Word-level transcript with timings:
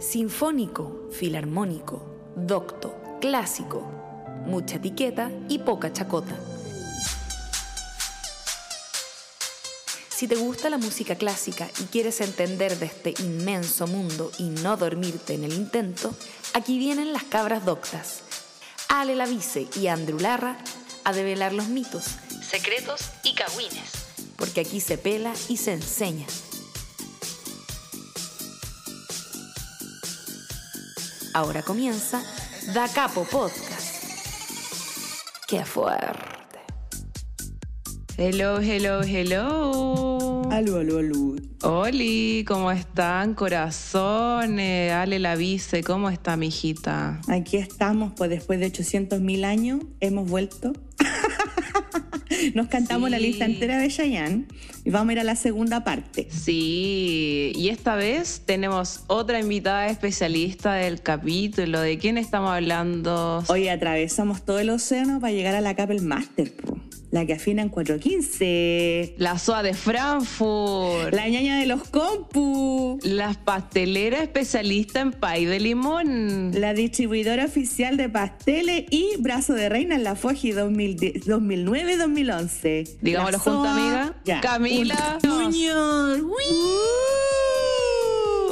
Sinfónico, 0.00 1.10
filarmónico, 1.12 2.32
docto, 2.34 2.96
clásico, 3.20 3.82
mucha 4.46 4.76
etiqueta 4.76 5.30
y 5.46 5.58
poca 5.58 5.92
chacota. 5.92 6.40
Si 10.08 10.26
te 10.26 10.36
gusta 10.36 10.70
la 10.70 10.78
música 10.78 11.16
clásica 11.16 11.68
y 11.80 11.84
quieres 11.84 12.22
entender 12.22 12.78
de 12.78 12.86
este 12.86 13.14
inmenso 13.18 13.86
mundo 13.86 14.32
y 14.38 14.44
no 14.44 14.78
dormirte 14.78 15.34
en 15.34 15.44
el 15.44 15.52
intento, 15.52 16.14
aquí 16.54 16.78
vienen 16.78 17.12
las 17.12 17.24
cabras 17.24 17.66
doctas. 17.66 18.22
Ale 18.88 19.14
Lavice 19.14 19.68
y 19.78 19.88
Andrew 19.88 20.18
Larra 20.18 20.56
a 21.04 21.12
develar 21.12 21.52
los 21.52 21.68
mitos, 21.68 22.04
secretos 22.42 23.10
y 23.22 23.34
cagüines, 23.34 23.92
porque 24.36 24.62
aquí 24.62 24.80
se 24.80 24.96
pela 24.96 25.34
y 25.50 25.58
se 25.58 25.74
enseña. 25.74 26.26
Ahora 31.32 31.62
comienza 31.62 32.22
Da 32.74 32.88
Capo 32.88 33.24
Podcast. 33.24 34.04
¡Qué 35.46 35.64
fuerte! 35.64 36.58
Hello, 38.16 38.58
hello, 38.60 39.02
hello. 39.02 40.42
Aló, 40.50 40.78
aló, 40.78 40.98
aló. 40.98 41.36
Oli, 41.62 42.44
¿cómo 42.48 42.72
están, 42.72 43.34
corazones? 43.34 44.92
Ale 44.92 45.20
la 45.20 45.36
vice, 45.36 45.84
¿cómo 45.84 46.10
está, 46.10 46.36
mi 46.36 46.48
hijita? 46.48 47.20
Aquí 47.28 47.58
estamos, 47.58 48.12
pues 48.16 48.28
después 48.28 48.58
de 48.58 48.66
800 48.66 49.20
mil 49.20 49.44
años 49.44 49.80
hemos 50.00 50.28
vuelto. 50.28 50.72
Nos 52.54 52.68
cantamos 52.68 53.08
Sí. 53.08 53.12
la 53.12 53.18
lista 53.18 53.44
entera 53.44 53.78
de 53.78 53.88
Cheyenne 53.88 54.44
y 54.84 54.90
vamos 54.90 55.10
a 55.10 55.12
ir 55.12 55.18
a 55.20 55.24
la 55.24 55.36
segunda 55.36 55.84
parte. 55.84 56.28
Sí, 56.30 57.52
y 57.54 57.68
esta 57.68 57.94
vez 57.96 58.42
tenemos 58.46 59.04
otra 59.06 59.38
invitada 59.40 59.88
especialista 59.88 60.74
del 60.74 61.02
capítulo. 61.02 61.80
¿De 61.80 61.98
quién 61.98 62.18
estamos 62.18 62.50
hablando? 62.50 63.42
Hoy 63.48 63.68
atravesamos 63.68 64.44
todo 64.44 64.58
el 64.58 64.70
océano 64.70 65.20
para 65.20 65.32
llegar 65.32 65.54
a 65.54 65.60
la 65.60 65.74
Capel 65.74 66.02
Master, 66.02 66.52
po, 66.54 66.78
la 67.10 67.26
que 67.26 67.34
afina 67.34 67.62
en 67.62 67.68
415. 67.68 69.14
La 69.18 69.38
SOA 69.38 69.62
de 69.62 69.74
Frankfurt. 69.74 71.12
La 71.12 71.28
ñaña 71.28 71.58
de 71.58 71.66
los 71.66 71.84
compu. 71.88 72.98
La 73.02 73.34
pastelera 73.34 74.22
especialista 74.22 75.00
en 75.00 75.12
pay 75.12 75.44
de 75.44 75.60
limón. 75.60 76.52
La 76.60 76.72
distribuidora 76.74 77.44
oficial 77.44 77.96
de 77.96 78.08
pasteles 78.08 78.84
y 78.90 79.16
brazo 79.18 79.54
de 79.54 79.68
reina 79.68 79.96
en 79.96 80.04
la 80.04 80.14
Foji 80.14 80.52
2009-2011. 80.52 82.98
Digámoslo 83.00 83.38
junto, 83.38 83.64
amiga. 83.64 84.14
Ya. 84.24 84.40
Camila. 84.40 85.18
Muñoz. 85.24 86.20
Uh, 86.20 86.30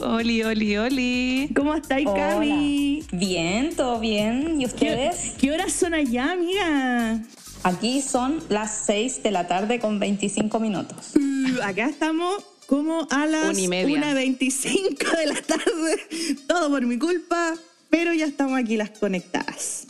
Oli, 0.01 0.43
oli, 0.43 0.77
oli. 0.77 1.51
¿Cómo 1.55 1.75
estáis. 1.75 2.07
Cami? 2.07 3.03
Bien, 3.13 3.75
todo 3.75 3.99
bien. 4.01 4.61
¿Y 4.61 4.65
¿Qué, 4.65 4.67
ustedes? 4.67 5.35
qué 5.39 5.53
horas 5.53 5.73
son 5.73 5.95
allá, 5.95 6.33
amiga? 6.33 7.21
Aquí 7.63 8.03
son 8.03 8.43
las 8.49 8.83
6 8.87 9.23
de 9.23 9.31
la 9.31 9.47
tarde 9.47 9.81
con 9.81 9.99
25 9.99 10.61
minutos. 10.61 11.13
Uh, 11.17 11.63
Acá 11.63 11.87
estamos 11.87 12.43
como 12.67 13.07
a 13.11 13.27
las 13.27 13.51
Una 13.51 13.61
y 13.61 13.69
media. 13.69 14.15
1.25 14.15 15.17
de 15.17 15.27
la 15.27 15.43
tarde. 15.43 16.37
Todo 16.47 16.71
por 16.71 16.87
mi 16.87 16.99
culpa, 16.99 17.55
pero 17.91 18.13
ya 18.15 18.27
estamos 18.27 18.59
aquí 18.59 18.77
las 18.77 18.91
conectadas. 18.91 19.88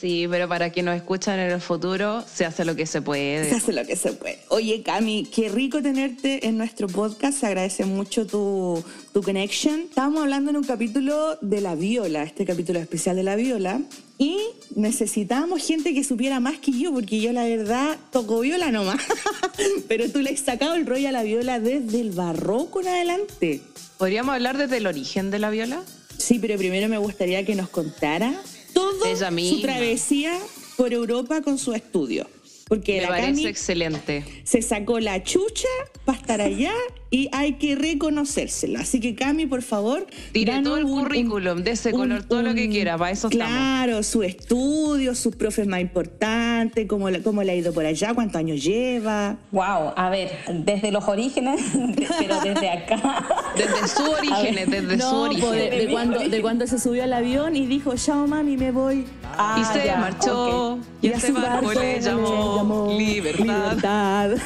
Sí, 0.00 0.26
pero 0.30 0.48
para 0.48 0.70
quienes 0.70 0.94
nos 0.94 1.02
escuchan 1.02 1.40
en 1.40 1.50
el 1.50 1.60
futuro, 1.60 2.22
se 2.32 2.44
hace 2.44 2.64
lo 2.64 2.76
que 2.76 2.86
se 2.86 2.92
Se 2.92 3.02
puede. 3.02 3.50
hace 3.50 3.72
lo 3.72 3.84
que 3.84 3.96
se 3.96 4.12
puede. 4.12 4.38
Oye, 4.48 4.82
Cami, 4.82 5.24
qué 5.24 5.48
rico 5.48 5.82
tenerte 5.82 6.46
en 6.46 6.56
nuestro 6.56 6.86
podcast. 6.86 7.40
Se 7.40 7.46
agradece 7.46 7.84
mucho 7.84 8.24
tu, 8.26 8.82
tu 9.12 9.22
connection. 9.22 9.80
Estábamos 9.80 10.22
hablando 10.22 10.50
en 10.50 10.56
un 10.58 10.64
capítulo 10.64 11.36
de 11.40 11.60
la 11.60 11.74
viola, 11.74 12.22
este 12.22 12.44
capítulo 12.44 12.78
especial 12.78 13.16
de 13.16 13.24
la 13.24 13.34
viola. 13.34 13.80
Y 14.18 14.38
necesitábamos 14.76 15.64
gente 15.66 15.92
que 15.94 16.04
supiera 16.04 16.38
más 16.38 16.58
que 16.58 16.72
yo, 16.72 16.92
porque 16.92 17.20
yo 17.20 17.32
la 17.32 17.44
verdad 17.44 17.96
toco 18.12 18.40
viola 18.40 18.70
nomás. 18.70 19.00
Pero 19.88 20.08
tú 20.10 20.20
le 20.20 20.30
has 20.30 20.40
sacado 20.40 20.74
el 20.74 20.86
rollo 20.86 21.08
a 21.08 21.12
la 21.12 21.22
viola 21.24 21.58
desde 21.58 22.00
el 22.00 22.12
barroco 22.12 22.80
en 22.80 22.88
adelante. 22.88 23.62
¿Podríamos 23.96 24.34
hablar 24.34 24.58
desde 24.58 24.76
el 24.76 24.86
origen 24.86 25.30
de 25.32 25.40
la 25.40 25.50
viola? 25.50 25.82
Sí, 26.16 26.38
pero 26.40 26.56
primero 26.56 26.88
me 26.88 26.98
gustaría 26.98 27.44
que 27.44 27.54
nos 27.54 27.68
contara 27.68 28.34
todo 28.72 29.16
su 29.16 29.60
travesía 29.60 30.38
por 30.76 30.92
Europa 30.92 31.42
con 31.42 31.58
su 31.58 31.72
estudio. 31.72 32.26
Porque 32.68 32.96
Me 32.96 33.02
la 33.02 33.08
parece 33.08 33.26
Cami 33.32 33.46
excelente. 33.46 34.24
se 34.44 34.62
sacó 34.62 35.00
la 35.00 35.22
chucha 35.22 35.68
para 36.04 36.18
estar 36.18 36.40
allá 36.40 36.72
y 37.10 37.30
hay 37.32 37.54
que 37.54 37.74
reconocérselo. 37.74 38.78
Así 38.78 39.00
que 39.00 39.14
Cami, 39.14 39.46
por 39.46 39.62
favor, 39.62 40.06
Tire 40.32 40.60
todo 40.62 40.76
el 40.76 40.84
currículum, 40.84 41.62
de 41.62 41.70
ese 41.70 41.92
color, 41.92 42.24
todo 42.24 42.42
lo 42.42 42.54
que 42.54 42.68
quiera, 42.68 42.98
para 42.98 43.10
eso 43.12 43.28
estamos. 43.28 43.50
Claro, 43.54 44.02
su 44.02 44.22
estudio, 44.22 45.14
sus 45.14 45.34
profes 45.34 45.66
más 45.66 45.80
importantes, 45.80 46.86
cómo, 46.86 47.08
le- 47.08 47.22
cómo 47.22 47.42
le 47.42 47.52
ha 47.52 47.54
ido 47.54 47.72
por 47.72 47.86
allá, 47.86 48.12
cuántos 48.12 48.36
años 48.36 48.62
lleva. 48.62 49.36
Wow, 49.52 49.94
a 49.96 50.10
ver, 50.10 50.30
desde 50.48 50.92
los 50.92 51.08
orígenes, 51.08 51.60
pero 52.18 52.40
desde 52.42 52.68
acá. 52.70 53.26
Desde 53.56 53.88
sus 53.88 54.00
orígenes, 54.08 54.70
desde 54.70 54.98
su 55.00 55.06
No, 55.10 55.22
de, 55.24 55.28
origen. 55.42 55.70
de 55.86 55.88
cuando, 55.90 56.18
de 56.28 56.42
cuando 56.42 56.66
se 56.66 56.78
subió 56.78 57.04
al 57.04 57.12
avión 57.14 57.56
y 57.56 57.64
dijo, 57.66 57.94
chao 57.96 58.26
mami, 58.26 58.58
me 58.58 58.70
voy. 58.70 59.06
Ah, 59.40 59.58
Y 59.60 59.78
se 59.78 59.86
ya, 59.86 59.96
marchó. 59.96 60.78
Y 61.00 61.08
a 61.08 61.12
ese 61.16 61.32
barco 61.32 61.72
le 61.72 62.00
llamó 62.00 62.57
libertad. 62.96 64.30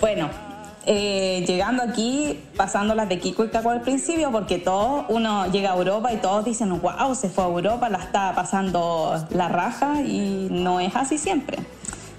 Bueno, 0.00 0.28
eh, 0.84 1.44
llegando 1.46 1.82
aquí, 1.82 2.38
pasando 2.56 2.94
las 2.94 3.08
de 3.08 3.18
Kiko 3.18 3.44
y 3.44 3.48
Caco 3.48 3.70
al 3.70 3.80
principio, 3.80 4.30
porque 4.30 4.58
todo 4.58 5.06
uno 5.08 5.50
llega 5.50 5.72
a 5.72 5.76
Europa 5.76 6.12
y 6.12 6.18
todos 6.18 6.44
dicen, 6.44 6.78
wow, 6.80 7.14
se 7.14 7.30
fue 7.30 7.44
a 7.44 7.46
Europa, 7.46 7.88
la 7.88 7.98
está 7.98 8.34
pasando 8.34 9.14
la 9.30 9.48
raja 9.48 10.02
y 10.02 10.48
no 10.50 10.80
es 10.80 10.94
así 10.94 11.16
siempre. 11.16 11.58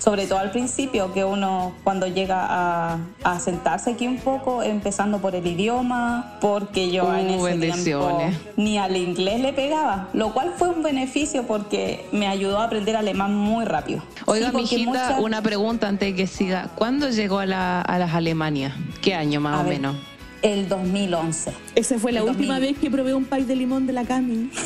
Sobre 0.06 0.28
todo 0.28 0.38
al 0.38 0.52
principio, 0.52 1.12
que 1.14 1.24
uno 1.26 1.74
cuando 1.84 2.06
llega 2.06 2.46
a, 2.48 3.00
a 3.24 3.40
sentarse 3.40 3.90
aquí 3.90 4.06
un 4.08 4.18
poco, 4.20 4.62
empezando 4.62 5.18
por 5.18 5.34
el 5.34 5.48
idioma, 5.48 6.38
porque 6.42 6.92
yo 6.92 7.12
en 7.16 7.26
Uh, 7.32 7.48
ese 7.48 7.58
bendiciones. 7.58 8.38
tiempo 8.38 8.52
ni 8.56 8.78
al 8.78 8.96
inglés 8.96 9.40
le 9.42 9.52
pegaba, 9.52 10.10
lo 10.14 10.32
cual 10.32 10.54
fue 10.56 10.70
un 10.70 10.84
beneficio 10.84 11.48
porque 11.48 12.06
me 12.12 12.28
ayudó 12.28 12.60
a 12.60 12.66
aprender 12.66 12.96
alemán 12.96 13.34
muy 13.36 13.66
rápido. 13.66 14.04
Oiga, 14.28 14.52
Sí, 14.52 14.56
mijita, 14.58 14.86
muchas- 14.92 15.20
una 15.20 15.42
pregunta 15.42 15.88
antes 15.88 16.10
de 16.10 16.16
que 16.16 16.28
siga. 16.28 16.70
¿Cuándo 16.76 17.10
llegó 17.10 17.40
a, 17.40 17.48
la- 17.48 17.82
a 17.82 17.98
las 17.98 18.14
Alemanias? 18.14 18.74
¿Qué 19.02 19.16
año 19.16 19.42
más 19.42 19.56
A 19.58 19.62
o 19.62 19.64
ver, 19.64 19.74
menos? 19.80 19.96
El 20.44 20.70
2011. 20.70 21.52
Esa 21.74 21.98
fue 21.98 22.12
la 22.12 22.20
El 22.20 22.30
última 22.30 22.54
2000. 22.60 22.74
vez 22.74 22.80
que 22.80 22.92
probé 22.92 23.16
un 23.16 23.26
pay 23.26 23.44
de 23.44 23.56
limón 23.56 23.88
de 23.88 23.94
la 23.94 24.04
Cami. 24.06 24.52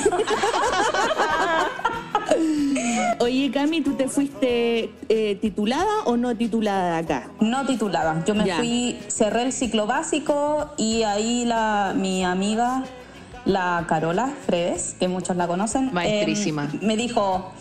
Oye, 3.20 3.52
Cami, 3.52 3.82
¿tú 3.82 3.94
te 3.94 4.08
fuiste 4.08 4.92
eh, 5.10 5.38
titulada 5.42 6.04
o 6.06 6.16
no 6.16 6.36
titulada 6.36 6.94
de 6.94 6.98
acá? 7.00 7.32
No 7.42 7.66
titulada. 7.66 8.24
Yo 8.26 8.36
me 8.36 8.46
Ya. 8.46 8.58
fui, 8.58 8.98
cerré 9.08 9.44
el 9.44 9.52
ciclo 9.54 9.88
básico 9.88 10.70
y 10.78 11.04
ahí 11.04 11.44
la, 11.46 11.94
mi 11.96 12.24
amiga, 12.24 12.84
la 13.46 13.86
Carola 13.90 14.32
Fredes, 14.46 14.96
que 15.00 15.08
muchos 15.08 15.36
la 15.36 15.48
conocen, 15.48 15.90
Maestrísima. 15.94 16.70
eh, 16.74 16.80
me 16.82 16.96
dijo, 16.96 17.52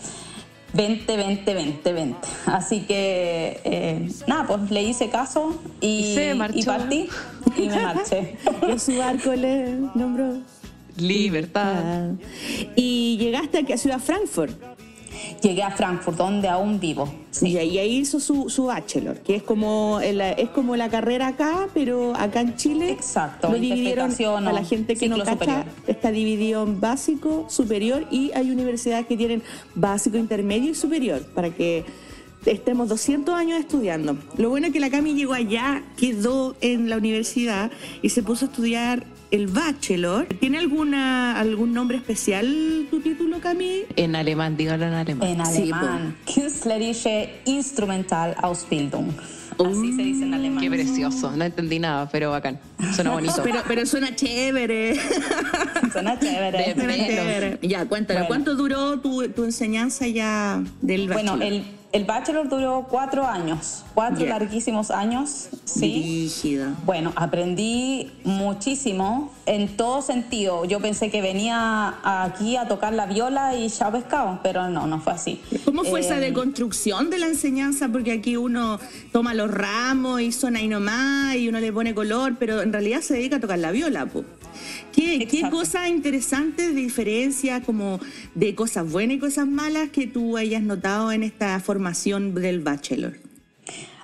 vente, 0.73 1.17
vente, 1.17 1.53
vente, 1.53 1.93
vente. 1.93 2.27
Así 2.45 2.81
que, 2.81 3.59
eh, 3.63 4.09
nada, 4.27 4.47
pues 4.47 4.71
le 4.71 4.83
hice 4.83 5.09
caso 5.09 5.59
y, 5.81 6.13
se 6.15 6.35
partí 6.65 7.09
y 7.57 7.67
me 7.67 7.79
marché. 7.81 8.37
Y 8.73 8.79
su 8.79 8.95
barco 8.97 9.33
le 9.33 9.73
nombró. 9.95 10.37
Libertad. 10.97 12.11
Y 12.75 13.17
llegaste 13.17 13.59
aquí 13.59 13.73
a 13.73 13.77
Ciudad 13.77 13.99
Frankfurt. 13.99 14.51
Llegué 15.41 15.63
a 15.63 15.71
Frankfurt, 15.71 16.17
donde 16.17 16.47
aún 16.47 16.79
vivo. 16.79 17.11
Y 17.41 17.57
ahí 17.57 17.77
hizo 17.97 18.19
su, 18.19 18.49
su 18.49 18.65
bachelor, 18.65 19.19
que 19.19 19.35
es 19.35 19.43
como, 19.43 19.99
el- 20.01 20.19
es 20.21 20.49
como 20.49 20.75
la 20.75 20.89
carrera 20.89 21.27
acá, 21.27 21.67
pero 21.73 22.15
acá 22.15 22.41
en 22.41 22.55
Chile 22.55 22.91
Exacto, 22.91 23.49
lo 23.49 23.53
dividieron, 23.59 24.09
para 24.45 24.53
la 24.61 24.63
gente 24.65 24.95
que 24.95 25.07
no 25.09 25.17
cacha, 25.25 25.65
está 25.87 26.11
dividido 26.11 26.63
en 26.63 26.79
básico, 26.79 27.45
superior 27.49 28.05
y 28.11 28.31
hay 28.33 28.51
universidades 28.51 29.05
que 29.07 29.15
tienen 29.17 29.43
básico, 29.75 30.17
intermedio 30.17 30.71
y 30.71 30.75
superior, 30.75 31.21
para 31.35 31.49
que 31.51 31.85
estemos 32.45 32.87
200 32.89 33.35
años 33.35 33.59
estudiando. 33.59 34.17
Lo 34.37 34.49
bueno 34.49 34.67
es 34.67 34.73
que 34.73 34.79
la 34.79 34.89
Cami 34.89 35.13
llegó 35.13 35.33
allá, 35.33 35.83
quedó 35.97 36.55
en 36.61 36.89
la 36.89 36.97
universidad 36.97 37.69
y 38.01 38.09
se 38.09 38.23
puso 38.23 38.45
a 38.45 38.47
estudiar 38.47 39.03
el 39.31 39.47
bachelor. 39.47 40.25
¿Tiene 40.39 40.57
alguna 40.59 41.39
algún 41.39 41.73
nombre 41.73 41.97
especial 41.97 42.87
tu 42.89 42.99
título, 42.99 43.39
Cami? 43.39 43.83
En 43.95 44.15
alemán, 44.15 44.57
dígalo 44.57 44.85
en 44.85 44.93
alemán. 44.93 45.27
En 45.29 45.45
Sí, 45.45 45.61
alemán. 45.71 46.15
Künstlerische 46.33 47.41
Instrumentalausbildung. 47.45 49.11
Así 49.59 49.93
se 49.93 50.01
dice 50.03 50.23
en 50.23 50.33
alemán. 50.33 50.61
Qué 50.63 50.69
precioso. 50.69 51.31
No 51.35 51.43
entendí 51.43 51.79
nada, 51.79 52.07
pero 52.09 52.31
bacán. 52.31 52.57
Suena 52.95 53.11
bonito. 53.11 53.41
Pero, 53.43 53.59
pero 53.67 53.85
suena 53.85 54.15
chévere. 54.15 54.95
Suena 55.91 56.17
chévere. 56.17 56.73
De. 56.75 56.85
Ya, 57.61 57.83
Bueno. 57.85 58.07
¿cuánto 58.27 58.55
duró 58.55 58.99
tu, 58.99 59.27
tu 59.29 59.43
enseñanza 59.43 60.07
ya 60.07 60.63
del 60.81 61.07
Bueno, 61.07 61.33
bachelor? 61.33 61.53
el, 61.53 61.63
el 61.91 62.05
bachelor 62.05 62.47
duró 62.49 62.85
cuatro 62.89 63.25
años, 63.27 63.83
cuatro 63.95 64.23
Ya. 64.23 64.29
larguísimos 64.29 64.91
años, 64.91 65.49
sí. 65.65 66.29
Rígida. 66.31 66.75
Bueno, 66.85 67.11
aprendí 67.15 68.11
muchísimo 68.23 69.33
en 69.45 69.75
todo 69.75 70.01
sentido. 70.01 70.65
Yo 70.65 70.79
pensé 70.79 71.09
que 71.09 71.21
venía 71.21 71.95
aquí 72.03 72.55
a 72.55 72.67
tocar 72.67 72.93
la 72.93 73.07
viola 73.07 73.55
y 73.55 73.67
ya 73.67 73.91
pescado, 73.91 74.39
pero 74.43 74.69
no, 74.69 74.85
no 74.87 75.01
fue 75.01 75.13
así. 75.13 75.41
¿Cómo 75.65 75.83
fue 75.83 76.01
esa 76.01 76.17
Eh, 76.17 76.21
deconstrucción 76.21 77.09
de 77.09 77.17
la 77.17 77.25
enseñanza? 77.27 77.89
Porque 77.89 78.11
aquí 78.11 78.37
uno 78.37 78.79
toma 79.11 79.33
los 79.33 79.49
ramos 79.51 80.21
y 80.21 80.31
suena 80.31 80.59
ahí 80.59 80.67
nomás 80.67 81.35
y 81.35 81.49
uno 81.49 81.59
le 81.59 81.73
pone 81.73 81.93
color, 81.95 82.35
pero 82.39 82.61
en 82.61 82.71
realidad 82.71 83.01
se 83.01 83.15
dedica 83.15 83.37
a 83.37 83.39
tocar 83.39 83.59
la 83.59 83.71
viola, 83.71 84.05
po. 84.05 84.23
¿Qué, 84.91 85.19
qué 85.27 85.37
Exacto. 85.37 85.55
cosas 85.57 85.87
interesantes, 85.87 86.75
como 87.65 87.99
de 88.35 88.55
cosas 88.55 88.91
buenas 88.91 89.17
y 89.17 89.19
cosas 89.19 89.47
malas 89.47 89.89
que 89.89 90.07
tú 90.07 90.37
hayas 90.37 90.61
notado 90.61 91.11
en 91.11 91.23
esta 91.23 91.59
formación 91.59 92.35
del 92.35 92.59
bachelor? 92.59 93.13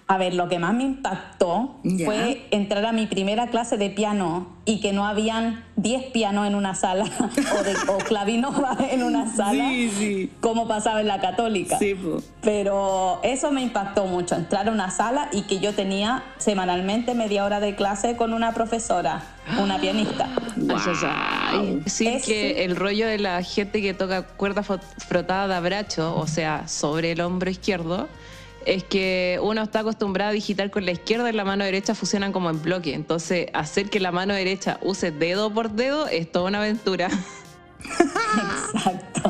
A 0.08 0.18
ver, 0.20 0.36
lo 0.36 0.48
que 0.50 0.60
más 0.60 0.76
me 0.76 0.84
impactó 0.84 1.78
fue 2.06 2.46
entrar 2.52 2.86
a 2.86 2.92
mi 2.92 3.08
primera 3.08 3.48
clase 3.48 3.76
de 3.78 3.90
piano 3.90 4.48
y 4.64 4.80
que 4.80 4.94
no 4.94 5.08
habían 5.08 5.64
10 5.78 6.12
pianos 6.12 6.46
en 6.46 6.54
una 6.54 6.76
sala 6.76 7.06
o, 7.60 7.64
de, 7.64 7.74
o 7.88 7.98
clavinova 7.98 8.78
en 8.92 9.02
una 9.02 9.36
sala, 9.36 9.68
Sí, 9.70 9.90
sí. 9.98 10.32
como 10.42 10.68
pasaba 10.68 11.02
en 11.02 11.08
la 11.08 11.20
católica. 11.22 11.80
Sí. 11.80 11.96
Pero 12.44 13.20
eso 13.24 13.52
me 13.52 13.62
impactó 13.64 14.06
mucho, 14.06 14.36
entrar 14.36 14.68
a 14.68 14.72
una 14.72 14.92
sala 14.92 15.28
y 15.32 15.42
que 15.44 15.60
yo 15.60 15.74
tenía 15.74 16.24
semanalmente 16.38 17.16
media 17.16 17.44
hora 17.44 17.60
de 17.60 17.76
clase 17.76 18.16
con 18.16 18.32
una 18.34 18.54
profesora, 18.54 19.24
una 19.60 19.80
pianista. 19.80 20.30
Ay. 21.04 21.82
Decir 21.84 22.08
Ese- 22.10 22.26
que 22.32 22.64
el 22.66 22.76
rollo 22.76 23.08
de 23.08 23.18
la 23.18 23.42
gente 23.42 23.82
que 23.82 23.96
toca 23.96 24.24
cuerda 24.28 24.62
frotada 24.64 25.48
de 25.48 25.56
abracho, 25.56 26.16
o 26.16 26.28
sea, 26.28 26.68
sobre 26.68 27.14
el 27.14 27.22
hombro 27.22 27.50
izquierdo, 27.50 28.08
es 28.66 28.84
que 28.84 29.40
uno 29.42 29.62
está 29.62 29.80
acostumbrado 29.80 30.32
a 30.32 30.34
digitar 30.34 30.72
con 30.72 30.86
la 30.86 30.92
izquierda 30.92 31.30
y 31.30 31.34
la 31.34 31.46
mano 31.46 31.64
derecha 31.64 31.96
funcionan 31.96 32.32
como 32.32 32.50
en 32.50 32.62
bloque. 32.62 32.94
Entonces, 32.94 33.48
hacer 33.54 33.90
que 33.90 34.00
la 34.00 34.12
mano 34.12 34.34
derecha 34.34 34.80
use 34.82 35.12
dedo 35.12 35.52
por 35.54 35.72
dedo 35.72 36.08
es 36.08 36.32
toda 36.32 36.46
una 36.50 36.60
aventura. 36.60 37.10
Exacto. 38.74 39.22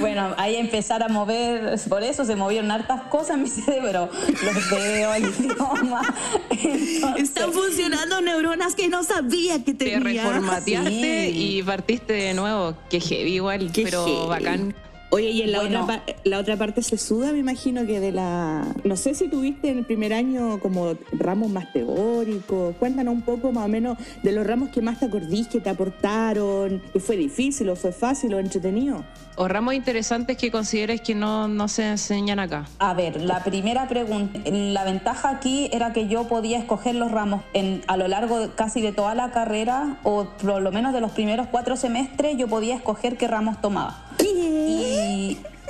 Bueno, 0.00 0.34
ahí 0.36 0.56
empezar 0.56 1.02
a 1.02 1.08
mover, 1.08 1.78
por 1.88 2.02
eso 2.02 2.24
se 2.24 2.36
movieron 2.36 2.70
hartas 2.70 3.02
cosas 3.10 3.36
en 3.36 3.42
mi 3.42 3.48
cerebro, 3.48 4.08
los 4.44 4.70
dedos, 4.70 5.16
el 5.16 5.24
idioma. 5.44 6.02
Entonces, 6.50 7.22
Están 7.22 7.52
funcionando 7.52 8.20
neuronas 8.20 8.74
que 8.74 8.88
no 8.88 9.02
sabía 9.04 9.64
que 9.64 9.74
Te 9.74 9.84
tenía. 9.90 10.22
reformateaste 10.22 11.30
Sí. 11.30 11.56
y 11.58 11.62
partiste 11.62 12.12
de 12.12 12.34
nuevo. 12.34 12.74
Que 12.88 13.00
heavy 13.00 13.34
igual, 13.34 13.70
Qué 13.72 13.82
pero 13.84 14.04
heavy. 14.06 14.28
bacán. 14.28 14.74
Oye, 15.10 15.30
y 15.30 15.40
en 15.42 15.52
la, 15.52 15.60
Bueno. 15.60 15.84
otra, 15.84 16.02
la 16.24 16.38
otra 16.38 16.56
parte 16.58 16.82
se 16.82 16.98
suda, 16.98 17.32
me 17.32 17.38
imagino 17.38 17.86
que 17.86 17.98
de 17.98 18.12
la... 18.12 18.62
No 18.84 18.94
sé 18.96 19.14
si 19.14 19.28
tuviste 19.28 19.70
en 19.70 19.78
el 19.78 19.84
primer 19.86 20.12
año 20.12 20.60
como 20.60 20.94
ramos 21.12 21.48
más 21.50 21.72
teóricos. 21.72 22.76
Cuéntanos 22.78 23.14
un 23.14 23.22
poco 23.22 23.50
más 23.50 23.64
o 23.64 23.68
menos 23.68 23.96
de 24.22 24.32
los 24.32 24.46
ramos 24.46 24.68
que 24.68 24.82
más 24.82 24.98
te 24.98 25.06
acordís, 25.06 25.48
que 25.48 25.60
te 25.60 25.70
aportaron, 25.70 26.82
que 26.92 27.00
fue 27.00 27.16
difícil 27.16 27.70
o 27.70 27.76
fue 27.76 27.92
fácil 27.92 28.34
o 28.34 28.38
entretenido. 28.38 29.02
O 29.36 29.48
ramos 29.48 29.72
interesantes 29.74 30.36
que 30.36 30.50
consideres 30.50 31.00
que 31.00 31.14
no, 31.14 31.48
no 31.48 31.68
se 31.68 31.88
enseñan 31.88 32.38
acá. 32.40 32.66
A 32.80 32.92
ver, 32.92 33.22
la 33.22 33.42
primera 33.44 33.88
pregunta, 33.88 34.38
la 34.50 34.84
ventaja 34.84 35.30
aquí 35.30 35.70
era 35.72 35.92
que 35.92 36.08
yo 36.08 36.24
podía 36.28 36.58
escoger 36.58 36.96
los 36.96 37.10
ramos 37.12 37.42
en, 37.54 37.82
a 37.86 37.96
lo 37.96 38.08
largo 38.08 38.40
de- 38.40 38.50
casi 38.50 38.80
de 38.82 38.92
toda 38.92 39.14
la 39.14 39.30
carrera 39.30 39.96
o 40.02 40.24
por 40.42 40.60
lo 40.60 40.72
menos 40.72 40.92
de 40.92 41.00
los 41.00 41.12
primeros 41.12 41.46
cuatro 41.46 41.76
semestres 41.76 42.36
yo 42.36 42.48
podía 42.48 42.74
escoger 42.74 43.16
qué 43.16 43.28
ramos 43.28 43.60
tomaba. 43.60 44.04
Y 44.20 44.97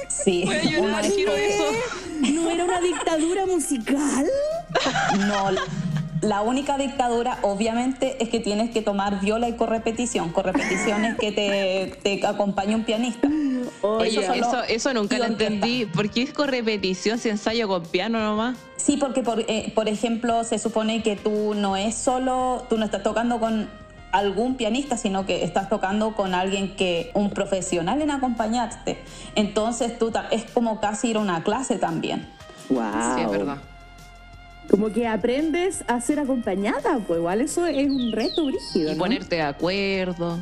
sí, 0.08 0.42
Voy 0.44 0.56
a 0.56 0.62
llorar, 0.64 0.80
una 0.80 1.02
vez 1.02 1.12
quiero 1.14 1.32
fue- 1.32 1.48
eso. 1.54 1.64
¿No 2.32 2.50
era 2.50 2.64
una 2.64 2.80
dictadura 2.80 3.46
musical? 3.46 4.26
No, 5.26 5.50
la 6.22 6.40
única 6.42 6.76
dictadura 6.76 7.38
obviamente 7.42 8.16
es 8.20 8.28
que 8.28 8.40
tienes 8.40 8.70
que 8.70 8.82
tomar 8.82 9.20
viola 9.20 9.48
y 9.48 9.52
correpetición. 9.52 10.30
Correpetición 10.32 11.04
es 11.04 11.16
que 11.16 11.30
te, 11.32 11.96
te 12.02 12.26
acompañe 12.26 12.74
un 12.74 12.84
pianista. 12.84 13.28
Oye, 13.82 14.20
Eso 14.36 14.64
eso, 14.64 14.94
nunca 14.94 15.18
lo 15.18 15.26
entendí. 15.26 15.86
¿Por 15.86 16.10
qué 16.10 16.22
es 16.22 16.32
con 16.32 16.48
repetición 16.48 17.18
si 17.18 17.28
ensayo 17.28 17.68
con 17.68 17.84
piano 17.84 18.18
nomás? 18.18 18.56
Sí, 18.76 18.96
porque 18.96 19.22
por, 19.22 19.40
eh, 19.40 19.70
por 19.74 19.88
ejemplo 19.88 20.42
se 20.42 20.58
supone 20.58 21.02
que 21.04 21.14
tú 21.14 21.54
no 21.54 21.76
es 21.76 21.94
solo, 21.94 22.66
tú 22.68 22.78
no 22.78 22.84
estás 22.84 23.02
tocando 23.04 23.38
con 23.38 23.68
algún 24.12 24.56
pianista, 24.56 24.96
sino 24.96 25.26
que 25.26 25.44
estás 25.44 25.68
tocando 25.68 26.14
con 26.14 26.34
alguien 26.34 26.76
que, 26.76 27.10
un 27.14 27.30
profesional 27.30 28.00
en 28.02 28.10
acompañarte. 28.10 28.98
Entonces 29.34 29.98
tú 29.98 30.12
es 30.30 30.44
como 30.50 30.80
casi 30.80 31.08
ir 31.10 31.16
a 31.16 31.20
una 31.20 31.42
clase 31.42 31.76
también. 31.76 32.28
Wow. 32.70 32.82
Sí, 33.14 33.20
es 33.22 33.30
verdad. 33.30 33.58
Como 34.70 34.90
que 34.90 35.06
aprendes 35.08 35.82
a 35.86 36.00
ser 36.00 36.20
acompañada, 36.20 36.98
pues 37.06 37.18
igual 37.18 37.40
eso 37.40 37.64
es 37.66 37.88
un 37.88 38.12
reto 38.12 38.44
brígido, 38.44 38.90
Y 38.90 38.94
¿no? 38.94 38.98
ponerte 38.98 39.36
de 39.36 39.42
acuerdo. 39.42 40.38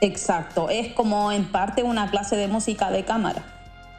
Exacto, 0.00 0.68
es 0.70 0.92
como 0.92 1.32
en 1.32 1.46
parte 1.50 1.82
una 1.82 2.10
clase 2.10 2.36
de 2.36 2.46
música 2.46 2.90
de 2.90 3.04
cámara. 3.04 3.42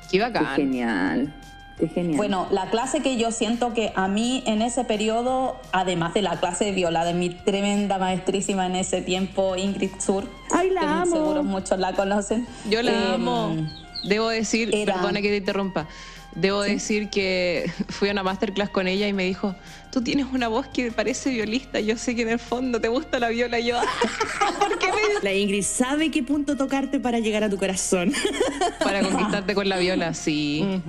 Qué 0.09 0.17
Qué 0.17 0.19
bacán. 0.19 0.55
genial. 0.55 1.33
Qué 1.79 1.87
genial. 1.87 2.17
Bueno, 2.17 2.47
la 2.51 2.69
clase 2.69 3.01
que 3.01 3.15
yo 3.17 3.31
siento 3.31 3.73
que 3.73 3.93
a 3.95 4.07
mí 4.09 4.43
en 4.45 4.61
ese 4.61 4.83
periodo, 4.83 5.55
además 5.71 6.13
de 6.13 6.21
la 6.21 6.39
clase 6.39 6.65
de 6.65 6.71
viola 6.73 7.05
de 7.05 7.13
mi 7.13 7.29
tremenda 7.29 7.97
maestrísima 7.97 8.65
en 8.65 8.75
ese 8.75 9.01
tiempo, 9.01 9.55
Ingrid 9.55 9.91
Sur, 9.99 10.25
Ay, 10.51 10.71
la 10.71 10.81
que 10.81 10.85
amo. 10.87 11.05
seguro 11.15 11.43
muchos 11.43 11.79
la 11.79 11.93
conocen. 11.93 12.45
Yo 12.69 12.81
la 12.81 12.91
em, 12.91 13.13
amo. 13.13 13.55
Debo 14.03 14.27
decir, 14.29 14.73
era- 14.73 14.95
perdona 14.95 15.21
que 15.21 15.29
te 15.29 15.37
interrumpa, 15.37 15.87
debo 16.35 16.61
decir 16.61 17.09
que 17.09 17.71
fui 17.89 18.09
a 18.09 18.11
una 18.11 18.23
masterclass 18.23 18.69
con 18.69 18.87
ella 18.87 19.07
y 19.07 19.13
me 19.13 19.23
dijo, 19.23 19.55
tú 19.91 20.01
tienes 20.01 20.27
una 20.31 20.47
voz 20.47 20.67
que 20.67 20.91
parece 20.91 21.31
violista, 21.31 21.79
yo 21.79 21.97
sé 21.97 22.15
que 22.15 22.21
en 22.21 22.29
el 22.29 22.39
fondo 22.39 22.79
te 22.79 22.87
gusta 22.87 23.19
la 23.19 23.29
viola 23.29 23.59
y 23.59 23.65
yo, 23.65 23.77
¿por 24.59 24.77
qué 24.77 24.87
me 24.87 25.23
La 25.23 25.33
Ingrid 25.33 25.63
sabe 25.63 26.11
qué 26.11 26.23
punto 26.23 26.55
tocarte 26.55 26.99
para 26.99 27.19
llegar 27.19 27.43
a 27.43 27.49
tu 27.49 27.57
corazón. 27.57 28.13
Para 28.83 29.01
conquistarte 29.01 29.55
con 29.55 29.67
la 29.67 29.77
viola, 29.77 30.13
sí. 30.13 30.81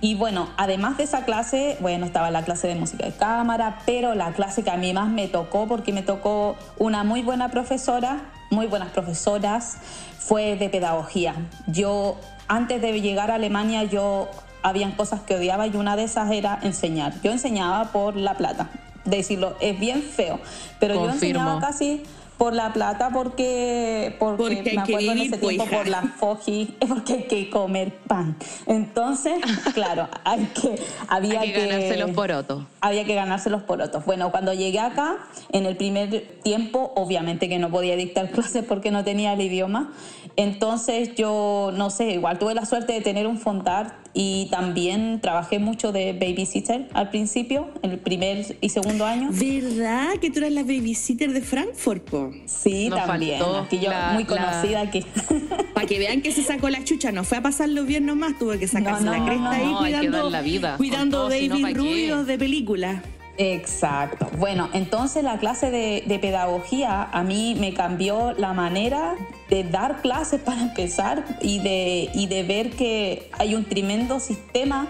Y 0.00 0.14
bueno, 0.14 0.48
además 0.56 0.98
de 0.98 1.04
esa 1.04 1.24
clase, 1.24 1.76
bueno, 1.80 2.06
estaba 2.06 2.30
la 2.30 2.44
clase 2.44 2.68
de 2.68 2.74
música 2.74 3.06
de 3.06 3.12
cámara, 3.12 3.80
pero 3.86 4.14
la 4.14 4.32
clase 4.32 4.62
que 4.62 4.70
a 4.70 4.76
mí 4.76 4.92
más 4.92 5.08
me 5.08 5.28
tocó, 5.28 5.66
porque 5.66 5.92
me 5.92 6.02
tocó 6.02 6.56
una 6.76 7.04
muy 7.04 7.22
buena 7.22 7.50
profesora, 7.50 8.30
muy 8.50 8.66
buenas 8.66 8.90
profesoras, 8.90 9.78
fue 10.18 10.56
de 10.56 10.68
pedagogía. 10.68 11.34
Yo, 11.66 12.20
antes 12.48 12.82
de 12.82 13.00
llegar 13.00 13.30
a 13.30 13.36
Alemania, 13.36 13.84
yo 13.84 14.28
habían 14.62 14.92
cosas 14.92 15.20
que 15.20 15.34
odiaba 15.36 15.66
y 15.66 15.76
una 15.76 15.96
de 15.96 16.04
esas 16.04 16.30
era 16.30 16.58
enseñar. 16.62 17.14
Yo 17.22 17.32
enseñaba 17.32 17.92
por 17.92 18.16
la 18.16 18.34
plata. 18.34 18.70
Decirlo, 19.04 19.56
es 19.60 19.78
bien 19.78 20.02
feo, 20.02 20.38
pero 20.80 20.94
yo 20.94 21.00
Confirmo. 21.02 21.40
enseñaba 21.40 21.60
casi 21.60 22.02
por 22.36 22.52
la 22.52 22.72
plata 22.72 23.10
porque, 23.12 24.14
porque, 24.20 24.36
Porque 24.42 24.56
me 24.56 24.62
que 24.62 24.78
acuerdo 24.78 25.10
en 25.12 25.18
ese 25.18 25.30
pues, 25.38 25.40
tiempo 25.40 25.64
hija. 25.64 25.76
por 25.76 25.88
la 25.88 26.02
foji, 26.02 26.76
porque 26.88 27.12
hay 27.14 27.22
que 27.24 27.50
comer 27.50 27.92
pan. 28.06 28.36
Entonces, 28.66 29.40
claro, 29.74 30.08
hay 30.24 30.44
que, 30.54 30.80
había 31.08 31.40
Hay 31.40 31.52
que 31.52 31.66
ganarse 31.66 31.96
los 31.96 32.10
porotos. 32.12 32.64
había 32.80 33.04
que 33.04 33.14
ganarse 33.16 33.50
los 33.50 33.62
porotos. 33.64 34.04
Bueno, 34.04 34.30
cuando 34.30 34.52
llegué 34.52 34.78
acá, 34.78 35.16
en 35.50 35.66
el 35.66 35.76
primer 35.76 36.38
tiempo, 36.44 36.92
obviamente 36.94 37.48
que 37.48 37.58
no 37.58 37.70
podía 37.70 37.96
dictar 37.96 38.30
clases 38.32 38.62
porque 38.64 38.92
no 38.92 39.02
tenía 39.02 39.32
el 39.32 39.40
idioma. 39.40 39.90
Entonces 40.36 41.16
yo, 41.16 41.72
no 41.74 41.90
sé, 41.90 42.10
igual 42.12 42.38
tuve 42.38 42.54
la 42.54 42.66
suerte 42.66 42.92
de 42.92 43.00
tener 43.00 43.26
un 43.26 43.38
fondart 43.38 43.92
y 44.20 44.48
también 44.50 45.20
trabajé 45.20 45.60
mucho 45.60 45.92
de 45.92 46.12
babysitter 46.12 46.88
al 46.92 47.08
principio, 47.10 47.68
en 47.82 47.92
el 47.92 47.98
primer 48.00 48.56
y 48.60 48.68
segundo 48.70 49.06
año. 49.06 49.28
¿Verdad 49.30 50.14
que 50.20 50.28
tú 50.32 50.38
eres 50.40 50.50
la 50.52 50.62
babysitter 50.62 51.32
de 51.32 51.40
Frankfurt, 51.40 52.02
po? 52.10 52.32
Sí, 52.46 52.88
Nos 52.88 53.06
también. 53.06 53.40
Aquí 53.64 53.78
yo 53.78 53.90
la- 53.90 54.10
muy 54.14 54.24
la- 54.24 54.28
conocida 54.28 54.80
aquí. 54.80 55.04
Para 55.74 55.86
que 55.86 56.00
vean 56.00 56.20
que 56.20 56.32
se 56.32 56.42
sacó 56.42 56.68
la 56.68 56.82
chucha, 56.82 57.12
no 57.12 57.22
fue 57.22 57.38
a 57.38 57.42
pasarlo 57.42 57.84
bien 57.84 58.06
nomás, 58.06 58.36
tuvo 58.40 58.58
que 58.58 58.66
sacarse 58.66 59.04
No, 59.04 59.12
no, 59.12 59.18
la 59.18 59.24
cresta 59.24 59.44
no, 59.44 59.50
ahí 59.52 59.74
cuidando, 59.78 60.30
la 60.30 60.40
vida, 60.42 60.76
cuidando 60.76 61.18
todo, 61.18 61.28
baby 61.28 61.72
rubios 61.74 62.26
de 62.26 62.38
película. 62.38 63.02
Exacto. 63.38 64.28
Bueno, 64.36 64.68
entonces 64.72 65.22
la 65.22 65.38
clase 65.38 65.70
de, 65.70 66.18
pedagogía 66.18 67.04
a 67.04 67.22
mí 67.22 67.56
me 67.58 67.72
cambió 67.72 68.32
la 68.32 68.52
manera 68.52 69.14
de 69.48 69.62
dar 69.62 70.02
clases 70.02 70.40
para 70.44 70.60
empezar 70.60 71.24
y 71.40 71.60
de, 71.60 72.10
y 72.12 72.26
de 72.26 72.42
ver 72.42 72.70
que 72.70 73.30
hay 73.38 73.54
un 73.54 73.64
tremendo 73.64 74.18
sistema, 74.18 74.88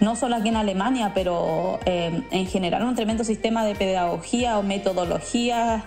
no 0.00 0.14
solo 0.14 0.36
aquí 0.36 0.50
en 0.50 0.56
Alemania, 0.56 1.12
pero 1.14 1.80
eh, 1.86 2.20
en 2.30 2.46
general 2.46 2.82
un 2.82 2.94
tremendo 2.94 3.24
sistema 3.24 3.64
de 3.64 3.74
pedagogía 3.74 4.58
o 4.58 4.62
metodologías 4.62 5.82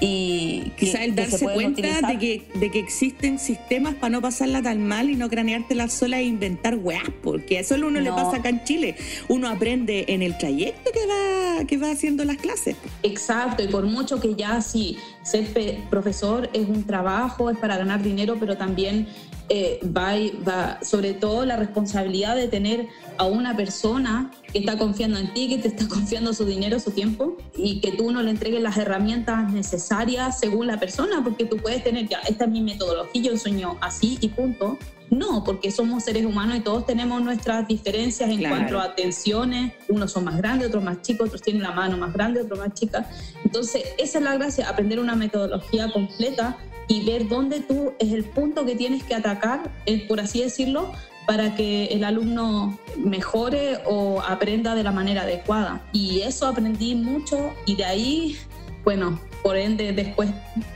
y 0.00 0.72
Quizá 0.78 1.04
el 1.04 1.14
darse 1.14 1.44
cuenta 1.44 1.80
utilizar. 1.80 2.06
de 2.06 2.18
que, 2.18 2.58
de 2.58 2.70
que 2.70 2.78
existen 2.78 3.38
sistemas 3.38 3.94
para 3.94 4.10
no 4.10 4.22
pasarla 4.22 4.62
tan 4.62 4.86
mal 4.86 5.10
y 5.10 5.14
no 5.14 5.28
craneártela 5.28 5.88
sola 5.88 6.18
e 6.20 6.24
inventar 6.24 6.76
weas, 6.76 7.04
porque 7.22 7.58
eso 7.58 7.74
uno 7.74 8.00
le 8.00 8.10
pasa 8.10 8.38
acá 8.38 8.48
en 8.48 8.64
Chile. 8.64 8.96
Uno 9.28 9.48
aprende 9.48 10.06
en 10.08 10.22
el 10.22 10.38
trayecto 10.38 10.90
que 10.92 11.06
va, 11.06 11.64
que 11.66 11.76
va 11.76 11.90
haciendo 11.90 12.24
las 12.24 12.38
clases. 12.38 12.76
Exacto, 13.02 13.62
y 13.62 13.68
por 13.68 13.84
mucho 13.84 14.20
que 14.20 14.34
ya 14.34 14.60
sí, 14.62 14.96
ser 15.22 15.46
profesor 15.90 16.48
es 16.52 16.68
un 16.68 16.84
trabajo, 16.84 17.50
es 17.50 17.58
para 17.58 17.76
ganar 17.76 18.02
dinero, 18.02 18.36
pero 18.40 18.56
también 18.56 19.06
eh, 19.52 19.80
va, 19.84 20.12
va, 20.48 20.78
sobre 20.80 21.12
todo 21.12 21.44
la 21.44 21.56
responsabilidad 21.56 22.36
de 22.36 22.46
tener 22.46 22.86
a 23.18 23.24
una 23.24 23.56
persona 23.56 24.30
que 24.52 24.60
está 24.60 24.78
confiando 24.78 25.18
en 25.18 25.34
ti, 25.34 25.48
que 25.48 25.58
te 25.58 25.66
está 25.66 25.88
confiando 25.88 26.32
su 26.32 26.44
dinero, 26.44 26.78
su 26.78 26.92
tiempo, 26.92 27.36
y 27.56 27.80
que 27.80 27.90
tú 27.90 28.12
no 28.12 28.22
le 28.22 28.30
entregues 28.30 28.62
las 28.62 28.76
herramientas 28.76 29.52
necesarias 29.52 30.38
según 30.38 30.68
la 30.68 30.78
persona, 30.78 31.24
porque 31.24 31.46
tú 31.46 31.56
puedes 31.56 31.82
tener, 31.82 32.08
ya, 32.08 32.20
esta 32.28 32.44
es 32.44 32.50
mi 32.50 32.62
metodología, 32.62 33.22
yo 33.22 33.36
sueño 33.36 33.76
así 33.80 34.18
y 34.20 34.28
punto. 34.28 34.78
No, 35.10 35.42
porque 35.42 35.72
somos 35.72 36.04
seres 36.04 36.24
humanos 36.24 36.58
y 36.58 36.60
todos 36.60 36.86
tenemos 36.86 37.20
nuestras 37.20 37.66
diferencias 37.66 38.30
en 38.30 38.48
cuanto 38.48 38.78
a 38.78 38.84
atenciones. 38.84 39.72
Unos 39.88 40.12
son 40.12 40.22
más 40.22 40.36
grandes, 40.36 40.68
otros 40.68 40.84
más 40.84 41.02
chicos, 41.02 41.26
otros 41.26 41.42
tienen 41.42 41.64
la 41.64 41.72
mano 41.72 41.96
más 41.96 42.12
grande, 42.12 42.40
otros 42.40 42.60
más 42.60 42.72
chica. 42.74 43.10
Entonces, 43.44 43.82
esa 43.98 44.18
es 44.18 44.24
la 44.24 44.36
gracia, 44.36 44.68
aprender 44.68 45.00
una 45.00 45.16
metodología 45.16 45.92
completa 45.92 46.56
y 46.90 47.04
ver 47.04 47.28
dónde 47.28 47.60
tú 47.60 47.92
es 48.00 48.12
el 48.12 48.24
punto 48.24 48.66
que 48.66 48.74
tienes 48.74 49.04
que 49.04 49.14
atacar, 49.14 49.70
eh, 49.86 50.08
por 50.08 50.18
así 50.18 50.42
decirlo, 50.42 50.92
para 51.24 51.54
que 51.54 51.84
el 51.84 52.02
alumno 52.02 52.80
mejore 52.96 53.78
o 53.86 54.20
aprenda 54.20 54.74
de 54.74 54.82
la 54.82 54.90
manera 54.90 55.22
adecuada. 55.22 55.88
Y 55.92 56.22
eso 56.22 56.48
aprendí 56.48 56.96
mucho 56.96 57.54
y 57.64 57.76
de 57.76 57.84
ahí, 57.84 58.36
bueno, 58.82 59.20
por 59.44 59.56
ende 59.56 59.92
después 59.92 60.30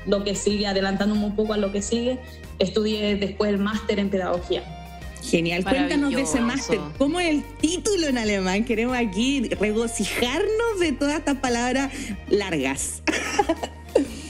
lo 0.07 0.23
que 0.23 0.37
sigue, 0.37 0.69
adelantándome 0.69 1.25
un 1.25 1.35
poco 1.35 1.53
a 1.53 1.57
lo 1.57 1.73
que 1.73 1.83
sigue, 1.83 2.21
estudié 2.61 3.17
después 3.17 3.51
el 3.51 3.59
máster 3.59 3.99
en 3.99 4.09
pedagogía. 4.09 4.63
Genial, 5.21 5.65
cuéntanos 5.65 6.15
de 6.15 6.23
ese 6.23 6.41
máster. 6.41 6.79
¿Cómo 6.97 7.19
es 7.19 7.31
el 7.31 7.43
título 7.61 8.07
en 8.07 8.19
alemán? 8.19 8.65
Queremos 8.65 8.97
aquí 8.97 9.49
regocijarnos 9.49 10.79
de 10.79 10.93
todas 10.93 11.19
estas 11.19 11.39
palabras 11.39 11.93
largas. 12.29 13.03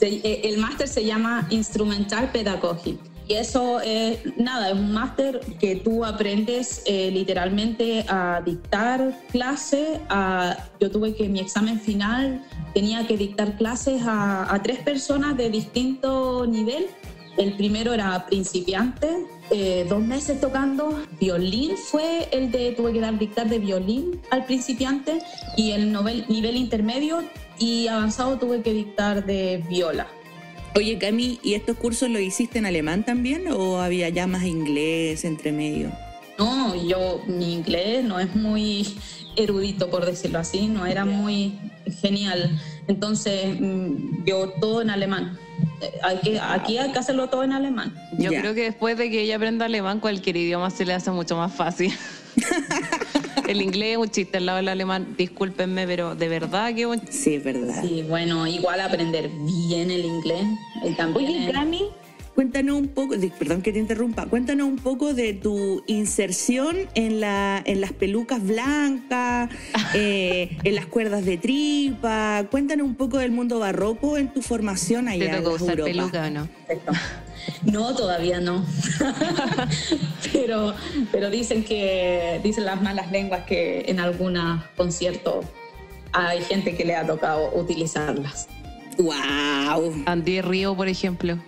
Eh, 0.00 0.42
el 0.44 0.58
máster 0.58 0.88
se 0.88 1.04
llama 1.04 1.46
Instrumental 1.50 2.30
Pedagógico. 2.30 3.02
Y 3.28 3.34
eso 3.34 3.80
es, 3.80 4.20
nada, 4.36 4.70
es 4.70 4.74
un 4.74 4.92
máster 4.92 5.40
que 5.58 5.76
tú 5.76 6.04
aprendes 6.04 6.82
eh, 6.86 7.10
literalmente 7.10 8.04
a 8.08 8.40
dictar 8.44 9.18
clases. 9.32 9.98
yo 10.78 10.90
tuve 10.90 11.14
que, 11.16 11.28
mi 11.28 11.40
examen 11.40 11.80
final, 11.80 12.44
tenía 12.72 13.04
que 13.06 13.16
dictar 13.16 13.56
clases 13.56 14.02
a, 14.06 14.60
tres 14.62 14.78
personas 14.78 15.36
de 15.36 15.50
distinto 15.50 16.46
nivel. 16.46 16.86
El 17.36 17.54
primero 17.54 17.92
era 17.92 18.26
principiante, 18.26 19.08
eh, 19.50 19.84
dos 19.88 20.02
meses 20.02 20.40
tocando. 20.40 21.02
Violín 21.20 21.76
fue 21.76 22.28
el 22.30 22.52
de, 22.52 22.72
tuve 22.72 22.92
que 22.92 23.00
dar 23.00 23.18
dictar 23.18 23.48
de 23.48 23.58
violín 23.58 24.20
al 24.30 24.44
principiante. 24.46 25.18
Y 25.56 25.72
el 25.72 25.92
nivel 26.28 26.56
intermedio 26.56 27.22
y 27.58 27.88
avanzado 27.88 28.38
tuve 28.38 28.62
que 28.62 28.72
dictar 28.72 29.24
de 29.24 29.62
viola. 29.68 30.06
Oye, 30.74 30.98
Cami, 30.98 31.40
¿y 31.42 31.54
estos 31.54 31.76
cursos 31.76 32.10
los 32.10 32.20
hiciste 32.20 32.58
en 32.58 32.66
alemán 32.66 33.04
también 33.04 33.48
o 33.50 33.80
había 33.80 34.08
ya 34.10 34.26
más 34.26 34.44
inglés 34.44 35.24
entre 35.24 35.50
medio? 35.50 35.90
No, 36.38 36.74
yo, 36.86 37.22
mi 37.26 37.54
inglés 37.54 38.04
no 38.04 38.20
es 38.20 38.34
muy 38.34 38.86
erudito, 39.36 39.88
por 39.88 40.04
decirlo 40.04 40.38
así, 40.38 40.66
no 40.66 40.84
era 40.84 41.06
muy 41.06 41.58
genial. 42.02 42.60
Entonces, 42.88 43.58
mm, 43.58 44.24
yo 44.26 44.50
todo 44.60 44.82
en 44.82 44.90
alemán. 44.90 45.38
Eh, 45.80 45.92
hay 46.02 46.18
que, 46.18 46.38
aquí 46.40 46.76
hay 46.76 46.92
que 46.92 46.98
hacerlo 46.98 47.28
todo 47.28 47.42
en 47.42 47.52
alemán. 47.52 47.94
Yo 48.18 48.28
creo 48.28 48.54
que 48.54 48.64
después 48.64 48.98
de 48.98 49.10
que 49.10 49.22
ella 49.22 49.36
aprenda 49.36 49.64
alemán, 49.64 50.00
cualquier 50.00 50.36
idioma 50.36 50.70
se 50.70 50.84
le 50.84 50.92
hace 50.92 51.10
mucho 51.10 51.36
más 51.36 51.54
fácil. 51.54 51.92
el 53.48 53.62
inglés 53.62 53.92
es 53.92 53.98
un 53.98 54.10
chiste 54.10 54.38
al 54.38 54.46
lado 54.46 54.56
del 54.56 54.68
alemán, 54.68 55.14
discúlpenme, 55.16 55.86
pero 55.86 56.14
de 56.14 56.28
verdad 56.28 56.74
que 56.74 56.86
un... 56.86 57.00
Sí, 57.08 57.34
es 57.36 57.44
verdad. 57.44 57.82
Sí, 57.82 58.04
bueno, 58.08 58.46
igual 58.46 58.80
aprender 58.80 59.30
bien 59.64 59.90
el 59.90 60.04
inglés. 60.04 60.44
Oye, 61.14 61.50
Gami, 61.52 61.82
cuéntanos 62.36 62.76
un 62.76 62.88
poco, 62.88 63.14
perdón 63.38 63.62
que 63.62 63.72
te 63.72 63.78
interrumpa, 63.78 64.26
cuéntanos 64.26 64.68
un 64.68 64.76
poco 64.76 65.14
de 65.14 65.32
tu 65.32 65.82
inserción 65.86 66.76
en, 66.94 67.18
la, 67.18 67.62
en 67.64 67.80
las 67.80 67.94
pelucas 67.94 68.46
blancas, 68.46 69.48
eh, 69.94 70.58
en 70.62 70.74
las 70.74 70.84
cuerdas 70.84 71.24
de 71.24 71.38
tripa, 71.38 72.44
cuéntanos 72.50 72.86
un 72.86 72.94
poco 72.94 73.16
del 73.16 73.30
mundo 73.30 73.58
barroco 73.58 74.18
en 74.18 74.28
tu 74.28 74.42
formación 74.42 75.08
allá 75.08 75.30
¿Te 75.30 75.42
tocó 75.42 75.54
usar 75.54 75.76
peluca 75.76 76.26
o 76.26 76.30
no? 76.30 76.48
No, 77.64 77.94
todavía 77.94 78.38
no. 78.38 78.66
pero, 80.32 80.74
pero 81.10 81.30
dicen 81.30 81.64
que, 81.64 82.38
dicen 82.42 82.66
las 82.66 82.82
malas 82.82 83.10
lenguas 83.10 83.46
que 83.46 83.86
en 83.88 83.98
algunos 83.98 84.62
conciertos 84.76 85.46
hay 86.12 86.42
gente 86.42 86.76
que 86.76 86.84
le 86.84 86.96
ha 86.96 87.06
tocado 87.06 87.50
utilizarlas. 87.54 88.46
¡Wow! 88.98 90.02
Andy 90.04 90.42
Río, 90.42 90.76
por 90.76 90.88
ejemplo. 90.88 91.38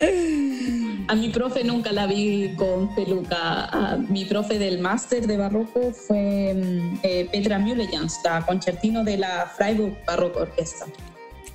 A 0.00 1.14
mi 1.14 1.30
profe 1.30 1.64
nunca 1.64 1.90
la 1.90 2.06
vi 2.06 2.54
con 2.56 2.94
peluca. 2.94 3.64
A 3.64 3.96
mi 3.96 4.24
profe 4.24 4.58
del 4.58 4.78
máster 4.78 5.26
de 5.26 5.36
barroco 5.36 5.92
fue 5.92 6.54
mm, 6.54 6.98
eh, 7.02 7.28
Petra 7.32 7.58
Müllejans, 7.58 8.20
la 8.24 8.44
concertino 8.44 9.02
de 9.02 9.16
la 9.16 9.50
Freiburg 9.56 9.96
Barroco 10.06 10.40
Orquesta. 10.40 10.86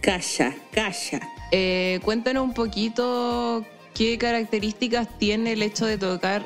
Calla, 0.02 0.56
calla. 0.72 1.22
Eh, 1.52 2.00
cuéntanos 2.04 2.44
un 2.44 2.54
poquito 2.54 3.64
qué 3.94 4.18
características 4.18 5.08
tiene 5.20 5.54
el 5.54 5.62
hecho 5.62 5.86
de 5.86 5.98
tocar 5.98 6.46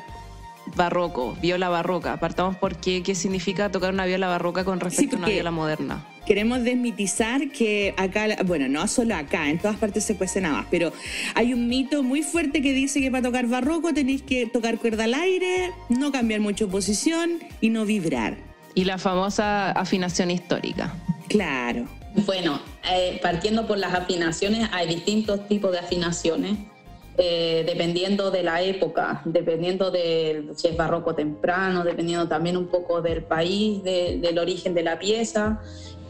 barroco, 0.76 1.36
viola 1.40 1.68
barroca. 1.68 2.18
Partamos 2.18 2.56
por 2.56 2.76
qué, 2.76 3.02
qué 3.02 3.14
significa 3.14 3.70
tocar 3.70 3.92
una 3.92 4.06
viola 4.06 4.28
barroca 4.28 4.64
con 4.64 4.80
respecto 4.80 5.16
a 5.16 5.18
una 5.20 5.28
viola 5.28 5.50
moderna. 5.50 6.04
Queremos 6.26 6.62
desmitizar 6.62 7.50
que 7.50 7.94
acá, 7.96 8.26
bueno, 8.44 8.68
no 8.68 8.86
solo 8.86 9.14
acá, 9.16 9.48
en 9.48 9.58
todas 9.58 9.76
partes 9.78 10.04
se 10.04 10.14
puede 10.14 10.40
nada 10.40 10.58
más, 10.58 10.66
pero 10.70 10.92
hay 11.34 11.54
un 11.54 11.68
mito 11.68 12.02
muy 12.02 12.22
fuerte 12.22 12.60
que 12.60 12.72
dice 12.72 13.00
que 13.00 13.10
para 13.10 13.22
tocar 13.22 13.46
barroco 13.46 13.94
tenéis 13.94 14.22
que 14.22 14.46
tocar 14.46 14.78
cuerda 14.78 15.04
al 15.04 15.14
aire, 15.14 15.72
no 15.88 16.12
cambiar 16.12 16.40
mucho 16.40 16.68
posición 16.68 17.38
y 17.60 17.70
no 17.70 17.86
vibrar. 17.86 18.36
Y 18.74 18.84
la 18.84 18.98
famosa 18.98 19.70
afinación 19.72 20.30
histórica. 20.30 20.94
Claro. 21.28 21.86
Bueno, 22.26 22.60
eh, 22.90 23.18
partiendo 23.22 23.66
por 23.66 23.78
las 23.78 23.94
afinaciones, 23.94 24.68
hay 24.72 24.88
distintos 24.88 25.46
tipos 25.48 25.72
de 25.72 25.78
afinaciones, 25.78 26.58
eh, 27.20 27.64
dependiendo 27.66 28.30
de 28.30 28.44
la 28.44 28.62
época, 28.62 29.22
dependiendo 29.24 29.90
del 29.90 30.56
si 30.56 30.68
es 30.68 30.76
barroco 30.76 31.16
temprano, 31.16 31.82
dependiendo 31.82 32.28
también 32.28 32.56
un 32.56 32.68
poco 32.68 33.02
del 33.02 33.24
país, 33.24 33.82
del 33.82 34.38
origen 34.38 34.72
de 34.72 34.84
la 34.84 35.00
pieza. 35.00 35.60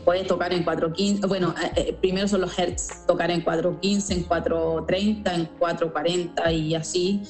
Puedes 0.05 0.27
tocar 0.27 0.53
en 0.53 0.65
415, 0.65 1.27
bueno, 1.27 1.55
eh, 1.77 1.97
primero 1.99 2.29
son 2.29 2.43
los 2.43 2.59
hertz, 2.59 3.07
tocar 3.07 3.31
en 3.31 3.41
415, 3.41 4.13
en 4.13 4.23
430, 4.25 5.35
en 5.35 5.47
440 5.59 6.53
y 6.53 6.75
así. 6.75 7.23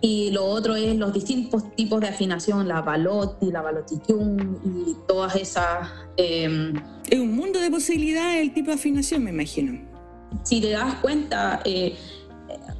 Y 0.00 0.30
lo 0.30 0.44
otro 0.44 0.76
es 0.76 0.96
los 0.96 1.12
distintos 1.12 1.74
tipos 1.74 2.00
de 2.00 2.08
afinación, 2.08 2.68
la 2.68 2.80
balotti, 2.80 3.50
la 3.50 3.60
balotichum 3.60 4.38
y 4.64 4.96
todas 5.08 5.34
esas... 5.34 5.88
Em, 6.16 6.74
es 7.10 7.18
un 7.18 7.34
mundo 7.34 7.58
de 7.58 7.72
posibilidades 7.72 8.40
el 8.40 8.54
tipo 8.54 8.68
de 8.68 8.74
afinación, 8.74 9.24
me 9.24 9.30
imagino. 9.30 9.80
Si 10.44 10.60
te 10.60 10.70
das 10.70 10.94
cuenta, 10.96 11.60
eh, 11.64 11.96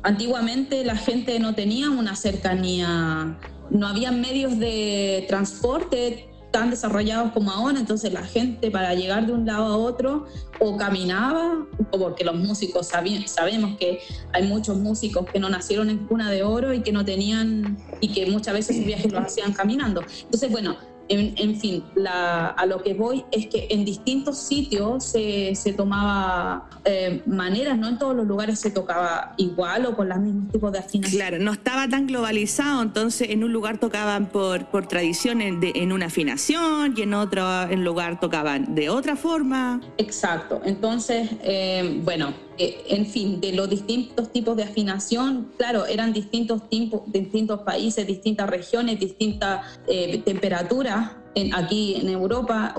antiguamente 0.02 0.85
la 0.85 0.97
gente 0.97 1.38
no 1.38 1.54
tenía 1.54 1.90
una 1.90 2.16
cercanía, 2.16 3.38
no 3.71 3.87
había 3.87 4.12
medios 4.12 4.59
de 4.59 5.25
transporte 5.28 6.26
tan 6.50 6.71
desarrollados 6.71 7.33
como 7.33 7.52
ahora, 7.52 7.78
entonces 7.78 8.12
la 8.12 8.25
gente 8.25 8.71
para 8.71 8.95
llegar 8.95 9.26
de 9.26 9.33
un 9.33 9.47
lado 9.47 9.66
a 9.66 9.76
otro 9.76 10.26
o 10.59 10.76
caminaba, 10.76 11.64
o 11.92 11.99
porque 11.99 12.25
los 12.25 12.35
músicos 12.35 12.88
sabemos 12.88 13.76
que 13.78 14.00
hay 14.33 14.47
muchos 14.47 14.78
músicos 14.78 15.26
que 15.33 15.38
no 15.38 15.49
nacieron 15.49 15.90
en 15.90 15.99
cuna 16.07 16.30
de 16.30 16.42
oro 16.42 16.75
y 16.75 16.80
que 16.80 16.92
no 16.92 17.04
tenían, 17.04 17.78
y 18.00 18.09
que 18.09 18.26
muchas 18.26 18.54
veces 18.54 18.76
sus 18.76 18.85
viajes 18.85 19.12
los 19.12 19.25
hacían 19.25 19.52
caminando. 19.52 20.02
Entonces, 20.23 20.50
bueno, 20.50 20.76
en, 21.11 21.57
fin, 21.57 21.85
a 22.07 22.64
lo 22.67 22.83
que 22.83 22.95
voy 22.95 23.25
es 23.33 23.47
que 23.49 23.67
en 23.71 23.85
distintos 23.85 24.38
sitios 24.38 25.05
se, 25.05 25.75
tomaba 25.76 26.69
eh, 26.85 27.23
maneras, 27.26 27.76
no 27.79 27.88
en 27.88 27.99
todos 27.99 28.14
los 28.14 28.26
lugares 28.26 28.61
se 28.61 28.71
tocaba 28.71 29.35
igual 29.37 29.87
o 29.87 29.97
con 29.97 30.09
los 30.09 30.19
mismos 30.19 30.52
tipos 30.52 30.73
de 30.73 30.79
afinación. 30.79 31.21
Claro, 31.21 31.38
no 31.43 31.52
estaba 31.52 31.88
tan 31.88 32.07
globalizado, 32.07 32.83
entonces 32.83 33.31
en 33.31 33.43
un 33.43 33.52
lugar 33.52 33.79
tocaban 33.79 34.26
por, 34.26 34.67
por 34.67 34.87
tradición 34.87 35.40
en, 35.40 35.61
en 35.62 35.93
una 35.93 36.07
afinación 36.07 36.95
y 36.97 37.02
en 37.02 37.14
otro 37.14 37.62
en 37.62 37.85
lugar 37.85 38.21
tocaban 38.21 38.75
de 38.75 38.88
otra 38.88 39.17
forma. 39.17 39.81
Exacto, 39.99 40.61
entonces, 40.64 41.31
eh, 41.43 42.00
bueno, 42.05 42.33
eh, 42.62 42.85
en 42.88 43.07
fin, 43.07 43.40
de 43.40 43.52
los 43.55 43.71
distintos 43.71 44.31
tipos 44.33 44.55
de 44.55 44.64
afinación, 44.64 45.50
claro, 45.57 45.87
eran 45.87 46.12
distintos 46.12 46.69
tipos, 46.69 47.00
distintos 47.07 47.61
países, 47.61 48.07
distintas 48.07 48.50
regiones, 48.50 49.00
distintas 49.00 49.81
eh, 49.87 50.21
temperaturas 50.23 51.12
aquí 51.55 51.95
en 51.95 52.11
Europa. 52.11 52.75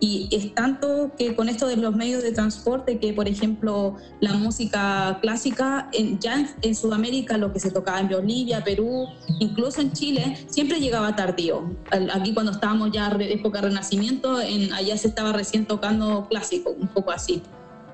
y 0.00 0.28
es 0.30 0.54
tanto 0.54 1.10
que 1.18 1.34
con 1.36 1.50
esto 1.50 1.66
de 1.66 1.76
los 1.76 1.94
medios 1.94 2.22
de 2.22 2.32
transporte, 2.32 2.98
que 2.98 3.12
por 3.12 3.28
ejemplo 3.28 3.96
la 4.20 4.32
música 4.32 5.18
clásica, 5.20 5.90
en, 5.92 6.18
ya 6.18 6.48
en, 6.62 6.74
Sudamérica, 6.74 7.36
lo 7.36 7.52
que 7.52 7.60
se 7.60 7.70
tocaba 7.70 8.00
en 8.00 8.08
Bolivia, 8.08 8.64
Perú, 8.64 9.08
incluso 9.40 9.82
en 9.82 9.92
Chile, 9.92 10.38
siempre 10.48 10.80
llegaba 10.80 11.14
tardío. 11.16 11.70
Aquí 12.14 12.32
cuando 12.32 12.52
estábamos 12.52 12.92
ya 12.92 13.08
época 13.20 13.60
Renacimiento, 13.60 14.40
en, 14.40 14.72
allá 14.72 14.96
se 14.96 15.08
estaba 15.08 15.32
recién 15.32 15.66
tocando 15.66 16.26
clásico, 16.30 16.70
un 16.70 16.88
poco 16.88 17.10
así. 17.10 17.42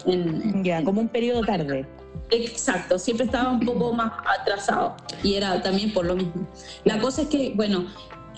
En, 0.06 0.62
ya, 0.64 0.82
como 0.84 1.00
un 1.00 1.08
periodo 1.08 1.42
tarde. 1.42 1.87
Exacto, 2.30 2.99
siempre 2.99 3.26
estaba 3.26 3.50
un 3.50 3.61
poco 3.61 3.92
más 3.92 4.12
atrasado 4.40 4.96
y 5.23 5.34
era 5.34 5.62
también 5.62 5.92
por 5.92 6.06
lo 6.06 6.16
mismo. 6.16 6.46
La 6.84 6.99
cosa 6.99 7.23
es 7.23 7.28
que, 7.28 7.52
bueno, 7.54 7.87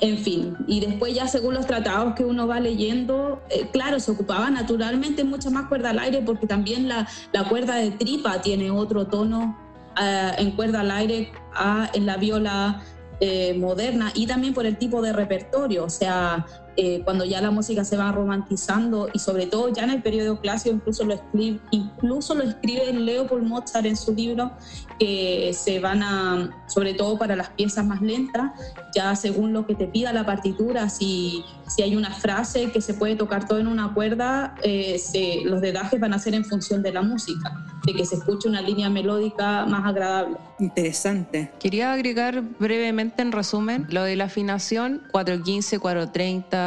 en 0.00 0.18
fin, 0.18 0.56
y 0.66 0.80
después 0.80 1.14
ya 1.14 1.26
según 1.26 1.54
los 1.54 1.66
tratados 1.66 2.14
que 2.14 2.24
uno 2.24 2.46
va 2.46 2.60
leyendo, 2.60 3.40
eh, 3.48 3.68
claro, 3.72 3.98
se 3.98 4.10
ocupaba 4.10 4.50
naturalmente 4.50 5.24
mucha 5.24 5.48
más 5.50 5.68
cuerda 5.68 5.90
al 5.90 5.98
aire 5.98 6.20
porque 6.20 6.46
también 6.46 6.88
la, 6.88 7.08
la 7.32 7.48
cuerda 7.48 7.76
de 7.76 7.92
tripa 7.92 8.42
tiene 8.42 8.70
otro 8.70 9.06
tono 9.06 9.56
eh, 10.00 10.32
en 10.38 10.50
cuerda 10.50 10.80
al 10.80 10.90
aire 10.90 11.32
a, 11.54 11.88
en 11.94 12.04
la 12.04 12.18
viola 12.18 12.82
eh, 13.20 13.54
moderna 13.58 14.12
y 14.14 14.26
también 14.26 14.52
por 14.52 14.66
el 14.66 14.76
tipo 14.76 15.00
de 15.00 15.14
repertorio, 15.14 15.84
o 15.84 15.90
sea, 15.90 16.44
eh, 16.76 17.00
cuando 17.04 17.24
ya 17.24 17.40
la 17.40 17.50
música 17.50 17.84
se 17.84 17.96
va 17.96 18.12
romantizando 18.12 19.08
y 19.12 19.18
sobre 19.18 19.46
todo 19.46 19.72
ya 19.72 19.84
en 19.84 19.90
el 19.90 20.02
periodo 20.02 20.40
clásico 20.40 20.74
incluso 20.74 21.04
lo 21.04 21.14
escribe, 21.14 21.60
incluso 21.70 22.34
lo 22.34 22.42
escribe 22.44 22.92
Leopold 22.92 23.44
Mozart 23.44 23.86
en 23.86 23.96
su 23.96 24.14
libro 24.14 24.52
que 24.98 25.52
se 25.54 25.78
van 25.80 26.02
a, 26.02 26.64
sobre 26.66 26.94
todo 26.94 27.18
para 27.18 27.36
las 27.36 27.50
piezas 27.50 27.84
más 27.84 28.00
lentas, 28.00 28.52
ya 28.94 29.14
según 29.14 29.52
lo 29.52 29.66
que 29.66 29.74
te 29.74 29.86
pida 29.86 30.12
la 30.12 30.24
partitura, 30.24 30.88
si, 30.88 31.44
si 31.66 31.82
hay 31.82 31.96
una 31.96 32.10
frase 32.10 32.70
que 32.70 32.80
se 32.80 32.94
puede 32.94 33.16
tocar 33.16 33.46
todo 33.46 33.58
en 33.58 33.66
una 33.66 33.92
cuerda, 33.92 34.54
eh, 34.62 34.98
se, 34.98 35.42
los 35.44 35.60
dedajes 35.60 36.00
van 36.00 36.14
a 36.14 36.18
ser 36.18 36.34
en 36.34 36.44
función 36.44 36.82
de 36.82 36.92
la 36.92 37.02
música, 37.02 37.64
de 37.86 37.94
que 37.94 38.04
se 38.06 38.16
escuche 38.16 38.48
una 38.48 38.62
línea 38.62 38.88
melódica 38.88 39.66
más 39.66 39.86
agradable. 39.86 40.38
Interesante. 40.58 41.52
Quería 41.58 41.92
agregar 41.92 42.42
brevemente 42.58 43.20
en 43.20 43.32
resumen 43.32 43.86
lo 43.90 44.02
de 44.02 44.16
la 44.16 44.24
afinación 44.24 45.02
415, 45.12 45.78
430, 45.78 46.65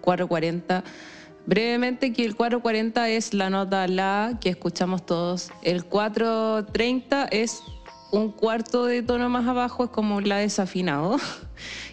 440. 0.00 0.84
Brevemente 1.46 2.12
que 2.12 2.24
el 2.24 2.34
440 2.34 3.08
es 3.10 3.32
la 3.32 3.50
nota 3.50 3.86
La 3.86 4.38
que 4.40 4.50
escuchamos 4.50 5.06
todos. 5.06 5.50
El 5.62 5.84
430 5.84 7.26
es 7.26 7.62
un 8.10 8.32
cuarto 8.32 8.86
de 8.86 9.02
tono 9.02 9.28
más 9.28 9.46
abajo, 9.46 9.84
es 9.84 9.90
como 9.90 10.20
La 10.20 10.38
desafinado. 10.38 11.18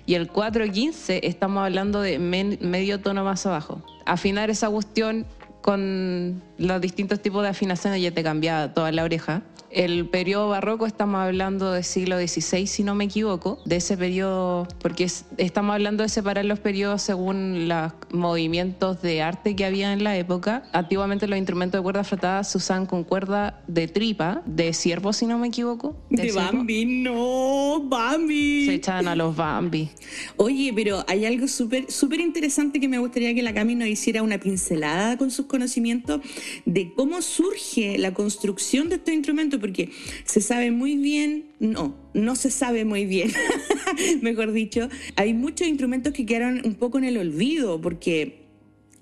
Y 0.05 0.15
el 0.15 0.27
415 0.27 1.25
estamos 1.25 1.63
hablando 1.63 2.01
de 2.01 2.19
medio 2.19 2.99
tono 2.99 3.23
más 3.23 3.45
abajo. 3.45 3.81
Afinar 4.05 4.49
esa 4.49 4.69
cuestión 4.69 5.25
con 5.61 6.43
los 6.57 6.81
distintos 6.81 7.21
tipos 7.21 7.41
de 7.41 7.47
afinaciones 7.47 8.01
ya 8.01 8.11
te 8.11 8.21
cambia 8.21 8.73
toda 8.73 8.91
la 8.91 9.05
oreja. 9.05 9.43
El 9.73 10.07
periodo 10.07 10.49
barroco 10.49 10.85
estamos 10.85 11.19
hablando 11.19 11.71
del 11.71 11.83
siglo 11.83 12.17
XVI, 12.19 12.67
si 12.67 12.83
no 12.83 12.93
me 12.93 13.05
equivoco, 13.05 13.59
de 13.65 13.77
ese 13.77 13.97
periodo, 13.97 14.67
porque 14.79 15.07
estamos 15.37 15.73
hablando 15.73 16.03
de 16.03 16.09
separar 16.09 16.45
los 16.45 16.59
periodos 16.59 17.01
según 17.01 17.67
los 17.67 17.91
movimientos 18.11 19.01
de 19.01 19.23
arte 19.23 19.55
que 19.55 19.65
había 19.65 19.91
en 19.91 20.03
la 20.03 20.15
época. 20.15 20.63
Antiguamente 20.73 21.27
los 21.27 21.39
instrumentos 21.39 21.79
de 21.79 21.83
cuerda 21.83 22.03
frotada 22.03 22.43
se 22.43 22.59
usaban 22.59 22.85
con 22.85 23.03
cuerda 23.03 23.63
de 23.67 23.87
tripa, 23.87 24.43
de 24.45 24.73
ciervo, 24.73 25.11
si 25.11 25.25
no 25.25 25.39
me 25.39 25.47
equivoco. 25.47 25.97
De, 26.11 26.31
Bambi, 26.31 26.85
no, 26.85 27.81
Bambi. 27.83 28.67
Se 28.67 28.75
echaban 28.75 29.07
a 29.07 29.15
los 29.15 29.35
Bambi. 29.35 29.89
Oye, 30.37 30.71
pero 30.75 31.03
hay 31.07 31.25
algo 31.25 31.47
súper 31.47 31.91
súper 31.91 32.19
interesante 32.19 32.79
que 32.79 32.87
me 32.87 32.99
gustaría 32.99 33.33
que 33.33 33.41
la 33.41 33.53
Cami 33.53 33.73
nos 33.73 33.87
hiciera 33.87 34.21
una 34.21 34.37
pincelada 34.37 35.17
con 35.17 35.31
sus 35.31 35.47
conocimientos 35.47 36.21
de 36.65 36.93
cómo 36.93 37.23
surge 37.23 37.97
la 37.97 38.13
construcción 38.13 38.89
de 38.89 38.95
estos 38.95 39.13
instrumentos 39.13 39.59
porque 39.63 39.91
se 40.25 40.41
sabe 40.41 40.71
muy 40.71 40.97
bien, 40.97 41.45
no, 41.61 41.95
no 42.13 42.35
se 42.35 42.51
sabe 42.51 42.83
muy 42.83 43.05
bien, 43.05 43.31
mejor 44.21 44.51
dicho. 44.51 44.89
Hay 45.15 45.33
muchos 45.33 45.69
instrumentos 45.69 46.11
que 46.11 46.25
quedaron 46.25 46.61
un 46.65 46.75
poco 46.75 46.97
en 46.97 47.05
el 47.05 47.17
olvido, 47.17 47.79
porque 47.79 48.39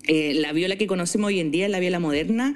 eh, 0.06 0.34
la 0.34 0.52
viola 0.52 0.76
que 0.76 0.86
conocemos 0.86 1.26
hoy 1.26 1.40
en 1.40 1.50
día, 1.50 1.68
la 1.68 1.80
viola 1.80 1.98
moderna, 1.98 2.54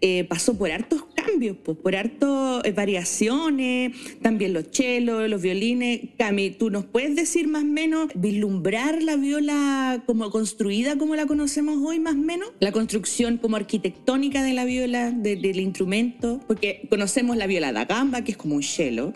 eh, 0.00 0.24
pasó 0.24 0.56
por 0.56 0.70
hartos 0.70 1.04
cambios, 1.24 1.56
pues, 1.62 1.76
por 1.78 1.96
hartas 1.96 2.64
eh, 2.64 2.72
variaciones, 2.72 3.92
también 4.20 4.52
los 4.52 4.70
chelos, 4.70 5.28
los 5.28 5.40
violines. 5.42 6.00
Cami, 6.18 6.50
¿tú 6.50 6.70
nos 6.70 6.84
puedes 6.84 7.16
decir 7.16 7.48
más 7.48 7.62
o 7.62 7.66
menos, 7.66 8.08
vislumbrar 8.14 9.02
la 9.02 9.16
viola 9.16 10.02
como 10.06 10.30
construida 10.30 10.96
como 10.96 11.16
la 11.16 11.26
conocemos 11.26 11.78
hoy 11.84 11.98
más 11.98 12.14
o 12.14 12.18
menos? 12.18 12.50
La 12.60 12.72
construcción 12.72 13.38
como 13.38 13.56
arquitectónica 13.56 14.42
de 14.42 14.52
la 14.52 14.64
viola, 14.64 15.10
del 15.10 15.60
instrumento, 15.60 16.40
porque 16.46 16.86
conocemos 16.88 17.36
la 17.36 17.46
viola 17.46 17.72
da 17.72 17.84
gamba, 17.84 18.22
que 18.22 18.32
es 18.32 18.36
como 18.36 18.56
un 18.56 18.62
cello. 18.62 19.12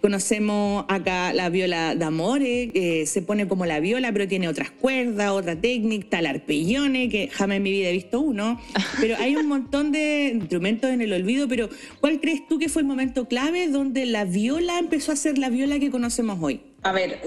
Conocemos 0.00 0.84
acá 0.88 1.32
la 1.32 1.48
viola 1.48 1.94
d'amore, 1.94 2.70
que 2.72 3.06
se 3.06 3.22
pone 3.22 3.48
como 3.48 3.66
la 3.66 3.80
viola, 3.80 4.12
pero 4.12 4.28
tiene 4.28 4.48
otras 4.48 4.70
cuerdas, 4.70 5.30
otra 5.30 5.60
técnica, 5.60 6.08
tal 6.10 6.26
arpellone, 6.26 7.08
que 7.08 7.28
jamás 7.28 7.58
en 7.58 7.62
mi 7.62 7.72
vida 7.72 7.88
he 7.88 7.92
visto 7.92 8.20
uno. 8.20 8.60
Pero 9.00 9.16
hay 9.18 9.36
un 9.36 9.46
montón 9.46 9.92
de 9.92 10.32
instrumentos 10.34 10.90
en 10.90 11.00
el 11.00 11.12
olvido, 11.12 11.45
pero 11.48 11.68
¿cuál 12.00 12.20
crees 12.20 12.46
tú 12.48 12.58
que 12.58 12.68
fue 12.68 12.82
el 12.82 12.88
momento 12.88 13.26
clave 13.28 13.68
donde 13.68 14.06
la 14.06 14.24
viola 14.24 14.78
empezó 14.78 15.12
a 15.12 15.16
ser 15.16 15.38
la 15.38 15.48
viola 15.48 15.78
que 15.78 15.90
conocemos 15.90 16.38
hoy? 16.40 16.60
A 16.82 16.92
ver, 16.92 17.20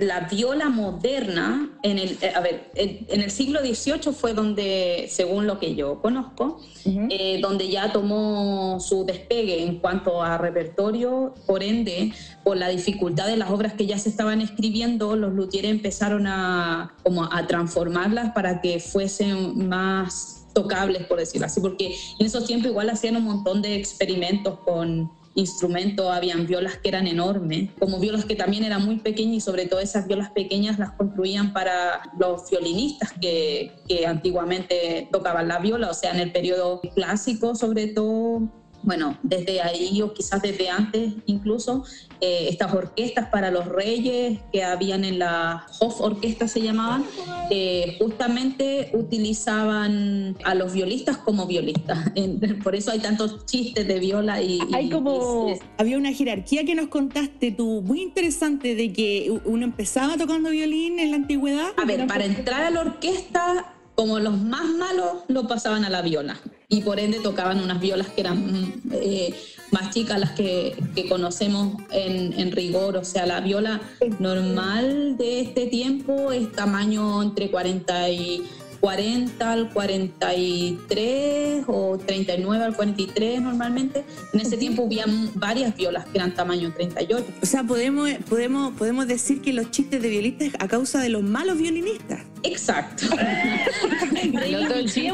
la 0.00 0.20
viola 0.20 0.68
moderna, 0.68 1.70
en 1.84 1.98
el, 2.00 2.18
eh, 2.20 2.32
a 2.34 2.40
ver, 2.40 2.72
en 2.74 3.20
el 3.20 3.30
siglo 3.30 3.60
XVIII 3.60 4.12
fue 4.12 4.34
donde, 4.34 5.06
según 5.08 5.46
lo 5.46 5.60
que 5.60 5.76
yo 5.76 6.02
conozco, 6.02 6.60
eh, 6.84 7.38
donde 7.40 7.68
ya 7.68 7.92
tomó 7.92 8.80
su 8.80 9.04
despegue 9.04 9.62
en 9.62 9.78
cuanto 9.78 10.22
a 10.22 10.38
repertorio, 10.38 11.34
por 11.46 11.62
ende, 11.62 12.12
por 12.42 12.56
la 12.56 12.68
dificultad 12.68 13.28
de 13.28 13.36
las 13.36 13.50
obras 13.50 13.74
que 13.74 13.86
ya 13.86 13.96
se 13.96 14.08
estaban 14.08 14.40
escribiendo, 14.40 15.14
los 15.14 15.32
luthieres 15.32 15.70
empezaron 15.70 16.26
a, 16.26 16.96
como 17.04 17.32
a 17.32 17.46
transformarlas 17.46 18.32
para 18.32 18.60
que 18.60 18.80
fuesen 18.80 19.68
más 19.68 20.35
tocables, 20.56 21.04
por 21.04 21.18
decirlo 21.18 21.46
así, 21.46 21.60
porque 21.60 21.94
en 22.18 22.26
esos 22.26 22.46
tiempos 22.46 22.70
igual 22.70 22.88
hacían 22.88 23.14
un 23.16 23.24
montón 23.24 23.60
de 23.60 23.76
experimentos 23.76 24.58
con 24.60 25.12
instrumentos, 25.34 26.10
habían 26.10 26.46
violas 26.46 26.78
que 26.78 26.88
eran 26.88 27.06
enormes, 27.06 27.68
como 27.78 28.00
violas 28.00 28.24
que 28.24 28.36
también 28.36 28.64
eran 28.64 28.82
muy 28.82 29.00
pequeñas 29.00 29.36
y 29.36 29.40
sobre 29.40 29.66
todo 29.66 29.80
esas 29.80 30.06
violas 30.06 30.30
pequeñas 30.30 30.78
las 30.78 30.92
construían 30.92 31.52
para 31.52 32.10
los 32.18 32.48
violinistas 32.48 33.12
que, 33.20 33.70
que 33.86 34.06
antiguamente 34.06 35.10
tocaban 35.12 35.46
la 35.46 35.58
viola, 35.58 35.90
o 35.90 35.94
sea, 35.94 36.12
en 36.12 36.20
el 36.20 36.32
periodo 36.32 36.80
clásico 36.94 37.54
sobre 37.54 37.88
todo 37.88 38.48
bueno, 38.86 39.18
desde 39.22 39.60
ahí 39.60 40.00
o 40.00 40.14
quizás 40.14 40.40
desde 40.40 40.70
antes 40.70 41.12
incluso, 41.26 41.84
eh, 42.20 42.46
estas 42.48 42.72
orquestas 42.72 43.28
para 43.28 43.50
los 43.50 43.66
reyes 43.66 44.38
que 44.52 44.62
habían 44.62 45.04
en 45.04 45.18
la 45.18 45.66
Hof 45.80 46.00
Orquesta 46.00 46.46
se 46.46 46.62
llamaban, 46.62 47.04
eh, 47.50 47.96
justamente 47.98 48.90
utilizaban 48.94 50.36
a 50.44 50.54
los 50.54 50.72
violistas 50.72 51.18
como 51.18 51.46
violistas. 51.46 52.12
Por 52.62 52.76
eso 52.76 52.92
hay 52.92 53.00
tantos 53.00 53.44
chistes 53.44 53.86
de 53.86 53.98
viola 53.98 54.40
y... 54.40 54.60
Hay 54.72 54.88
como... 54.88 55.58
había 55.76 55.98
una 55.98 56.12
jerarquía 56.12 56.64
que 56.64 56.76
nos 56.76 56.86
contaste 56.86 57.50
tú, 57.50 57.82
muy 57.84 58.00
interesante, 58.00 58.76
de 58.76 58.92
que 58.92 59.40
uno 59.44 59.64
empezaba 59.64 60.16
tocando 60.16 60.50
violín 60.50 61.00
en 61.00 61.10
la 61.10 61.16
antigüedad. 61.16 61.70
A 61.76 61.84
ver, 61.84 62.06
para 62.06 62.24
entrar 62.24 62.62
a 62.62 62.70
la 62.70 62.80
orquesta 62.82 63.75
como 63.96 64.20
los 64.20 64.38
más 64.38 64.68
malos 64.68 65.24
lo 65.26 65.48
pasaban 65.48 65.84
a 65.84 65.90
la 65.90 66.02
viola. 66.02 66.38
Y 66.68 66.82
por 66.82 67.00
ende 67.00 67.18
tocaban 67.20 67.60
unas 67.60 67.80
violas 67.80 68.08
que 68.08 68.20
eran 68.20 68.82
eh, 68.92 69.34
más 69.70 69.92
chicas 69.92 70.20
las 70.20 70.30
que, 70.32 70.76
que 70.94 71.08
conocemos 71.08 71.82
en, 71.90 72.38
en, 72.38 72.52
rigor, 72.52 72.96
o 72.96 73.04
sea, 73.04 73.26
la 73.26 73.40
viola 73.40 73.80
normal 74.18 75.16
de 75.16 75.40
este 75.40 75.66
tiempo 75.66 76.30
es 76.32 76.52
tamaño 76.52 77.22
entre 77.22 77.50
40 77.50 78.10
y 78.10 78.44
40 78.80 79.52
al 79.52 79.70
43 79.70 81.64
o 81.66 81.98
39 81.98 82.64
al 82.64 82.76
43 82.76 83.42
normalmente. 83.42 84.04
En 84.32 84.40
ese 84.40 84.56
tiempo 84.56 84.84
había 84.84 85.04
varias 85.34 85.76
violas 85.76 86.06
que 86.06 86.18
eran 86.18 86.34
tamaño 86.34 86.72
38. 86.72 87.26
O 87.42 87.46
sea, 87.46 87.64
podemos, 87.64 88.10
podemos, 88.28 88.72
podemos 88.74 89.06
decir 89.06 89.40
que 89.40 89.52
los 89.52 89.70
chistes 89.70 90.02
de 90.02 90.08
violistas 90.08 90.50
a 90.58 90.68
causa 90.68 91.00
de 91.00 91.08
los 91.08 91.22
malos 91.22 91.58
violinistas. 91.58 92.22
Exacto. 92.42 93.06
el, 94.22 94.54
otro 94.54 94.82
chiste, 94.82 95.12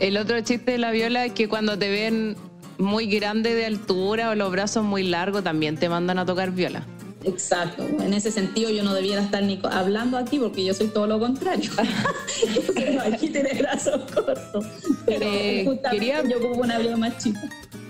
el 0.00 0.16
otro 0.16 0.40
chiste 0.40 0.72
de 0.72 0.78
la 0.78 0.90
viola 0.90 1.24
es 1.24 1.32
que 1.32 1.48
cuando 1.48 1.78
te 1.78 1.88
ven 1.90 2.36
muy 2.78 3.06
grande 3.06 3.54
de 3.54 3.66
altura 3.66 4.30
o 4.30 4.34
los 4.34 4.50
brazos 4.50 4.84
muy 4.84 5.04
largos 5.04 5.44
también 5.44 5.76
te 5.76 5.88
mandan 5.88 6.18
a 6.18 6.26
tocar 6.26 6.50
viola. 6.50 6.86
Exacto. 7.24 7.82
En 7.82 8.12
ese 8.12 8.30
sentido 8.30 8.70
yo 8.70 8.82
no 8.82 8.94
debiera 8.94 9.22
estar 9.22 9.42
ni 9.42 9.58
hablando 9.70 10.16
aquí 10.16 10.38
porque 10.38 10.64
yo 10.64 10.74
soy 10.74 10.88
todo 10.88 11.06
lo 11.06 11.18
contrario. 11.18 11.70
aquí 13.12 13.28
tiene 13.28 13.54
brazos 13.58 14.10
cortos. 14.12 14.66
Pero 15.06 15.24
eh, 15.24 15.80
quería, 15.90 16.22
yo 16.28 16.40
como 16.40 16.62
una 16.62 16.78
más 16.96 17.18
chica. 17.18 17.48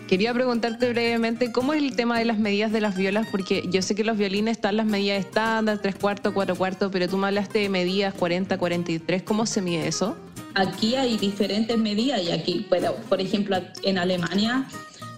Quería 0.08 0.34
preguntarte 0.34 0.90
brevemente 0.90 1.50
cómo 1.50 1.72
es 1.72 1.82
el 1.82 1.96
tema 1.96 2.18
de 2.18 2.26
las 2.26 2.38
medidas 2.38 2.70
de 2.70 2.80
las 2.80 2.94
violas, 2.94 3.26
porque 3.30 3.64
yo 3.70 3.80
sé 3.80 3.94
que 3.94 4.04
los 4.04 4.18
violines 4.18 4.58
están 4.58 4.76
las 4.76 4.86
medidas 4.86 5.18
estándar, 5.18 5.80
tres 5.80 5.94
cuartos, 5.94 6.34
cuatro 6.34 6.54
cuartos, 6.56 6.90
pero 6.92 7.08
tú 7.08 7.16
me 7.16 7.26
hablaste 7.28 7.60
de 7.60 7.68
medidas 7.70 8.12
40, 8.12 8.58
43, 8.58 9.22
¿cómo 9.22 9.46
se 9.46 9.62
mide 9.62 9.88
eso? 9.88 10.14
Aquí 10.54 10.94
hay 10.94 11.16
diferentes 11.16 11.76
medidas 11.78 12.22
y 12.22 12.30
aquí, 12.30 12.66
por 13.08 13.20
ejemplo, 13.20 13.56
en 13.82 13.98
Alemania 13.98 14.68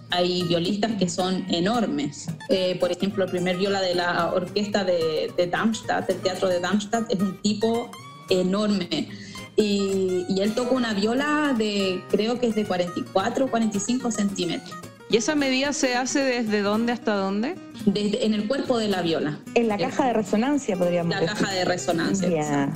hay 0.09 0.43
violistas 0.43 0.91
que 0.99 1.09
son 1.09 1.45
enormes. 1.49 2.27
Eh, 2.49 2.77
por 2.79 2.91
ejemplo, 2.91 3.25
el 3.25 3.31
primer 3.31 3.57
viola 3.57 3.81
de 3.81 3.95
la 3.95 4.31
orquesta 4.33 4.83
de, 4.83 5.31
de 5.35 5.47
Darmstadt, 5.47 6.09
el 6.09 6.17
teatro 6.17 6.47
de 6.47 6.59
Darmstadt, 6.59 7.11
es 7.11 7.19
un 7.19 7.41
tipo 7.41 7.89
enorme. 8.29 9.09
y, 9.55 10.25
y 10.29 10.41
él 10.41 10.53
toca 10.53 10.71
una 10.75 10.93
viola 10.93 11.53
de, 11.57 12.03
creo 12.09 12.39
que 12.39 12.47
es 12.47 12.55
de 12.55 12.65
44 12.65 13.45
o 13.45 13.47
45 13.49 14.11
centímetros. 14.11 14.75
¿Y 15.09 15.15
esa 15.17 15.35
medida 15.35 15.71
se 15.71 15.95
hace 15.95 16.19
desde 16.19 16.61
dónde 16.61 16.91
hasta 16.91 17.15
dónde? 17.15 17.55
Desde, 17.85 18.25
en 18.25 18.33
el 18.33 18.45
cuerpo 18.47 18.77
de 18.77 18.89
la 18.89 19.01
viola. 19.01 19.39
En 19.55 19.69
la 19.69 19.77
caja 19.77 20.05
de 20.07 20.13
resonancia, 20.13 20.75
podríamos 20.75 21.13
La 21.15 21.21
decir. 21.21 21.37
caja 21.37 21.53
de 21.53 21.65
resonancia. 21.65 22.29
Ya. 22.29 22.73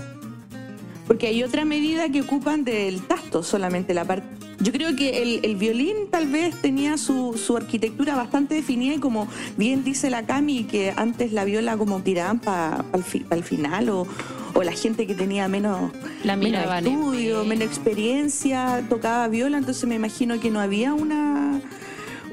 Porque 1.07 1.27
hay 1.27 1.43
otra 1.43 1.65
medida 1.65 2.07
que 2.09 2.21
ocupan 2.21 2.63
del 2.63 3.01
tacto 3.05 3.43
solamente 3.43 3.93
la 3.93 4.05
parte. 4.05 4.27
Yo 4.61 4.71
creo 4.71 4.95
que 4.95 5.23
el, 5.23 5.39
el 5.43 5.55
violín 5.55 5.95
tal 6.11 6.27
vez 6.27 6.55
tenía 6.61 6.97
su, 6.97 7.33
su 7.37 7.57
arquitectura 7.57 8.15
bastante 8.15 8.53
definida 8.55 8.93
y 8.93 8.99
como 8.99 9.27
bien 9.57 9.83
dice 9.83 10.09
la 10.09 10.25
Cami, 10.25 10.65
que 10.65 10.93
antes 10.95 11.31
la 11.33 11.45
viola 11.45 11.77
como 11.77 12.01
tiraban 12.01 12.39
para 12.39 12.85
el 12.93 13.43
final 13.43 13.89
o, 13.89 14.07
o 14.53 14.63
la 14.63 14.71
gente 14.73 15.07
que 15.07 15.15
tenía 15.15 15.47
menos, 15.47 15.91
La 16.23 16.35
menos 16.35 16.63
estudio, 16.75 17.43
menos 17.43 17.65
experiencia, 17.65 18.85
tocaba 18.87 19.27
viola, 19.27 19.57
entonces 19.57 19.87
me 19.87 19.95
imagino 19.95 20.39
que 20.39 20.51
no 20.51 20.59
había 20.59 20.93
una, 20.93 21.59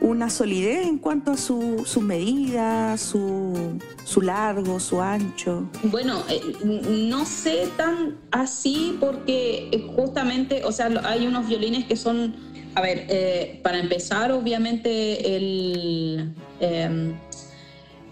una 0.01 0.31
solidez 0.31 0.87
en 0.87 0.99
cuanto 0.99 1.33
a 1.33 1.37
su- 1.37 1.83
sus 1.87 2.03
medidas, 2.03 3.01
su, 3.01 3.79
su 4.05 4.21
largo, 4.21 4.79
su 4.81 5.01
ancho. 5.01 5.69
Bueno, 5.85 6.23
eh, 6.29 6.41
no 6.65 7.25
sé 7.27 7.69
tan 7.77 8.17
así 8.31 8.97
porque 9.01 9.69
eh, 9.73 9.87
justamente, 9.97 10.65
o 10.65 10.73
sea, 10.73 10.89
hay 11.05 11.27
unos 11.27 11.49
violines 11.49 11.85
que 11.87 11.97
son, 11.97 12.35
a 12.75 12.81
ver, 12.81 13.07
eh, 13.09 13.61
para 13.63 13.79
empezar, 13.79 14.33
obviamente, 14.33 15.37
el, 15.37 16.35
em, 16.61 17.15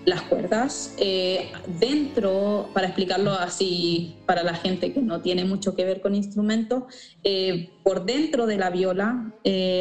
las 0.04 0.22
cuerdas. 0.22 0.94
dentro, 1.80 2.68
para 2.72 2.86
explicarlo 2.86 3.32
así 3.32 4.14
para 4.24 4.42
la 4.44 4.54
gente 4.54 4.92
que 4.92 5.00
no 5.02 5.20
tiene 5.20 5.44
mucho 5.44 5.74
que 5.74 5.84
ver 5.84 6.00
con 6.00 6.14
instrumentos, 6.14 6.84
por 7.82 8.04
dentro 8.06 8.46
de 8.46 8.56
la 8.56 8.70
viola 8.70 9.32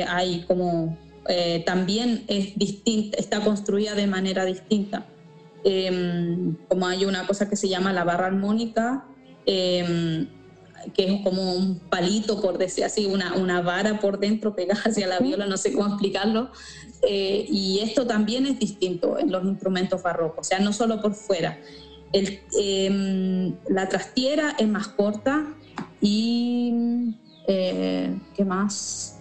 hay 0.09 0.43
como, 0.47 0.97
eh, 1.27 1.63
también 1.65 2.23
es 2.27 2.57
distinta, 2.57 3.17
está 3.17 3.41
construida 3.41 3.95
de 3.95 4.07
manera 4.07 4.45
distinta. 4.45 5.05
Em, 5.63 6.55
como 6.67 6.87
hay 6.87 7.05
una 7.05 7.25
cosa 7.25 7.49
que 7.49 7.55
se 7.55 7.67
llama 7.67 7.91
la 7.91 8.03
barra 8.03 8.27
armónica, 8.27 9.05
em, 9.45 10.27
que 10.93 11.15
es 11.15 11.23
como 11.23 11.55
un 11.55 11.79
palito, 11.89 12.39
por 12.39 12.59
decir 12.59 12.83
así, 12.83 13.07
una, 13.07 13.33
una 13.35 13.61
vara 13.61 13.99
por 13.99 14.19
dentro 14.19 14.55
pegada 14.55 14.81
hacia 14.85 15.07
la 15.07 15.19
viola, 15.19 15.47
no 15.47 15.57
sé 15.57 15.73
cómo 15.73 15.87
explicarlo. 15.87 16.51
Eh, 17.07 17.45
y 17.49 17.79
esto 17.79 18.05
también 18.05 18.45
es 18.45 18.59
distinto 18.59 19.17
en 19.17 19.31
los 19.31 19.43
instrumentos 19.43 20.03
barrocos, 20.03 20.45
o 20.45 20.49
sea, 20.49 20.59
no 20.59 20.73
solo 20.73 21.01
por 21.01 21.15
fuera. 21.15 21.59
El, 22.13 22.39
em, 22.59 23.55
la 23.67 23.89
trastiera 23.89 24.55
es 24.59 24.67
más 24.67 24.87
corta 24.89 25.55
y... 26.01 26.71
eh, 27.47 28.15
¿Qué 28.35 28.45
más? 28.45 29.14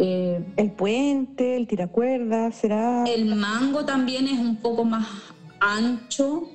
Eh, 0.00 0.44
El 0.56 0.70
puente, 0.70 1.56
el 1.56 1.66
tiracuerdas, 1.66 2.54
será. 2.54 3.04
el 3.04 3.34
mango 3.34 3.84
también 3.84 4.28
es 4.28 4.38
un 4.38 4.56
poco 4.56 4.84
más 4.84 5.06
ancho 5.58 6.48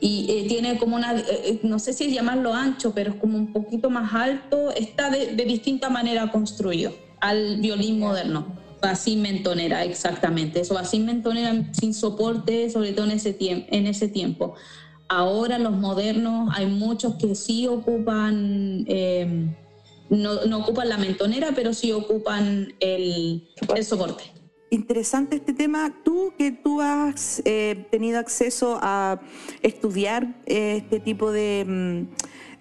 y 0.00 0.26
eh, 0.28 0.46
tiene 0.48 0.76
como 0.76 0.96
una, 0.96 1.16
eh, 1.16 1.60
no 1.62 1.78
sé 1.78 1.92
si 1.92 2.12
llamarlo 2.12 2.52
ancho, 2.52 2.92
pero 2.92 3.10
es 3.10 3.16
como 3.16 3.38
un 3.38 3.52
poquito 3.52 3.88
más 3.88 4.12
alto. 4.14 4.70
Está 4.72 5.10
de, 5.10 5.36
de 5.36 5.44
distinta 5.44 5.90
manera 5.90 6.32
construido 6.32 6.92
al 7.20 7.60
violín 7.60 8.00
moderno. 8.00 8.46
Bacín 8.82 9.20
mentonera, 9.22 9.84
exactamente. 9.84 10.60
Eso, 10.60 10.74
bacín 10.74 11.04
mentonera 11.04 11.54
sin 11.72 11.92
soporte, 11.94 12.68
sobre 12.70 12.92
todo 12.92 13.04
en 13.04 13.12
ese, 13.12 13.36
en 13.38 13.86
ese 13.86 14.08
tiempo. 14.08 14.54
Ahora 15.06 15.58
los 15.58 15.72
modernos, 15.72 16.50
hay 16.56 16.66
muchos 16.66 17.16
que 17.16 17.34
sí 17.34 17.66
ocupan, 17.66 18.86
no, 20.10 20.44
no 20.44 20.58
ocupan 20.58 20.88
la 20.88 20.98
mentonera, 20.98 21.52
pero 21.54 21.72
sí 21.72 21.92
ocupan 21.92 22.74
el, 22.80 23.48
el 23.74 23.84
soporte. 23.84 24.24
Interesante 24.68 25.36
este 25.36 25.52
tema. 25.52 25.94
Tú 26.04 26.34
que 26.38 26.52
tú 26.52 26.80
has 26.80 27.42
eh, 27.44 27.86
tenido 27.90 28.18
acceso 28.18 28.78
a 28.82 29.20
estudiar 29.62 30.34
eh, 30.46 30.76
este 30.76 31.00
tipo 31.00 31.32
de, 31.32 31.64
mm, 31.66 32.02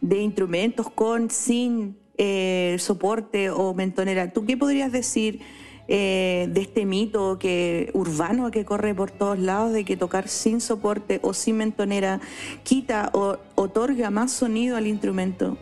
de 0.01 0.21
instrumentos 0.21 0.89
con, 0.89 1.29
sin 1.29 1.97
eh, 2.17 2.75
soporte 2.79 3.49
o 3.49 3.73
mentonera, 3.73 4.33
¿tú 4.33 4.45
qué 4.45 4.57
podrías 4.57 4.91
decir 4.91 5.39
eh, 5.87 6.47
de 6.51 6.61
este 6.61 6.85
mito 6.85 7.39
que 7.39 7.89
urbano 7.93 8.51
que 8.51 8.65
corre 8.65 8.93
por 8.93 9.09
todos 9.09 9.39
lados 9.39 9.71
de 9.71 9.85
que 9.85 9.95
tocar 9.95 10.27
sin 10.27 10.59
soporte 10.59 11.19
o 11.23 11.33
sin 11.33 11.57
mentonera 11.57 12.19
quita 12.63 13.09
o 13.13 13.37
otorga 13.55 14.11
más 14.11 14.33
sonido 14.33 14.75
al 14.75 14.85
instrumento? 14.85 15.57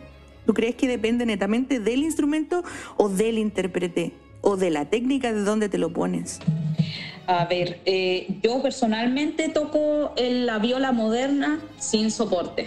¿Tú 0.48 0.54
crees 0.54 0.76
que 0.76 0.88
depende 0.88 1.26
netamente 1.26 1.78
del 1.78 2.02
instrumento 2.02 2.64
o 2.96 3.10
del 3.10 3.36
intérprete? 3.36 4.12
¿O 4.40 4.56
de 4.56 4.70
la 4.70 4.86
técnica 4.86 5.30
de 5.30 5.42
dónde 5.42 5.68
te 5.68 5.76
lo 5.76 5.92
pones? 5.92 6.40
A 7.26 7.44
ver, 7.44 7.80
eh, 7.84 8.38
yo 8.42 8.62
personalmente 8.62 9.50
toco 9.50 10.14
el- 10.16 10.46
la 10.46 10.58
viola 10.58 10.90
moderna 10.92 11.60
sin 11.78 12.10
soporte. 12.10 12.66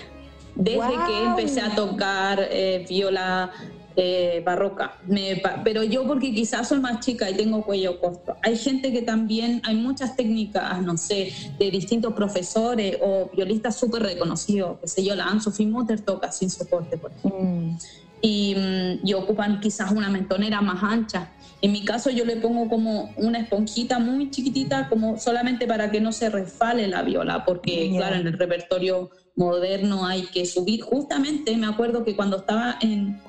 Desde 0.54 0.94
que 1.08 1.24
empecé 1.26 1.62
a 1.62 1.74
tocar 1.74 2.48
eh, 2.52 2.86
viola 2.88 3.50
eh, 3.96 4.42
barroca. 4.46 4.98
Me 5.08 5.42
pero 5.64 5.84
yo 5.84 6.06
porque 6.08 6.34
quizás 6.34 6.68
soy 6.68 6.80
más 6.80 7.00
chica 7.00 7.30
y 7.30 7.36
tengo 7.36 7.64
cuello 7.64 8.00
corto. 8.00 8.38
Hay 8.42 8.58
gente 8.58 8.92
que 8.92 9.02
también, 9.02 9.62
hay 9.66 9.76
muchas 9.76 10.16
técnicas, 10.16 10.82
no 10.82 10.98
sé, 10.98 11.32
de 11.60 11.72
distintos 11.72 12.14
profesores 12.14 12.98
o 13.02 13.30
violistas 13.36 13.78
súper 13.78 14.04
reconocidos. 14.04 14.80
Que 14.80 14.88
sé 14.88 15.04
yo, 15.04 15.16
la 15.16 15.26
Anne-Sophie 15.26 15.68
Mutter 15.68 16.02
toca 16.02 16.32
sin 16.32 16.50
soporte, 16.50 16.98
por 16.98 17.12
ejemplo 17.12 17.78
y, 18.22 18.56
mm, 18.56 19.06
y 19.08 19.14
ocupan 19.14 19.60
quizás 19.60 19.92
una 19.92 20.10
mentonera 20.10 20.62
más 20.62 20.84
ancha. 20.84 21.32
En 21.62 21.72
mi 21.72 21.84
caso 21.86 22.10
yo 22.10 22.26
le 22.26 22.38
pongo 22.38 22.68
como 22.70 23.14
una 23.18 23.40
esponjita 23.40 24.00
muy 24.00 24.32
chiquitita, 24.32 24.90
como 24.90 25.18
solamente 25.18 25.68
para 25.68 25.92
que 25.92 26.02
no 26.02 26.12
se 26.12 26.30
resfale 26.30 26.88
la 26.88 27.02
viola, 27.04 27.46
porque 27.46 27.90
Ya. 27.92 27.98
claro, 27.98 28.16
en 28.18 28.28
el 28.28 28.34
repertorio 28.38 29.10
moderno 29.36 30.06
hay 30.06 30.24
que 30.28 30.46
subir. 30.46 30.82
Justamente 30.82 31.56
me 31.58 31.68
acuerdo 31.68 32.04
que 32.04 32.16
cuando 32.16 32.38
estaba 32.38 32.78
en, 32.82 33.20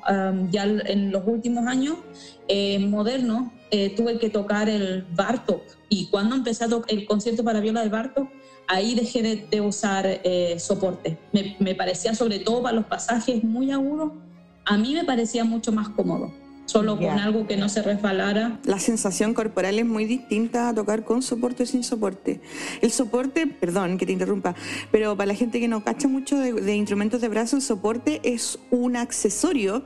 ya 0.51 0.65
en 0.65 1.13
los 1.13 1.27
últimos 1.27 1.67
años 1.67 1.97
eh, 2.49 2.79
modernos, 2.79 3.51
eh, 3.71 3.95
tuve 3.97 4.19
que 4.19 4.29
tocar 4.29 4.69
el 4.69 5.05
Bartok. 5.15 5.63
Y 5.89 6.07
cuando 6.07 6.37
empecé 6.37 6.65
a 6.65 6.69
el 6.89 7.07
concierto 7.07 7.45
para 7.45 7.61
viola 7.61 7.83
de 7.83 7.89
Bartok, 7.89 8.29
ahí 8.67 8.95
dejé 8.95 9.23
de, 9.23 9.47
de 9.51 9.61
usar 9.61 10.07
eh, 10.07 10.59
soporte. 10.59 11.19
Me, 11.33 11.57
me 11.59 11.75
parecía, 11.75 12.15
sobre 12.15 12.39
todo 12.39 12.63
para 12.63 12.77
los 12.77 12.87
pasajes 12.87 13.43
muy 13.45 13.71
agudos, 13.71 14.13
a 14.65 14.79
mí 14.79 14.95
me 14.95 15.05
parecía 15.05 15.45
mucho 15.45 15.73
más 15.73 15.89
cómodo, 15.89 16.33
solo 16.65 16.97
con 16.97 17.07
algo 17.11 17.47
que 17.47 17.57
no 17.57 17.69
se 17.69 17.83
resbalara. 17.83 18.61
La 18.65 18.79
sensación 18.79 19.35
corporal 19.35 19.79
es 19.79 19.85
muy 19.87 20.05
distinta 20.05 20.69
a 20.69 20.75
tocar 20.75 21.05
con 21.05 21.23
soporte 21.23 21.65
o 21.65 21.67
sin 21.67 21.83
soporte. 21.85 22.41
El 22.81 22.91
soporte, 22.91 23.47
perdón 23.47 23.99
que 23.99 24.07
te 24.07 24.13
interrumpa, 24.13 24.55
pero 24.91 25.17
para 25.17 25.27
la 25.27 25.35
gente 25.35 25.61
que 25.61 25.69
no 25.69 25.85
cacha 25.85 26.09
mucho 26.09 26.39
de, 26.39 26.53
de 26.53 26.75
instrumentos 26.77 27.21
de 27.21 27.29
brazo, 27.29 27.57
el 27.57 27.63
soporte 27.63 28.21
es 28.25 28.59
un 28.71 28.97
accesorio 28.97 29.85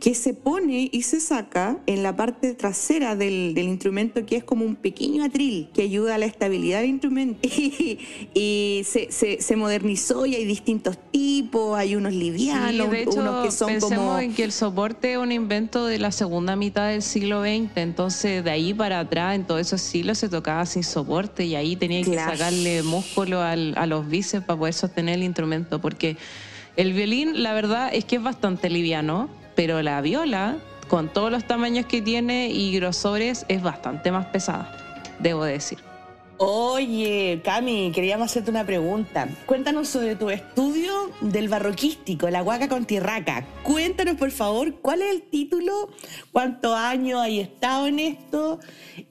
que 0.00 0.14
se 0.14 0.34
pone 0.34 0.88
y 0.92 1.02
se 1.02 1.20
saca 1.20 1.78
en 1.86 2.02
la 2.02 2.14
parte 2.16 2.54
trasera 2.54 3.16
del, 3.16 3.54
del 3.54 3.66
instrumento, 3.68 4.26
que 4.26 4.36
es 4.36 4.44
como 4.44 4.64
un 4.64 4.76
pequeño 4.76 5.24
atril 5.24 5.70
que 5.72 5.82
ayuda 5.82 6.16
a 6.16 6.18
la 6.18 6.26
estabilidad 6.26 6.80
del 6.80 6.90
instrumento. 6.90 7.38
Y, 7.78 7.98
y 8.34 8.82
se, 8.84 9.10
se- 9.10 9.40
se 9.40 9.56
modernizó 9.56 10.26
y 10.26 10.34
hay 10.34 10.44
distintos 10.44 10.98
tipos, 11.10 11.76
hay 11.78 11.94
unos 11.96 12.12
livianos, 12.12 12.86
Sí, 12.86 12.90
de 12.92 13.02
hecho, 13.02 13.20
unos 13.20 13.44
que 13.46 13.50
son 13.52 13.68
pensemos 13.68 13.94
como... 13.98 14.18
en 14.18 14.34
que 14.34 14.44
el 14.44 14.52
soporte 14.52 15.12
es 15.12 15.18
un 15.18 15.32
invento 15.32 15.86
de 15.86 15.98
la 15.98 16.12
segunda 16.26 16.56
mitad 16.56 16.88
del 16.88 17.02
siglo 17.02 17.42
XX, 17.42 17.76
entonces 17.76 18.42
de 18.42 18.50
ahí 18.50 18.74
para 18.74 18.98
atrás, 18.98 19.36
en 19.36 19.44
todos 19.44 19.60
esos 19.60 19.80
siglos 19.80 20.18
se 20.18 20.28
tocaba 20.28 20.66
sin 20.66 20.82
soporte 20.82 21.44
y 21.44 21.54
ahí 21.54 21.76
tenía 21.76 22.02
que 22.02 22.10
Claro. 22.10 22.32
sacarle 22.32 22.82
músculo 22.82 23.40
al- 23.42 23.74
a 23.76 23.86
los 23.86 24.08
bíceps 24.08 24.44
para 24.44 24.58
poder 24.58 24.74
sostener 24.74 25.14
el 25.14 25.22
instrumento, 25.22 25.80
porque 25.80 26.16
el 26.76 26.92
violín, 26.94 27.44
la 27.44 27.54
verdad 27.54 27.90
es 27.92 28.04
que 28.04 28.16
es 28.16 28.22
bastante 28.24 28.68
liviano, 28.70 29.28
pero 29.54 29.82
la 29.82 30.00
viola, 30.00 30.56
con 30.88 31.08
todos 31.12 31.30
los 31.30 31.46
tamaños 31.46 31.86
que 31.86 32.02
tiene 32.02 32.48
y 32.50 32.72
grosores, 32.74 33.46
es 33.48 33.62
bastante 33.62 34.10
más 34.10 34.26
pesada, 34.26 34.76
debo 35.20 35.44
decir. 35.44 35.78
Oye, 36.38 37.40
Cami, 37.42 37.92
queríamos 37.94 38.30
hacerte 38.30 38.50
una 38.50 38.66
pregunta. 38.66 39.26
Cuéntanos 39.46 39.88
sobre 39.88 40.16
tu 40.16 40.28
estudio 40.28 41.10
del 41.22 41.48
barroquístico, 41.48 42.28
la 42.28 42.42
huaca 42.42 42.68
con 42.68 42.84
tirraca. 42.84 43.46
Cuéntanos, 43.62 44.16
por 44.16 44.30
favor, 44.30 44.74
cuál 44.80 45.00
es 45.00 45.12
el 45.12 45.22
título, 45.22 45.88
cuántos 46.32 46.74
años 46.74 47.22
hay 47.22 47.40
estado 47.40 47.86
en 47.86 48.00
esto 48.00 48.60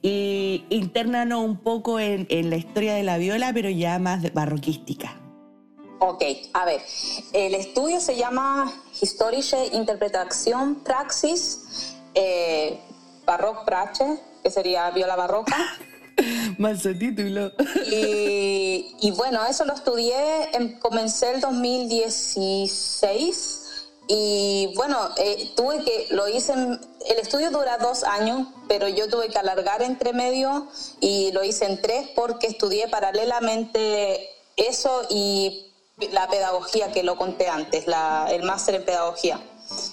y 0.02 0.64
internanos 0.70 1.44
un 1.44 1.58
poco 1.58 1.98
en, 1.98 2.28
en 2.30 2.48
la 2.48 2.56
historia 2.56 2.94
de 2.94 3.02
la 3.02 3.18
viola, 3.18 3.50
pero 3.52 3.70
ya 3.70 3.98
más 3.98 4.32
barroquística. 4.32 5.20
Ok, 5.98 6.22
a 6.52 6.64
ver, 6.64 6.80
el 7.32 7.56
estudio 7.56 8.00
se 8.00 8.16
llama 8.16 8.72
Historische 9.00 9.56
Interpretación 9.72 10.76
Praxis 10.76 11.96
eh, 12.14 12.78
Baroque 13.24 13.62
Prache, 13.66 14.04
que 14.44 14.50
sería 14.50 14.88
viola 14.90 15.16
barroca. 15.16 15.56
Manso 16.58 16.90
título. 16.98 17.52
Y, 17.90 18.94
y 19.00 19.10
bueno, 19.12 19.40
eso 19.48 19.64
lo 19.64 19.72
estudié, 19.74 20.14
en- 20.54 20.78
comencé 20.78 21.30
el 21.32 21.40
2016 21.40 23.62
Y 24.08 24.72
bueno, 24.76 25.10
eh, 25.16 25.50
tuve 25.56 25.82
que, 25.84 26.06
lo 26.10 26.28
hice, 26.28 26.52
el 26.52 27.18
estudio 27.20 27.50
dura 27.50 27.76
dos 27.78 28.04
años, 28.04 28.46
pero 28.68 28.86
yo 28.88 29.08
tuve 29.08 29.28
que 29.28 29.38
alargar 29.38 29.82
entre 29.82 30.12
medio 30.12 30.68
y 31.00 31.32
lo 31.32 31.42
hice 31.42 31.64
en 31.66 31.80
tres 31.82 32.08
porque 32.14 32.46
estudié 32.46 32.86
paralelamente 32.88 34.28
eso 34.56 35.02
y 35.10 35.72
la 36.12 36.28
pedagogía 36.28 36.92
que 36.92 37.02
lo 37.02 37.16
conté 37.16 37.48
antes, 37.48 37.86
la, 37.88 38.28
el 38.30 38.44
máster 38.44 38.76
en 38.76 38.84
pedagogía 38.84 39.40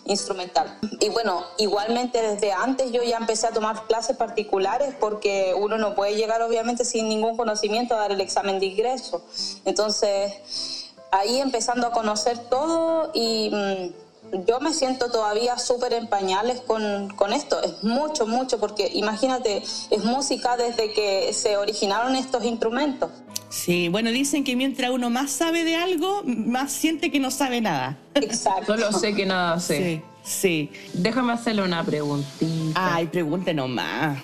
instrumental. 0.06 0.78
Y 1.00 1.10
bueno, 1.10 1.44
igualmente 1.58 2.22
desde 2.22 2.52
antes 2.52 2.92
yo 2.92 3.04
ya 3.04 3.18
empecé 3.18 3.48
a 3.48 3.52
tomar 3.52 3.88
clases 3.88 4.18
particulares 4.18 4.96
porque 5.00 5.54
uno 5.58 5.78
no 5.78 5.96
puede 5.96 6.16
llegar 6.16 6.42
obviamente 6.42 6.86
sin 6.86 7.10
ningún 7.10 7.38
conocimiento 7.38 7.96
a 7.96 8.00
dar 8.00 8.12
el 8.12 8.22
examen 8.22 8.60
de 8.60 8.68
ingreso. 8.68 9.24
Entonces, 9.66 10.92
ahí 11.12 11.40
empezando 11.40 11.88
a 11.88 11.92
conocer 11.92 12.38
todo 12.50 13.12
y 13.14 13.50
mm, 13.52 14.03
yo 14.46 14.60
me 14.60 14.74
siento 14.74 15.10
todavía 15.12 15.58
súper 15.58 15.94
en 15.94 16.08
pañales 16.08 16.62
con, 16.62 17.10
con, 17.10 17.34
esto. 17.34 17.62
Es 17.62 17.84
mucho, 17.84 18.26
mucho, 18.26 18.60
porque 18.60 18.90
imagínate, 18.94 19.58
es 19.58 20.04
música 20.04 20.58
desde 20.58 20.94
que 20.94 21.34
se 21.34 21.58
originaron 21.58 22.16
estos 22.16 22.44
instrumentos. 22.44 23.10
Sí, 23.50 23.88
bueno, 23.88 24.10
dicen 24.10 24.44
que 24.44 24.56
mientras 24.56 24.90
uno 24.90 25.10
más 25.10 25.32
sabe 25.32 25.64
de 25.64 25.76
algo, 25.76 26.24
más 26.26 26.72
siente 26.72 27.12
que 27.12 27.20
no 27.20 27.30
sabe 27.30 27.62
nada. 27.62 27.98
Exacto. 28.16 28.78
Solo 28.78 28.92
sé 28.92 29.14
que 29.14 29.26
nada 29.26 29.60
sé. 29.60 30.02
Sí, 30.24 30.72
sí. 30.72 30.72
Déjame 30.94 31.34
hacerle 31.34 31.62
una 31.62 31.84
preguntita. 31.84 32.96
Ay, 32.96 33.08
pregunte 33.08 33.54
nomás. 33.54 34.24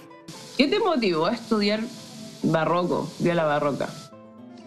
¿Qué 0.57 0.67
te 0.67 0.79
motivó 0.79 1.27
a 1.27 1.33
estudiar 1.33 1.81
barroco, 2.41 3.09
viola 3.19 3.45
barroca? 3.45 3.89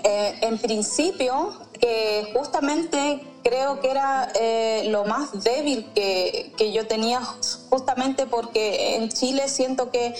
Eh, 0.04 0.38
en 0.42 0.58
principio, 0.58 1.52
eh, 1.80 2.30
justamente 2.32 3.20
creo 3.42 3.80
que 3.80 3.90
era 3.90 4.30
eh, 4.34 4.84
lo 4.88 5.04
más 5.04 5.42
débil 5.42 5.90
que, 5.94 6.52
que, 6.56 6.72
yo 6.72 6.86
tenía, 6.86 7.20
justamente 7.70 8.26
porque 8.26 8.96
en 8.96 9.08
Chile 9.08 9.48
siento 9.48 9.90
que 9.90 10.14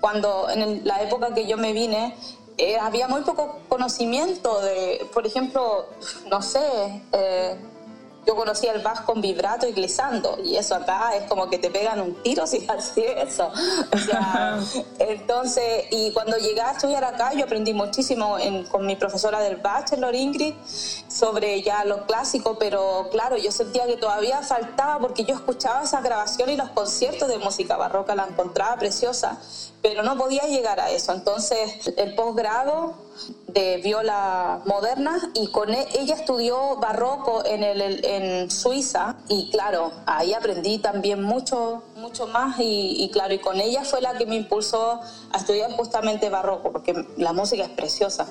cuando 0.00 0.48
en 0.50 0.62
el, 0.62 0.84
la 0.84 1.02
época 1.02 1.34
que 1.34 1.46
yo 1.46 1.56
me 1.56 1.72
vine, 1.72 2.16
eh, 2.58 2.76
había 2.78 3.08
muy 3.08 3.22
poco 3.22 3.60
conocimiento 3.68 4.60
de, 4.60 5.06
por 5.14 5.26
ejemplo, 5.26 5.86
no 6.30 6.42
sé, 6.42 7.02
eh, 7.12 7.56
yo 8.30 8.36
conocía 8.36 8.72
el 8.72 8.80
bajo 8.80 9.06
con 9.06 9.20
vibrato 9.20 9.66
y 9.66 9.72
glissando, 9.72 10.38
y 10.44 10.54
eso 10.54 10.76
acá 10.76 11.16
es 11.16 11.24
como 11.24 11.50
que 11.50 11.58
te 11.58 11.68
pegan 11.68 12.00
un 12.00 12.14
tiro 12.22 12.46
si 12.46 12.64
haces 12.68 13.04
eso. 13.16 13.50
O 13.92 13.98
sea, 13.98 14.56
entonces, 15.00 15.86
y 15.90 16.12
cuando 16.12 16.36
llegué 16.36 16.60
a 16.60 16.70
estudiar 16.70 17.02
acá, 17.02 17.32
yo 17.34 17.44
aprendí 17.44 17.74
muchísimo 17.74 18.36
con 18.70 18.86
mi 18.86 18.94
profesora 18.94 19.40
del 19.40 19.56
bachelor, 19.56 20.14
Ingrid, 20.14 20.54
sobre 21.08 21.60
ya 21.62 21.84
lo 21.84 22.06
clásico, 22.06 22.56
pero 22.56 23.08
claro, 23.10 23.36
yo 23.36 23.50
sentía 23.50 23.86
que 23.86 23.96
todavía 23.96 24.42
faltaba 24.42 25.00
porque 25.00 25.24
yo 25.24 25.34
escuchaba 25.34 25.82
esa 25.82 26.00
grabación 26.00 26.50
y 26.50 26.56
los 26.56 26.70
conciertos 26.70 27.28
de 27.28 27.38
música 27.38 27.76
barroca, 27.76 28.14
la 28.14 28.26
encontraba 28.26 28.76
preciosa, 28.76 29.40
pero 29.82 30.02
no 30.02 30.16
podía 30.16 30.42
llegar 30.46 30.80
a 30.80 30.90
eso. 30.90 31.12
Entonces, 31.12 31.92
el 31.96 32.14
posgrado 32.14 32.94
de 33.48 33.78
viola 33.78 34.60
moderna 34.66 35.18
y 35.34 35.48
con 35.48 35.72
e, 35.72 35.86
ella 35.98 36.14
estudió 36.14 36.76
barroco 36.76 37.42
en, 37.44 37.62
el, 37.62 38.04
en 38.04 38.50
Suiza 38.50 39.16
y 39.28 39.50
claro, 39.50 39.92
ahí 40.06 40.32
aprendí 40.32 40.78
también 40.78 41.22
mucho, 41.22 41.82
mucho 41.96 42.26
más 42.26 42.58
y, 42.58 43.02
y, 43.02 43.10
claro, 43.10 43.34
y 43.34 43.38
con 43.38 43.60
ella 43.60 43.84
fue 43.84 44.00
la 44.00 44.16
que 44.16 44.26
me 44.26 44.36
impulsó 44.36 45.00
a 45.32 45.36
estudiar 45.36 45.70
justamente 45.72 46.28
barroco 46.28 46.72
porque 46.72 47.06
la 47.16 47.32
música 47.32 47.64
es 47.64 47.70
preciosa. 47.70 48.26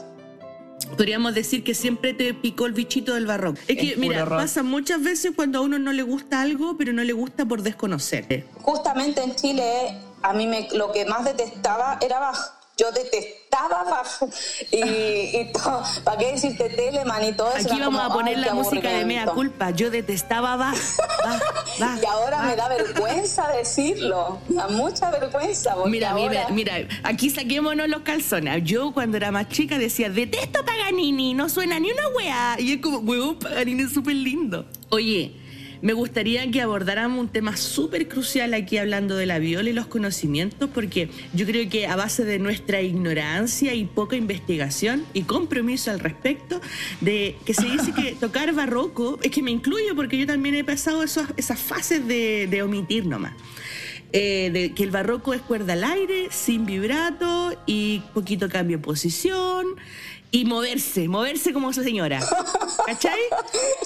Podríamos 0.90 1.36
decir 1.36 1.64
que 1.64 1.76
siempre 1.76 2.14
te 2.14 2.34
picó 2.34 2.66
el 2.66 2.74
bichito 2.74 3.14
del 3.14 3.26
barroco. 3.26 3.60
Es 3.68 3.78
que, 3.78 3.96
mira, 3.98 4.28
pasa 4.28 4.64
muchas 4.64 5.04
veces 5.04 5.34
cuando 5.36 5.60
a 5.60 5.62
uno 5.62 5.78
no 5.78 5.92
le 5.94 6.04
gusta 6.04 6.42
algo, 6.42 6.78
pero 6.78 6.94
no 6.94 7.04
le 7.04 7.14
gusta 7.14 7.46
por 7.46 7.62
desconocer. 7.62 8.46
Justamente 8.62 9.22
en 9.22 9.36
Chile, 9.36 10.00
a 10.22 10.34
mí 10.34 10.48
me, 10.48 10.68
lo 10.74 10.92
que 10.92 11.06
más 11.06 11.26
detestaba 11.26 11.98
era 12.02 12.20
Bach 12.20 12.60
yo 12.80 12.92
detestaba 12.94 13.84
Bach 13.84 14.32
y, 14.72 14.78
y 14.78 15.52
todo, 15.54 15.84
¿para 16.06 16.18
qué 16.18 16.32
decirte 16.32 16.70
Telemann 16.70 17.26
y 17.26 17.34
todo 17.34 17.54
eso? 17.54 17.68
Aquí 17.70 17.80
vamos 17.80 18.02
a 18.02 18.14
poner 18.14 18.40
la 18.40 18.54
música 18.54 18.90
de 18.90 19.06
Mea 19.06 19.26
Culpa, 19.26 19.72
yo 19.72 19.92
detestaba 19.92 20.56
Bach, 20.56 20.78
y 22.02 22.06
ahora 22.06 22.44
me 22.44 22.56
da 22.56 22.70
vergüenza 22.70 23.50
decirlo, 23.50 24.40
me 24.48 24.56
da 24.56 24.70
mucha 24.70 25.12
vergüenza. 25.12 25.76
Mira, 25.88 26.12
ahora... 26.12 26.48
mira, 26.48 26.48
mira, 26.50 26.74
aquí 27.04 27.30
saquémonos 27.30 27.90
los 27.90 28.02
calzones. 28.02 28.64
Yo 28.64 28.94
cuando 28.94 29.18
era 29.18 29.32
más 29.32 29.50
chica 29.50 29.78
decía, 29.78 30.10
detesto 30.10 30.64
Paganini, 30.64 31.34
no 31.34 31.50
suena 31.50 31.80
ni 31.80 31.92
una 31.92 32.08
weá. 32.10 32.56
Y 32.60 32.74
es 32.74 32.82
como, 32.82 33.00
weón, 33.00 33.38
Paganini 33.40 33.84
es 33.84 33.94
súper 33.94 34.16
lindo. 34.16 34.66
Oye, 34.90 35.36
me 35.82 35.94
gustaría 35.94 36.50
que 36.52 36.62
abordáramos 36.62 37.20
un 37.20 37.30
tema 37.30 37.56
súper 37.56 38.08
crucial 38.08 38.54
aquí 38.54 38.78
hablando 38.78 39.16
de 39.16 39.26
la 39.26 39.40
viola 39.40 39.70
y 39.70 39.74
los 39.74 39.88
conocimientos, 39.88 40.70
porque 40.74 41.10
yo 41.34 41.46
creo 41.46 41.70
que 41.70 41.88
a 41.88 41.96
base 41.96 42.26
de 42.26 42.40
nuestra 42.40 42.82
ignorancia 42.82 43.74
y 43.74 43.86
poca 43.86 44.16
investigación 44.16 45.06
y 45.14 45.24
compromiso 45.24 45.92
al 45.92 46.00
respecto, 46.00 46.62
de 47.02 47.36
que 47.46 47.54
se 47.54 47.66
dice 47.66 47.94
que 47.94 48.16
tocar 48.20 48.54
barroco, 48.54 49.20
es 49.24 49.32
que 49.32 49.42
me 49.42 49.52
incluyo 49.52 49.96
porque 49.96 50.18
yo 50.18 50.28
también 50.28 50.56
he 50.56 50.64
pasado 50.64 51.04
esos, 51.04 51.28
esas 51.38 51.60
fases 51.60 52.06
de, 52.08 52.48
de 52.50 52.62
omitir 52.62 53.06
nomás. 53.06 53.34
Eh, 54.12 54.50
de 54.52 54.74
que 54.74 54.84
el 54.84 54.90
barroco 54.90 55.36
es 55.36 55.42
cuerda 55.42 55.74
al 55.74 55.84
aire, 55.84 56.30
sin 56.32 56.66
vibrato 56.66 57.54
y 57.68 58.02
poquito 58.16 58.50
cambio 58.50 58.78
de 58.78 58.84
posición 58.84 59.68
y 60.32 60.46
moverse, 60.46 61.08
moverse 61.08 61.54
como 61.54 61.74
su 61.74 61.84
señora. 61.84 62.20
¿Cachai? 62.86 63.20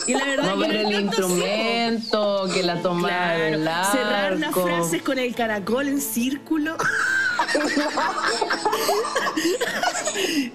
Y 0.07 0.13
la 0.13 0.25
verdad 0.25 0.55
Mover 0.55 0.71
que 0.71 0.81
el 0.81 1.01
instrumento, 1.01 2.47
que 2.53 2.63
la 2.63 2.81
toma 2.81 3.07
claro, 3.07 3.91
Cerrar 3.91 4.39
las 4.39 4.53
frases 4.53 5.01
con 5.01 5.17
el 5.19 5.33
caracol 5.33 5.87
en 5.87 6.01
círculo. 6.01 6.75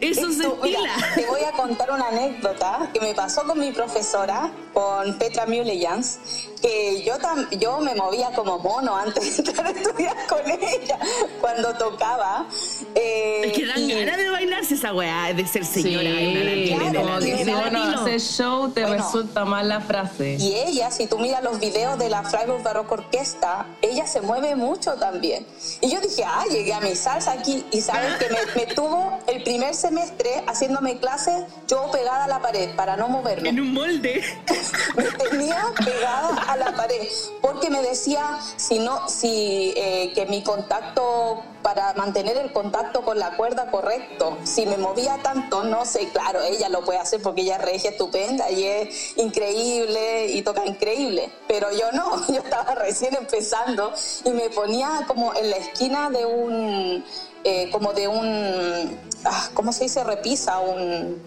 Eso 0.01 0.31
se 0.33 0.47
estila. 0.47 0.91
te 1.15 1.27
voy 1.27 1.43
a 1.43 1.53
contar 1.53 1.91
una 1.91 2.09
anécdota 2.09 2.91
que 2.93 3.01
me 3.01 3.15
pasó 3.15 3.45
con 3.45 3.59
mi 3.59 3.73
profesora, 3.73 4.51
con 4.73 5.19
Petra 5.19 5.47
Muleyans, 5.47 6.19
que 6.61 7.03
yo, 7.03 7.19
tam, 7.19 7.49
yo 7.51 7.79
me 7.81 7.95
movía 7.95 8.31
como 8.35 8.59
mono 8.59 8.97
antes 8.97 9.37
de 9.37 9.43
entrar 9.43 9.67
a 9.67 9.71
estudiar 9.71 10.17
con 10.29 10.41
ella 10.51 10.99
cuando 11.41 11.75
tocaba. 11.75 12.47
Eh, 12.95 13.43
es 13.47 13.53
que 13.53 13.67
dan 13.67 13.81
y... 13.81 13.93
ganas 13.93 14.19
de 14.19 14.31
bailarse 14.31 14.75
esa 14.75 14.95
weá, 14.95 15.33
de 15.35 15.47
ser 15.47 15.65
señora. 15.65 16.11
Sí, 16.11 16.75
claro, 16.77 17.01
como 17.03 17.19
que 17.19 17.45
si 17.45 17.51
uno 17.51 17.83
hace 17.95 18.19
show 18.19 18.71
te 18.71 18.83
bueno, 18.83 19.05
resulta 19.05 19.45
mal 19.45 19.69
la 19.69 19.81
frase. 19.81 20.37
Y 20.39 20.55
ella, 20.55 20.91
si 20.91 21.07
tú 21.07 21.19
miras 21.19 21.43
los 21.43 21.59
videos 21.59 21.99
de 21.99 22.09
la 22.09 22.23
Freiburg 22.23 22.63
Baroque 22.63 22.95
Orquesta, 22.95 23.67
ella 23.83 24.07
se 24.07 24.21
mueve 24.21 24.57
mucho 24.57 24.95
también. 24.95 25.47
Y 25.81 25.91
yo 25.91 26.01
dije, 26.01 26.25
ah, 26.25 26.45
llegué 26.51 26.75
mi 26.81 26.95
salsa 26.95 27.33
aquí 27.33 27.65
y 27.71 27.81
sabes 27.81 28.17
que 28.17 28.29
me, 28.29 28.39
me 28.57 28.75
tuvo 28.75 29.19
el 29.27 29.43
primer 29.43 29.75
semestre 29.75 30.43
haciéndome 30.47 30.99
clases 30.99 31.45
yo 31.67 31.91
pegada 31.91 32.25
a 32.25 32.29
la 32.29 32.41
pared 32.41 32.75
para 32.77 32.97
no 32.97 33.09
moverme. 33.09 33.49
En 33.49 33.61
un 33.61 33.73
molde. 33.73 34.23
me 34.97 35.05
tenía 35.05 35.63
pegada 35.85 36.37
a 36.49 36.57
la 36.57 36.73
pared 36.73 37.09
porque 37.41 37.71
me 37.71 37.83
decía 37.83 38.39
si 38.57 38.79
no, 38.79 39.09
si 39.09 39.75
eh, 39.77 40.13
que 40.15 40.27
mi 40.27 40.43
contacto 40.43 41.43
para 41.75 41.93
mantener 41.93 42.39
el 42.39 42.51
contacto 42.51 43.03
con 43.03 43.19
la 43.19 43.37
cuerda 43.37 43.71
correcto, 43.71 44.39
si 44.43 44.65
me 44.65 44.79
movía 44.79 45.19
tanto, 45.23 45.65
no 45.65 45.85
sé, 45.85 46.09
claro, 46.09 46.41
ella 46.41 46.71
lo 46.71 46.83
puede 46.83 46.99
hacer 46.99 47.21
porque 47.21 47.43
ella 47.43 47.57
es 47.57 47.63
regia 47.63 47.91
estupenda 47.91 48.51
y 48.51 48.65
es 48.65 49.19
increíble 49.19 50.29
y 50.29 50.41
toca 50.41 50.65
increíble, 50.65 51.31
pero 51.47 51.71
yo 51.71 51.93
no, 51.93 52.27
yo 52.29 52.41
estaba 52.41 52.75
recién 52.75 53.15
empezando 53.15 53.93
y 54.25 54.31
me 54.31 54.49
ponía 54.49 55.05
como 55.07 55.35
en 55.35 55.51
la 55.51 55.57
esquina 55.59 56.09
de 56.09 56.25
un, 56.25 57.05
eh, 57.45 57.69
como 57.71 57.93
de 57.93 58.09
un, 58.09 58.99
ah, 59.27 59.51
¿cómo 59.53 59.71
se 59.71 59.85
dice? 59.85 60.03
Repisa, 60.05 60.61
un, 60.61 61.23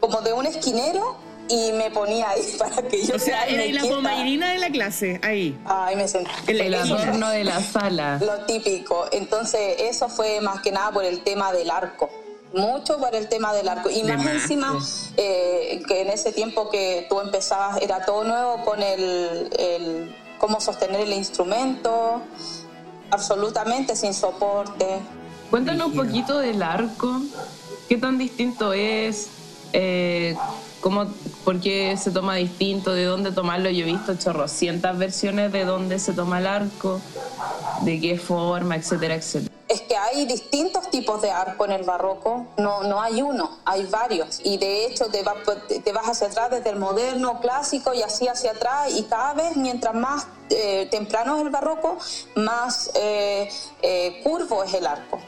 como 0.00 0.22
de 0.22 0.32
un 0.32 0.46
esquinero 0.46 1.14
y 1.48 1.72
me 1.72 1.90
ponía 1.90 2.30
ahí 2.30 2.42
para 2.58 2.82
que 2.82 3.04
yo 3.04 3.16
o 3.16 3.18
sea 3.18 3.44
era 3.44 3.82
la 3.82 3.88
pomairina 3.88 4.52
de 4.52 4.58
la 4.58 4.70
clase 4.70 5.20
ahí. 5.22 5.58
Ahí 5.64 5.96
me 5.96 6.08
senté 6.08 6.30
el, 6.46 6.60
el 6.60 6.74
adorno 6.74 7.28
de 7.30 7.44
la 7.44 7.60
sala. 7.60 8.18
Lo 8.24 8.44
típico. 8.46 9.06
Entonces 9.12 9.76
eso 9.78 10.08
fue 10.08 10.40
más 10.40 10.60
que 10.60 10.72
nada 10.72 10.90
por 10.92 11.04
el 11.04 11.20
tema 11.20 11.52
del 11.52 11.70
arco. 11.70 12.10
Mucho 12.54 12.98
por 12.98 13.14
el 13.14 13.28
tema 13.28 13.52
del 13.52 13.68
arco. 13.68 13.90
Y 13.90 14.02
de 14.02 14.16
más, 14.16 14.24
más 14.24 14.34
encima 14.34 14.78
eh, 15.16 15.82
que 15.88 16.02
en 16.02 16.10
ese 16.10 16.32
tiempo 16.32 16.70
que 16.70 17.06
tú 17.08 17.20
empezabas 17.20 17.82
era 17.82 18.04
todo 18.04 18.24
nuevo 18.24 18.64
con 18.64 18.82
el, 18.82 19.50
el 19.58 20.16
cómo 20.38 20.60
sostener 20.60 21.00
el 21.00 21.12
instrumento 21.12 22.22
absolutamente 23.10 23.96
sin 23.96 24.14
soporte. 24.14 25.00
Cuéntanos 25.50 25.88
un 25.88 25.94
poquito 25.94 26.38
del 26.38 26.62
arco. 26.62 27.20
Qué 27.88 27.96
tan 27.96 28.18
distinto 28.18 28.72
es 28.72 29.28
eh, 29.72 30.36
cómo, 30.84 31.06
por 31.46 31.60
qué 31.62 31.96
se 31.96 32.10
toma 32.10 32.34
distinto, 32.34 32.92
de 32.92 33.04
dónde 33.06 33.32
tomarlo. 33.32 33.70
Yo 33.70 33.86
he 33.86 33.92
visto 33.92 34.16
chorrocientas 34.16 34.98
versiones 34.98 35.50
de 35.50 35.64
dónde 35.64 35.98
se 35.98 36.12
toma 36.12 36.40
el 36.40 36.46
arco, 36.46 37.00
de 37.80 37.98
qué 38.02 38.18
forma, 38.18 38.76
etcétera, 38.76 39.14
etcétera. 39.14 39.50
Es 39.66 39.80
que 39.80 39.96
hay 39.96 40.26
distintos 40.26 40.90
tipos 40.90 41.22
de 41.22 41.30
arco 41.30 41.64
en 41.64 41.72
el 41.72 41.84
barroco, 41.84 42.48
no, 42.58 42.82
no 42.82 43.00
hay 43.00 43.22
uno, 43.22 43.60
hay 43.64 43.86
varios. 43.86 44.40
Y 44.44 44.58
de 44.58 44.84
hecho 44.84 45.06
te, 45.06 45.24
te 45.80 45.92
vas 45.94 46.06
hacia 46.06 46.26
atrás 46.26 46.50
desde 46.50 46.68
el 46.68 46.78
moderno, 46.78 47.40
clásico 47.40 47.94
y 47.94 48.02
así 48.02 48.28
hacia 48.28 48.50
atrás 48.50 48.92
y 48.94 49.04
cada 49.04 49.32
vez 49.32 49.56
mientras 49.56 49.94
más 49.94 50.26
eh, 50.50 50.86
temprano 50.90 51.36
es 51.38 51.44
el 51.44 51.50
barroco, 51.50 51.96
más 52.36 52.90
eh, 52.94 53.48
eh, 53.80 54.20
curvo 54.22 54.62
es 54.62 54.74
el 54.74 54.86
arco. 54.86 55.18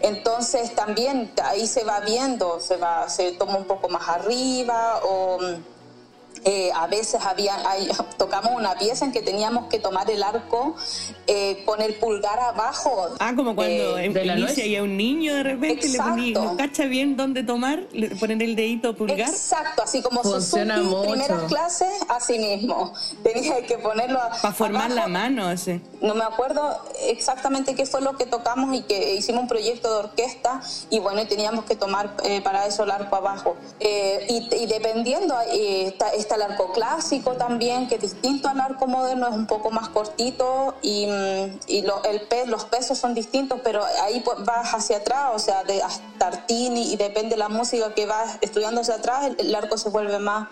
Entonces 0.00 0.74
también 0.74 1.32
ahí 1.42 1.66
se 1.66 1.84
va 1.84 2.00
viendo, 2.00 2.60
se, 2.60 2.76
va, 2.76 3.08
se 3.08 3.32
toma 3.32 3.56
un 3.56 3.64
poco 3.64 3.88
más 3.88 4.08
arriba 4.08 5.00
o 5.02 5.38
eh, 6.44 6.70
a 6.74 6.86
veces 6.86 7.20
había, 7.24 7.56
tocamos 8.16 8.52
una 8.54 8.74
pieza 8.74 9.04
en 9.04 9.12
que 9.12 9.22
teníamos 9.22 9.68
que 9.68 9.78
tomar 9.78 10.10
el 10.10 10.22
arco 10.22 10.76
eh, 11.26 11.62
con 11.64 11.82
el 11.82 11.94
pulgar 11.94 12.38
abajo. 12.38 13.08
Ah, 13.18 13.32
como 13.34 13.54
cuando 13.54 13.98
en 13.98 14.26
la 14.26 14.36
noche 14.36 14.62
hay 14.62 14.78
un 14.80 14.96
niño 14.96 15.34
de 15.34 15.42
repente 15.42 15.88
le 15.88 15.98
ponía, 15.98 16.40
no 16.40 16.56
cacha 16.56 16.84
bien 16.84 17.16
dónde 17.16 17.42
tomar, 17.42 17.84
le 17.92 18.08
ponen 18.16 18.40
el 18.40 18.56
dedito 18.56 18.94
pulgar. 18.94 19.20
Exacto, 19.20 19.82
así 19.82 20.02
como 20.02 20.22
Funciona 20.22 20.78
sus 20.78 21.06
primeras 21.06 21.42
clases, 21.44 21.88
así 22.08 22.38
mismo. 22.38 22.92
Tenía 23.22 23.62
que 23.66 23.78
ponerlo 23.78 24.18
para 24.42 24.54
formar 24.54 24.90
la 24.90 25.06
mano, 25.08 25.50
ese. 25.50 25.80
No 26.00 26.14
me 26.14 26.24
acuerdo 26.24 26.82
exactamente 27.08 27.74
qué 27.74 27.86
fue 27.86 28.00
lo 28.00 28.16
que 28.16 28.26
tocamos 28.26 28.76
y 28.76 28.82
que 28.82 29.14
hicimos 29.14 29.42
un 29.42 29.48
proyecto 29.48 29.90
de 29.90 29.98
orquesta 30.08 30.60
y 30.90 30.98
bueno, 30.98 31.26
teníamos 31.26 31.64
que 31.64 31.76
tomar 31.76 32.14
eh, 32.24 32.40
para 32.42 32.66
eso 32.66 32.84
el 32.84 32.90
arco 32.90 33.16
abajo. 33.16 33.56
y, 33.80 34.48
y, 34.54 34.66
dependiendo, 34.66 35.34
está 36.16 36.27
está 36.28 36.36
el 36.36 36.42
arco 36.42 36.72
clásico 36.72 37.32
también, 37.34 37.88
que 37.88 37.94
es 37.94 38.02
distinto 38.02 38.48
al 38.48 38.60
arco 38.60 38.86
moderno, 38.86 39.28
es 39.28 39.34
un 39.34 39.46
poco 39.46 39.70
más 39.70 39.88
cortito 39.88 40.74
y, 40.82 41.06
mm, 41.06 41.60
y 41.66 41.78
el 41.78 42.50
los 42.50 42.64
pesos 42.66 42.98
son 42.98 43.14
distintos, 43.14 43.60
pero 43.64 43.82
ahí 44.02 44.22
vas 44.44 44.74
hacia 44.74 44.98
atrás, 44.98 45.30
o 45.34 45.38
sea, 45.38 45.64
de 45.64 45.82
hasta 45.82 46.26
Artini 46.26 46.92
y 46.92 46.96
depende 46.96 47.30
de 47.30 47.36
la 47.38 47.48
música 47.48 47.94
que 47.94 48.04
vas 48.04 48.36
estudiando 48.42 48.82
hacia 48.82 48.96
atrás, 48.96 49.30
el 49.38 49.54
arco 49.54 49.78
se 49.78 49.88
vuelve 49.88 50.18
más 50.18 50.48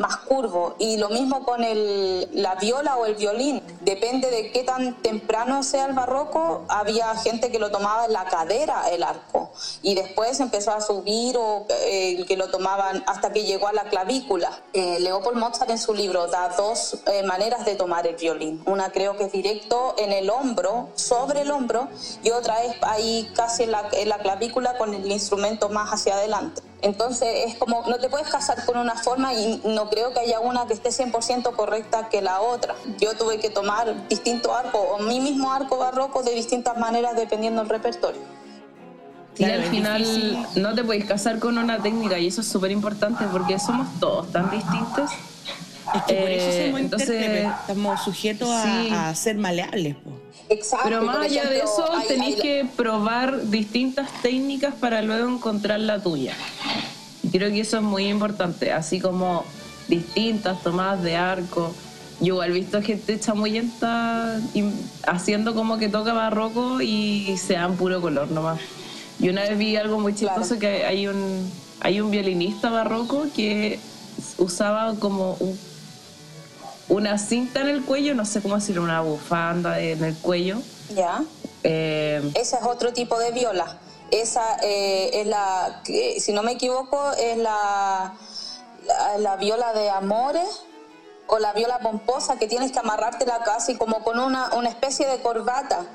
más 0.00 0.16
curvo. 0.16 0.74
Y 0.78 0.96
lo 0.96 1.10
mismo 1.10 1.44
con 1.44 1.62
el, 1.62 2.28
la 2.32 2.56
viola 2.56 2.96
o 2.96 3.06
el 3.06 3.14
violín. 3.14 3.62
Depende 3.82 4.30
de 4.30 4.50
qué 4.50 4.64
tan 4.64 5.00
temprano 5.02 5.62
sea 5.62 5.86
el 5.86 5.92
barroco, 5.92 6.64
había 6.68 7.14
gente 7.16 7.52
que 7.52 7.58
lo 7.58 7.70
tomaba 7.70 8.06
en 8.06 8.12
la 8.12 8.24
cadera 8.24 8.88
el 8.90 9.02
arco. 9.02 9.50
Y 9.82 9.94
después 9.94 10.40
empezó 10.40 10.72
a 10.72 10.80
subir 10.80 11.36
o 11.36 11.66
eh, 11.68 12.24
que 12.26 12.36
lo 12.36 12.50
tomaban 12.50 13.04
hasta 13.06 13.32
que 13.32 13.44
llegó 13.44 13.68
a 13.68 13.72
la 13.72 13.84
clavícula. 13.84 14.50
Eh, 14.72 14.98
Leopold 15.00 15.38
Mozart 15.38 15.70
en 15.70 15.78
su 15.78 15.94
libro 15.94 16.26
da 16.26 16.48
dos 16.56 16.98
eh, 17.06 17.22
maneras 17.22 17.64
de 17.64 17.76
tomar 17.76 18.06
el 18.06 18.16
violín. 18.16 18.62
Una 18.66 18.90
creo 18.90 19.16
que 19.16 19.24
es 19.24 19.32
directo 19.32 19.94
en 19.98 20.12
el 20.12 20.30
hombro, 20.30 20.88
sobre 20.94 21.42
el 21.42 21.50
hombro, 21.50 21.88
y 22.22 22.30
otra 22.30 22.62
es 22.64 22.76
ahí 22.82 23.30
casi 23.34 23.64
en 23.64 23.72
la, 23.72 23.88
en 23.92 24.08
la 24.08 24.18
clavícula 24.18 24.78
con 24.78 24.94
el 24.94 25.10
instrumento 25.10 25.68
más 25.68 25.90
hacia 25.90 26.14
adelante. 26.14 26.62
Entonces 26.82 27.28
es 27.46 27.56
como, 27.56 27.84
no 27.88 27.98
te 27.98 28.08
puedes 28.08 28.28
casar 28.28 28.64
con 28.64 28.78
una 28.78 28.94
forma 28.94 29.34
y 29.34 29.60
no 29.64 29.90
creo 29.90 30.12
que 30.12 30.20
haya 30.20 30.40
una 30.40 30.66
que 30.66 30.72
esté 30.72 30.90
100% 30.90 31.54
correcta 31.54 32.08
que 32.08 32.22
la 32.22 32.40
otra. 32.40 32.74
Yo 32.98 33.14
tuve 33.16 33.38
que 33.38 33.50
tomar 33.50 34.08
distinto 34.08 34.54
arco 34.54 34.78
o 34.78 34.98
mi 34.98 35.20
mismo 35.20 35.52
arco 35.52 35.76
barroco 35.76 36.22
de 36.22 36.32
distintas 36.34 36.78
maneras 36.78 37.16
dependiendo 37.16 37.60
del 37.60 37.70
repertorio. 37.70 38.20
Y 39.36 39.44
al 39.44 39.62
final 39.64 40.46
no 40.56 40.74
te 40.74 40.84
puedes 40.84 41.04
casar 41.04 41.38
con 41.38 41.56
una 41.56 41.78
técnica 41.80 42.18
y 42.18 42.26
eso 42.26 42.40
es 42.40 42.48
súper 42.48 42.70
importante 42.70 43.24
porque 43.30 43.58
somos 43.58 43.88
todos 43.98 44.30
tan 44.32 44.50
distintos. 44.50 45.10
Es 45.94 46.02
que 46.02 46.14
por 46.14 46.28
eso 46.28 46.46
somos 46.46 46.80
eh, 46.80 46.82
entonces, 46.82 47.46
estamos 47.60 48.04
sujetos 48.04 48.48
a, 48.50 49.14
ser 49.14 49.36
maleables. 49.36 49.96
Pero 50.84 51.02
más 51.02 51.18
allá 51.18 51.48
de 51.48 51.58
eso, 51.58 51.84
tenéis 52.08 52.36
que 52.36 52.66
probar 52.76 53.48
distintas 53.48 54.10
técnicas 54.22 54.74
para 54.74 55.02
luego 55.02 55.28
encontrar 55.28 55.80
la 55.80 56.02
tuya. 56.02 56.34
Y 57.22 57.28
creo 57.28 57.50
que 57.50 57.60
eso 57.60 57.76
es 57.76 57.82
muy 57.82 58.08
importante, 58.08 58.72
así 58.72 59.00
como 59.00 59.44
distintas 59.88 60.62
tomadas 60.62 61.02
de 61.02 61.16
arco. 61.16 61.74
Yo 62.20 62.34
igual 62.34 62.50
he 62.50 62.54
visto 62.54 62.82
gente 62.82 63.18
chamuyenta 63.18 64.40
haciendo 65.06 65.54
como 65.54 65.78
que 65.78 65.88
toca 65.88 66.12
barroco 66.12 66.80
y 66.80 67.36
se 67.38 67.54
dan 67.54 67.76
puro 67.76 68.00
color 68.00 68.30
nomás. 68.30 68.60
Y 69.18 69.28
una 69.28 69.42
vez 69.42 69.56
vi 69.56 69.76
algo 69.76 70.00
muy 70.00 70.14
chistoso 70.14 70.58
que 70.58 70.84
hay 70.84 71.06
un, 71.06 71.50
hay 71.80 72.00
un 72.00 72.10
violinista 72.10 72.70
barroco 72.70 73.26
que 73.34 73.78
usaba 74.38 74.94
como 74.96 75.34
un 75.40 75.58
una 76.90 77.18
cinta 77.18 77.60
en 77.60 77.68
el 77.68 77.84
cuello, 77.84 78.14
no 78.14 78.26
sé 78.26 78.42
cómo 78.42 78.56
decirlo, 78.56 78.82
una 78.82 79.00
bufanda 79.00 79.78
en 79.78 80.04
el 80.04 80.16
cuello. 80.16 80.58
Ya. 80.94 81.22
Eh, 81.62 82.32
Ese 82.34 82.56
es 82.56 82.62
otro 82.62 82.92
tipo 82.92 83.18
de 83.18 83.30
viola. 83.30 83.78
Esa 84.10 84.56
eh, 84.62 85.20
es 85.20 85.26
la, 85.26 85.82
si 85.84 86.32
no 86.32 86.42
me 86.42 86.52
equivoco, 86.52 87.12
es 87.12 87.38
la, 87.38 88.14
la, 89.18 89.36
viola 89.36 89.72
de 89.72 89.88
amores 89.88 90.48
o 91.28 91.38
la 91.38 91.52
viola 91.52 91.78
pomposa 91.78 92.38
que 92.38 92.48
tienes 92.48 92.72
que 92.72 92.80
amarrártela 92.80 93.44
casi 93.44 93.76
como 93.76 94.02
con 94.02 94.18
una, 94.18 94.52
una 94.54 94.68
especie 94.68 95.06
de 95.06 95.22
corbata. 95.22 95.86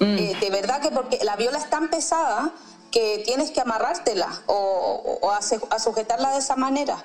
Mm. 0.00 0.18
Eh, 0.18 0.36
de 0.38 0.50
verdad 0.50 0.82
que 0.82 0.90
porque 0.90 1.18
la 1.24 1.36
viola 1.36 1.56
es 1.56 1.70
tan 1.70 1.88
pesada 1.88 2.50
que 2.90 3.22
tienes 3.24 3.52
que 3.52 3.62
amarrártela 3.62 4.28
o, 4.44 5.18
o 5.22 5.30
a 5.30 5.78
sujetarla 5.78 6.32
de 6.32 6.38
esa 6.40 6.56
manera 6.56 7.02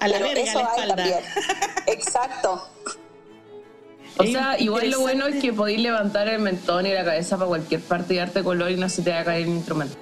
a 0.00 0.08
la 0.08 0.18
verga, 0.18 0.40
eso 0.40 0.58
hay 0.58 0.88
también. 0.88 1.20
Exacto. 1.86 2.68
O 4.18 4.24
sea, 4.24 4.58
igual 4.58 4.90
lo 4.90 5.00
bueno 5.00 5.26
es 5.26 5.40
que 5.40 5.52
podéis 5.52 5.80
levantar 5.80 6.28
el 6.28 6.40
mentón 6.40 6.84
y 6.86 6.92
la 6.92 7.04
cabeza 7.04 7.36
para 7.36 7.48
cualquier 7.48 7.80
parte 7.80 8.14
y 8.14 8.16
darte 8.18 8.42
color 8.42 8.70
y 8.70 8.76
no 8.76 8.88
se 8.88 9.02
te 9.02 9.10
va 9.10 9.20
a 9.20 9.24
caer 9.24 9.42
el 9.42 9.48
instrumento. 9.48 9.96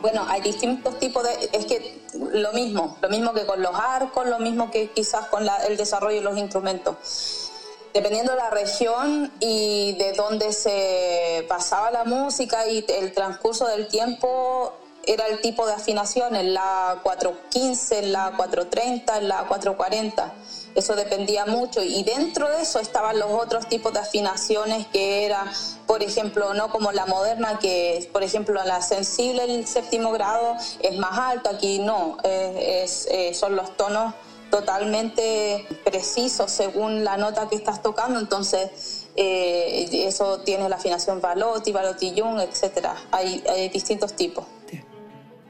Bueno, 0.00 0.24
hay 0.28 0.40
distintos 0.40 0.98
tipos 0.98 1.24
de... 1.24 1.50
Es 1.52 1.66
que 1.66 2.00
lo 2.14 2.52
mismo, 2.52 2.96
lo 3.00 3.08
mismo 3.08 3.32
que 3.34 3.44
con 3.46 3.60
los 3.60 3.74
arcos, 3.74 4.26
lo 4.26 4.38
mismo 4.38 4.70
que 4.70 4.90
quizás 4.90 5.26
con 5.26 5.46
el 5.66 5.76
desarrollo 5.76 6.16
de 6.16 6.22
los 6.22 6.38
instrumentos. 6.38 7.50
Dependiendo 7.92 8.32
de 8.32 8.38
la 8.38 8.50
región 8.50 9.32
y 9.40 9.94
de 9.98 10.12
dónde 10.12 10.52
se 10.52 11.44
pasaba 11.48 11.90
la 11.90 12.04
música 12.04 12.68
y 12.68 12.84
el 12.88 13.12
transcurso 13.12 13.66
del 13.66 13.88
tiempo, 13.88 14.72
era 15.08 15.26
el 15.26 15.40
tipo 15.40 15.66
de 15.66 15.72
afinación, 15.72 16.36
en 16.36 16.52
la 16.52 17.00
415, 17.02 17.98
en 18.00 18.12
la 18.12 18.32
430, 18.36 19.18
en 19.18 19.28
la 19.28 19.46
440. 19.48 20.34
Eso 20.74 20.94
dependía 20.94 21.46
mucho 21.46 21.82
y 21.82 22.02
dentro 22.04 22.48
de 22.50 22.60
eso 22.60 22.78
estaban 22.78 23.18
los 23.18 23.30
otros 23.30 23.68
tipos 23.68 23.92
de 23.94 24.00
afinaciones 24.00 24.86
que 24.88 25.24
era, 25.24 25.50
por 25.86 26.02
ejemplo, 26.02 26.52
no 26.52 26.70
como 26.70 26.92
la 26.92 27.06
moderna, 27.06 27.58
que 27.58 28.08
por 28.12 28.22
ejemplo 28.22 28.62
la 28.64 28.82
sensible 28.82 29.44
el 29.44 29.66
séptimo 29.66 30.12
grado 30.12 30.56
es 30.80 30.96
más 30.98 31.18
alto, 31.18 31.48
aquí 31.50 31.78
no, 31.78 32.18
es, 32.22 33.08
eh, 33.10 33.32
son 33.34 33.56
los 33.56 33.76
tonos 33.78 34.14
totalmente 34.50 35.66
precisos 35.84 36.50
según 36.50 37.02
la 37.02 37.16
nota 37.16 37.48
que 37.48 37.56
estás 37.56 37.82
tocando, 37.82 38.20
entonces 38.20 39.06
eh, 39.16 39.88
eso 40.06 40.40
tiene 40.40 40.68
la 40.68 40.76
afinación 40.76 41.20
Balotti, 41.20 41.72
Balotti 41.72 42.14
Jung, 42.16 42.40
etc. 42.40 42.88
hay 43.10 43.68
distintos 43.72 44.12
tipos. 44.12 44.44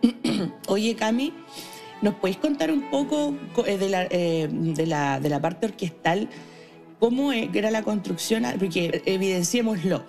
Oye, 0.69 0.95
Cami, 0.95 1.33
¿nos 2.03 2.15
podéis 2.15 2.39
contar 2.39 2.71
un 2.71 2.91
poco 2.91 3.35
eh, 3.67 3.79
de 3.79 3.89
la, 3.89 4.05
eh, 4.11 4.49
de 4.51 4.87
la, 4.87 5.21
de 5.21 5.29
la 5.29 5.41
parte 5.41 5.67
orquestal? 5.67 6.29
¿Cómo 6.99 7.33
e, 7.33 7.51
era 7.55 7.71
la 7.71 7.83
construcción? 7.83 8.45
Porque 8.59 9.03
evidenciémoslo. 9.05 10.05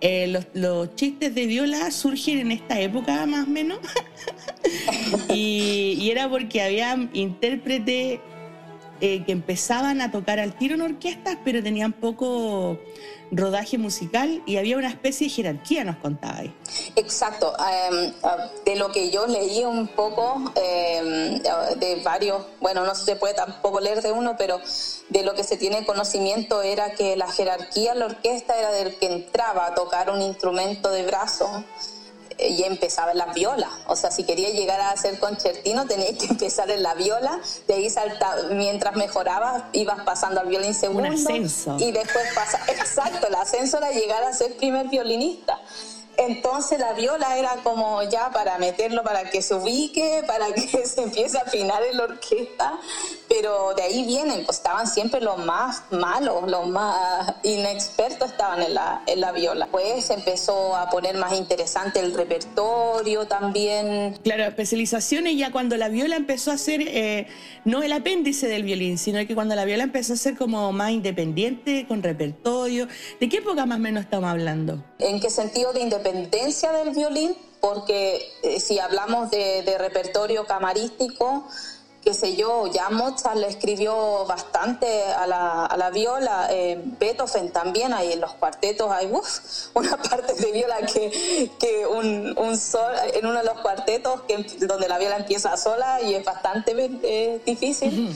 Eh, 0.00 0.26
los, 0.52 0.94
chistes 0.96 1.34
de 1.34 1.46
viola 1.46 1.90
surgen 1.90 2.38
en 2.38 2.52
esta 2.52 2.78
época 2.78 3.24
más 3.24 3.46
o 3.46 3.50
menos 3.50 3.78
y, 5.32 5.96
y, 5.98 6.10
era 6.10 6.28
porque 6.28 6.60
había 6.60 6.94
intérpretes 9.00 9.26
que 9.26 9.32
empezaban 9.32 10.00
a 10.00 10.10
tocar 10.10 10.38
al 10.38 10.56
tiro 10.56 10.74
en 10.74 10.82
orquestas 10.82 11.38
pero 11.44 11.62
tenían 11.62 11.92
poco 11.92 12.78
rodaje 13.30 13.78
musical 13.78 14.42
y 14.46 14.58
había 14.58 14.76
una 14.76 14.88
especie 14.88 15.26
de 15.26 15.32
jerarquía, 15.32 15.82
nos 15.82 15.96
contabais. 15.96 16.50
Exacto, 16.94 17.52
em, 17.58 18.12
de 18.64 18.76
lo 18.76 18.92
que 18.92 19.10
yo 19.10 19.26
leí 19.26 19.64
un 19.64 19.88
poco, 19.88 20.52
em, 20.54 21.40
de 21.78 22.02
varios, 22.04 22.44
bueno, 22.60 22.84
no 22.84 22.94
se 22.94 23.16
puede 23.16 23.34
tampoco 23.34 23.80
leer 23.80 24.02
de 24.02 24.12
uno, 24.12 24.36
pero 24.38 24.60
de 25.08 25.22
lo 25.22 25.34
que 25.34 25.42
se 25.42 25.56
tiene 25.56 25.84
conocimiento 25.84 26.62
era 26.62 26.94
que 26.94 27.16
la 27.16 27.30
jerarquía 27.30 27.92
en 27.92 28.00
la 28.00 28.06
orquesta 28.06 28.58
era 28.58 28.70
del 28.70 28.96
que 28.96 29.06
entraba 29.06 29.66
a 29.66 29.74
tocar 29.74 30.10
un 30.10 30.22
instrumento 30.22 30.90
de 30.90 31.04
brazo 31.04 31.64
y 32.38 32.62
empezaba 32.64 33.12
en 33.12 33.18
la 33.18 33.26
viola. 33.26 33.70
O 33.86 33.96
sea, 33.96 34.10
si 34.10 34.24
quería 34.24 34.50
llegar 34.50 34.80
a 34.80 34.96
ser 34.96 35.18
concertino, 35.18 35.86
tenías 35.86 36.18
que 36.18 36.26
empezar 36.30 36.70
en 36.70 36.82
la 36.82 36.94
viola, 36.94 37.40
de 37.66 37.74
ahí 37.74 37.88
mientras 38.52 38.96
mejorabas, 38.96 39.64
ibas 39.72 40.02
pasando 40.04 40.40
al 40.40 40.48
violín 40.48 40.74
segundo. 40.74 41.08
Un 41.08 41.14
ascenso. 41.14 41.76
Y 41.78 41.92
después 41.92 42.24
pasa, 42.34 42.60
exacto, 42.68 43.26
el 43.26 43.34
ascenso 43.34 43.78
era 43.78 43.90
llegar 43.90 44.22
a 44.24 44.32
ser 44.32 44.56
primer 44.56 44.88
violinista. 44.88 45.60
Entonces 46.16 46.78
la 46.78 46.92
viola 46.92 47.36
era 47.36 47.56
como 47.62 48.02
ya 48.04 48.30
para 48.30 48.58
meterlo, 48.58 49.02
para 49.02 49.30
que 49.30 49.42
se 49.42 49.54
ubique, 49.54 50.22
para 50.26 50.52
que 50.52 50.86
se 50.86 51.02
empiece 51.02 51.38
a 51.38 51.42
afinar 51.42 51.82
en 51.82 51.96
la 51.96 52.04
orquesta, 52.04 52.78
pero 53.36 53.74
de 53.74 53.82
ahí 53.82 54.04
vienen, 54.04 54.44
pues 54.44 54.58
estaban 54.58 54.86
siempre 54.86 55.20
los 55.20 55.44
más 55.44 55.82
malos, 55.90 56.48
los 56.48 56.68
más 56.68 57.34
inexpertos 57.42 58.30
estaban 58.30 58.62
en 58.62 58.74
la, 58.74 59.02
en 59.08 59.20
la 59.20 59.32
viola. 59.32 59.66
Pues 59.72 60.08
empezó 60.10 60.76
a 60.76 60.88
poner 60.88 61.16
más 61.16 61.36
interesante 61.36 61.98
el 61.98 62.14
repertorio 62.14 63.26
también. 63.26 64.16
Claro, 64.22 64.44
especializaciones 64.44 65.36
ya 65.36 65.50
cuando 65.50 65.76
la 65.76 65.88
viola 65.88 66.14
empezó 66.14 66.52
a 66.52 66.58
ser 66.58 66.82
eh, 66.82 67.26
no 67.64 67.82
el 67.82 67.92
apéndice 67.92 68.46
del 68.46 68.62
violín, 68.62 68.98
sino 68.98 69.18
que 69.26 69.34
cuando 69.34 69.56
la 69.56 69.64
viola 69.64 69.82
empezó 69.82 70.12
a 70.12 70.16
ser 70.16 70.36
como 70.36 70.70
más 70.70 70.92
independiente, 70.92 71.86
con 71.88 72.04
repertorio. 72.04 72.86
¿De 73.18 73.28
qué 73.28 73.38
época 73.38 73.66
más 73.66 73.78
o 73.78 73.80
menos 73.80 74.04
estamos 74.04 74.30
hablando? 74.30 74.84
¿En 75.00 75.18
qué 75.18 75.28
sentido 75.28 75.72
de 75.72 75.80
independencia 75.80 76.70
del 76.70 76.90
violín? 76.90 77.34
Porque 77.60 78.30
eh, 78.44 78.60
si 78.60 78.78
hablamos 78.78 79.30
de, 79.30 79.62
de 79.62 79.76
repertorio 79.78 80.44
camarístico, 80.44 81.48
qué 82.04 82.12
sé 82.12 82.36
yo, 82.36 82.66
ya 82.66 82.90
Mozart 82.90 83.36
le 83.36 83.48
escribió 83.48 84.26
bastante 84.26 85.04
a 85.04 85.26
la, 85.26 85.64
a 85.64 85.76
la 85.76 85.90
viola, 85.90 86.48
eh, 86.50 86.80
Beethoven 87.00 87.50
también, 87.50 87.94
ahí 87.94 88.12
en 88.12 88.20
los 88.20 88.34
cuartetos 88.34 88.90
hay 88.92 89.10
una 89.74 89.96
parte 89.96 90.34
de 90.34 90.52
viola 90.52 90.76
que, 90.82 91.50
que 91.58 91.86
un, 91.86 92.36
un 92.36 92.58
sol, 92.58 92.92
en 93.14 93.24
uno 93.24 93.38
de 93.38 93.44
los 93.44 93.60
cuartetos 93.60 94.22
que, 94.22 94.36
donde 94.66 94.88
la 94.88 94.98
viola 94.98 95.16
empieza 95.16 95.56
sola 95.56 96.02
y 96.02 96.14
es 96.14 96.24
bastante 96.24 96.74
eh, 97.02 97.40
difícil 97.46 98.14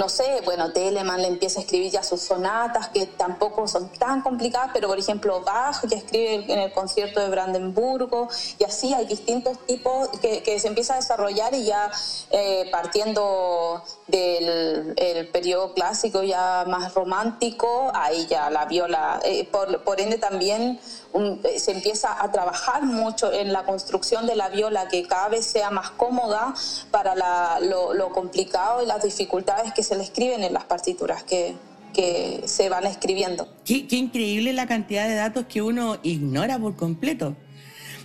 no 0.00 0.08
sé, 0.08 0.40
bueno, 0.46 0.72
Telemann 0.72 1.20
le 1.20 1.28
empieza 1.28 1.60
a 1.60 1.62
escribir 1.62 1.92
ya 1.92 2.02
sus 2.02 2.22
sonatas, 2.22 2.88
que 2.88 3.04
tampoco 3.04 3.68
son 3.68 3.90
tan 3.90 4.22
complicadas, 4.22 4.70
pero 4.72 4.88
por 4.88 4.98
ejemplo 4.98 5.42
Bach 5.42 5.76
ya 5.86 5.98
escribe 5.98 6.50
en 6.50 6.58
el 6.58 6.72
concierto 6.72 7.20
de 7.20 7.28
Brandenburgo, 7.28 8.26
y 8.58 8.64
así 8.64 8.94
hay 8.94 9.04
distintos 9.04 9.58
tipos 9.66 10.08
que, 10.22 10.58
se 10.58 10.68
empieza 10.68 10.94
a 10.94 10.96
desarrollar 10.96 11.52
y 11.52 11.64
ya 11.64 11.90
eh, 12.30 12.66
partiendo 12.72 13.82
del 14.06 14.94
el 14.96 15.28
periodo 15.28 15.74
clásico 15.74 16.22
ya 16.22 16.64
más 16.66 16.94
romántico, 16.94 17.92
ahí 17.94 18.26
ya 18.26 18.48
la 18.48 18.64
viola, 18.64 19.20
eh, 19.22 19.46
por 19.50 20.00
ende 20.00 20.16
también 20.16 20.80
eh, 21.12 21.58
se 21.58 21.72
empieza 21.72 22.22
a 22.22 22.30
trabajar 22.30 22.84
mucho 22.84 23.32
en 23.32 23.52
la 23.52 23.64
construcción 23.64 24.26
de 24.26 24.36
la 24.36 24.48
viola, 24.48 24.88
que 24.88 25.06
cada 25.06 25.28
vez 25.28 25.44
sea 25.44 25.70
más 25.70 25.90
cómoda 25.90 26.54
para 26.90 27.14
lo, 27.60 28.10
complicado 28.12 28.82
y 28.82 28.86
las 28.86 29.02
dificultades 29.02 29.72
que 29.72 29.82
se 29.82 29.96
le 29.96 30.04
escriben 30.04 30.44
en 30.44 30.52
las 30.52 30.64
partituras 30.64 31.24
que, 31.24 31.54
que 31.92 32.42
se 32.44 32.68
van 32.68 32.86
escribiendo. 32.86 33.48
Qué, 33.64 33.86
increíble 33.90 34.52
la 34.52 34.66
cantidad 34.66 35.08
de 35.08 35.14
datos 35.14 35.46
que 35.46 35.62
uno 35.62 35.98
ignora 36.02 36.58
por 36.58 36.76
completo. 36.76 37.34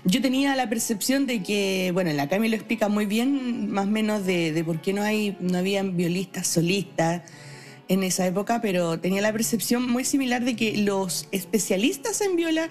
Yo 0.04 0.22
tenía 0.22 0.56
la 0.56 0.70
percepción 0.70 1.26
de 1.26 1.42
que, 1.42 1.90
bueno, 1.94 2.14
la 2.14 2.30
Cami 2.30 2.48
lo 2.48 2.56
explica 2.56 2.90
muy 2.90 3.08
bien, 3.08 3.72
más 3.72 3.86
o 3.86 3.90
menos 3.90 4.26
de, 4.26 4.52
de 4.52 4.64
por 4.64 4.80
qué 4.80 4.94
no, 4.94 5.02
hay, 5.02 5.36
no 5.40 5.58
habían 5.58 5.98
violistas 5.98 6.48
solistas 6.48 7.24
en 7.88 8.04
esa 8.04 8.26
época, 8.26 8.62
pero 8.62 9.00
tenía 9.00 9.22
la 9.22 9.32
percepción 9.32 9.90
muy 9.90 10.06
similar 10.06 10.44
de 10.44 10.56
que 10.56 10.78
los 10.78 11.28
especialistas 11.32 12.22
en 12.22 12.36
viola 12.36 12.70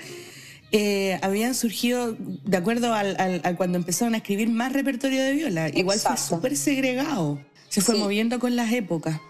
eh, 0.73 1.19
habían 1.23 1.55
surgido 1.55 2.17
de 2.19 2.57
acuerdo 2.57 2.93
al, 2.95 3.43
cuando 3.57 3.79
empezaron 3.79 4.15
a 4.15 4.19
escribir 4.19 4.49
más 4.49 4.73
repertorio 4.73 5.23
de 5.23 5.33
viola. 5.33 5.69
Igual 5.69 6.01
fue 6.01 6.17
súper 6.17 6.57
segregado, 6.57 7.39
se 7.69 7.81
fue 7.81 7.95
moviendo 7.95 8.39
con 8.39 8.57
las 8.57 8.73
épocas. 8.73 9.21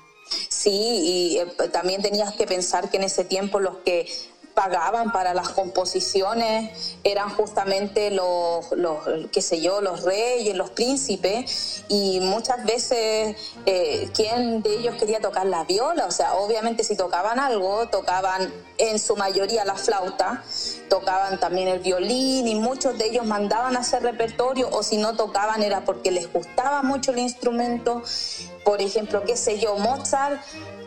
Sí, 0.48 0.70
y 0.70 1.38
eh, 1.38 1.46
también 1.70 2.00
tenías 2.00 2.34
que 2.34 2.46
pensar 2.46 2.90
que 2.90 2.96
en 2.96 3.04
ese 3.04 3.24
tiempo 3.24 3.60
los 3.60 3.78
que 3.78 4.06
pagaban 4.54 5.10
para 5.10 5.34
las 5.34 5.48
composiciones 5.48 6.96
eran 7.02 7.28
justamente 7.30 8.10
los, 8.10 8.70
los 8.72 8.98
qué 9.32 9.42
sé 9.42 9.60
yo, 9.60 9.80
los 9.80 10.04
reyes, 10.04 10.56
los 10.56 10.70
príncipes, 10.70 11.84
y 11.88 12.20
muchas 12.20 12.64
veces, 12.64 13.36
eh, 13.66 14.08
¿quién 14.14 14.62
de 14.62 14.76
ellos 14.76 14.94
quería 14.96 15.20
tocar 15.20 15.46
la 15.46 15.64
viola? 15.64 16.06
O 16.06 16.10
sea, 16.10 16.34
obviamente 16.34 16.84
si 16.84 16.96
tocaban 16.96 17.40
algo, 17.40 17.88
tocaban 17.88 18.52
en 18.78 18.98
su 18.98 19.16
mayoría 19.16 19.64
la 19.64 19.74
flauta, 19.74 20.42
tocaban 20.88 21.38
también 21.40 21.68
el 21.68 21.80
violín, 21.80 22.46
y 22.46 22.54
muchos 22.54 22.96
de 22.96 23.06
ellos 23.06 23.26
mandaban 23.26 23.76
a 23.76 23.80
hacer 23.80 24.02
repertorio, 24.02 24.68
o 24.70 24.82
si 24.82 24.96
no 24.96 25.16
tocaban 25.16 25.62
era 25.62 25.84
porque 25.84 26.10
les 26.10 26.32
gustaba 26.32 26.82
mucho 26.82 27.10
el 27.10 27.18
instrumento. 27.18 28.02
Por 28.64 28.80
ejemplo, 28.80 29.24
qué 29.24 29.36
sé 29.36 29.58
yo, 29.58 29.76
Mozart 29.76 30.40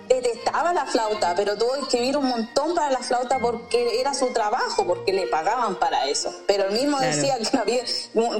detestaba 0.07 0.73
la 0.73 0.85
flauta, 0.85 1.33
pero 1.35 1.57
tuvo 1.57 1.73
que 1.73 1.81
escribir 1.81 2.17
un 2.17 2.27
montón 2.27 2.75
para 2.75 2.91
la 2.91 2.99
flauta 2.99 3.39
porque 3.39 3.99
era 3.99 4.13
su 4.13 4.33
trabajo, 4.33 4.85
porque 4.85 5.13
le 5.13 5.27
pagaban 5.27 5.75
para 5.75 6.07
eso. 6.07 6.33
Pero 6.47 6.65
él 6.65 6.73
mismo 6.73 6.99
decía 6.99 7.37
que 7.37 7.49
no 7.53 7.61
había 7.61 7.83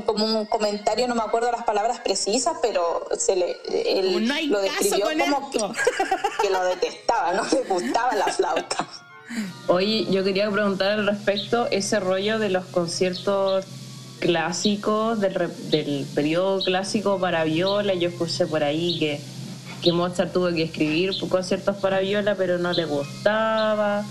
como 0.06 0.26
un 0.26 0.46
comentario, 0.46 1.08
no 1.08 1.16
me 1.16 1.22
acuerdo 1.22 1.52
las 1.52 1.64
palabras 1.64 2.00
precisas, 2.00 2.58
pero 2.62 3.08
se 3.18 3.36
le 3.36 3.58
él 3.70 4.28
lo 4.50 4.62
describió 4.62 5.08
como 5.20 5.52
que, 5.52 5.60
que, 6.42 6.50
lo 6.50 6.64
detestaba, 6.64 7.34
no 7.34 7.44
le 7.52 7.64
gustaba 7.64 8.16
la 8.16 8.28
flauta. 8.28 8.88
Oye, 9.68 10.06
yo 10.10 10.24
quería 10.24 10.50
preguntar 10.50 10.92
al 10.92 11.08
respecto 11.08 11.68
ese 11.70 12.00
rollo 12.00 12.40
de 12.40 12.50
los 12.50 12.66
conciertos 12.66 13.66
clásicos 14.20 15.20
del, 15.20 15.52
del 15.70 16.08
periodo 16.16 16.64
clásico 16.64 17.20
para 17.20 17.44
viola. 17.44 17.94
Yo 17.94 18.10
escuché 18.10 18.48
por 18.48 18.64
ahí 18.64 18.98
que 19.00 19.22
que 19.82 19.92
Mozart 19.92 20.34
tuvo 20.34 20.50
que 20.50 20.64
escribir 20.64 21.12
conciertos 21.30 21.78
para 21.78 22.00
viola, 22.00 22.36
pero 22.36 22.58
no 22.58 22.72
le 22.74 22.86
gustaba 22.86 24.06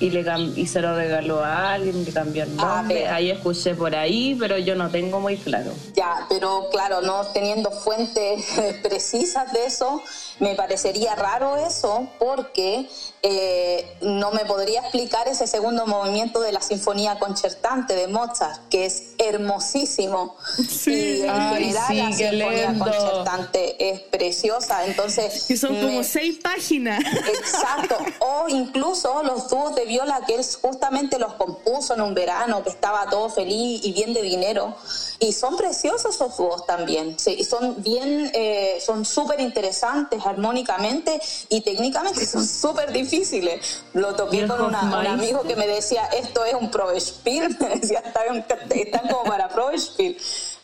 y, 0.00 0.10
le 0.10 0.24
y 0.56 0.66
se 0.66 0.80
lo 0.80 0.96
regaló 0.96 1.44
a 1.44 1.74
alguien, 1.74 2.04
que 2.04 2.12
cambió 2.12 2.44
el 2.44 2.50
ah, 2.58 2.78
nombre. 2.78 3.06
ahí 3.08 3.30
escuché 3.30 3.74
por 3.74 3.94
ahí, 3.94 4.34
pero 4.40 4.56
yo 4.56 4.74
no 4.74 4.90
tengo 4.90 5.20
muy 5.20 5.36
claro. 5.36 5.72
Ya, 5.94 6.26
pero 6.28 6.68
claro, 6.70 7.02
no 7.02 7.26
teniendo 7.26 7.70
fuentes 7.70 8.44
precisas 8.82 9.52
de 9.52 9.66
eso, 9.66 10.02
me 10.40 10.54
parecería 10.54 11.14
raro 11.14 11.56
eso 11.56 12.08
porque 12.18 12.88
eh, 13.22 13.96
no 14.00 14.32
me 14.32 14.44
podría 14.44 14.80
explicar 14.80 15.28
ese 15.28 15.46
segundo 15.46 15.86
movimiento 15.86 16.40
de 16.40 16.52
la 16.52 16.60
Sinfonía 16.60 17.18
Concertante 17.18 17.94
de 17.94 18.08
Mozart, 18.08 18.68
que 18.68 18.86
es 18.86 19.10
hermosísimo. 19.18 20.36
Sí. 20.56 21.20
Y 21.20 21.22
en 21.22 21.52
general 21.54 21.96
la 21.96 22.12
Sinfonía 22.12 22.78
Concertante 22.78 23.90
es 23.90 24.00
preciosa, 24.00 24.84
entonces... 24.86 25.44
Que 25.46 25.56
son 25.56 25.78
como 25.80 26.02
seis 26.02 26.38
páginas. 26.42 27.02
Exacto, 27.28 27.96
o 28.20 28.48
incluso 28.48 29.22
los 29.22 29.48
dúos 29.48 29.74
de 29.74 29.84
viola 29.84 30.22
que 30.26 30.34
él 30.36 30.44
justamente 30.60 31.18
los 31.18 31.34
compuso 31.34 31.94
en 31.94 32.00
un 32.00 32.14
verano, 32.14 32.62
que 32.62 32.70
estaba 32.70 33.06
todo 33.10 33.28
feliz 33.28 33.80
y 33.84 33.92
bien 33.92 34.12
de 34.14 34.22
dinero, 34.22 34.74
y 35.18 35.32
son 35.32 35.56
preciosos 35.56 36.00
esos 36.10 36.36
dúos 36.36 36.66
también, 36.66 37.18
sí, 37.18 37.44
son 37.44 37.82
bien, 37.82 38.30
eh, 38.34 38.78
son 38.84 39.04
súper 39.04 39.40
interesantes 39.40 40.24
armónicamente 40.30 41.20
y 41.48 41.60
técnicamente 41.60 42.26
son 42.26 42.46
súper 42.46 42.92
difíciles. 42.92 43.82
Lo 43.92 44.14
toqué 44.14 44.46
con 44.46 44.62
un 44.62 44.74
amigo 44.74 45.42
que 45.42 45.56
me 45.56 45.66
decía, 45.66 46.04
esto 46.06 46.44
es 46.44 46.54
un 46.54 46.70
Provespiel, 46.70 47.56
me 47.60 47.76
decía, 47.76 47.98
están, 47.98 49.08
como 49.08 49.24
para 49.24 49.48
Provespiel. 49.48 50.16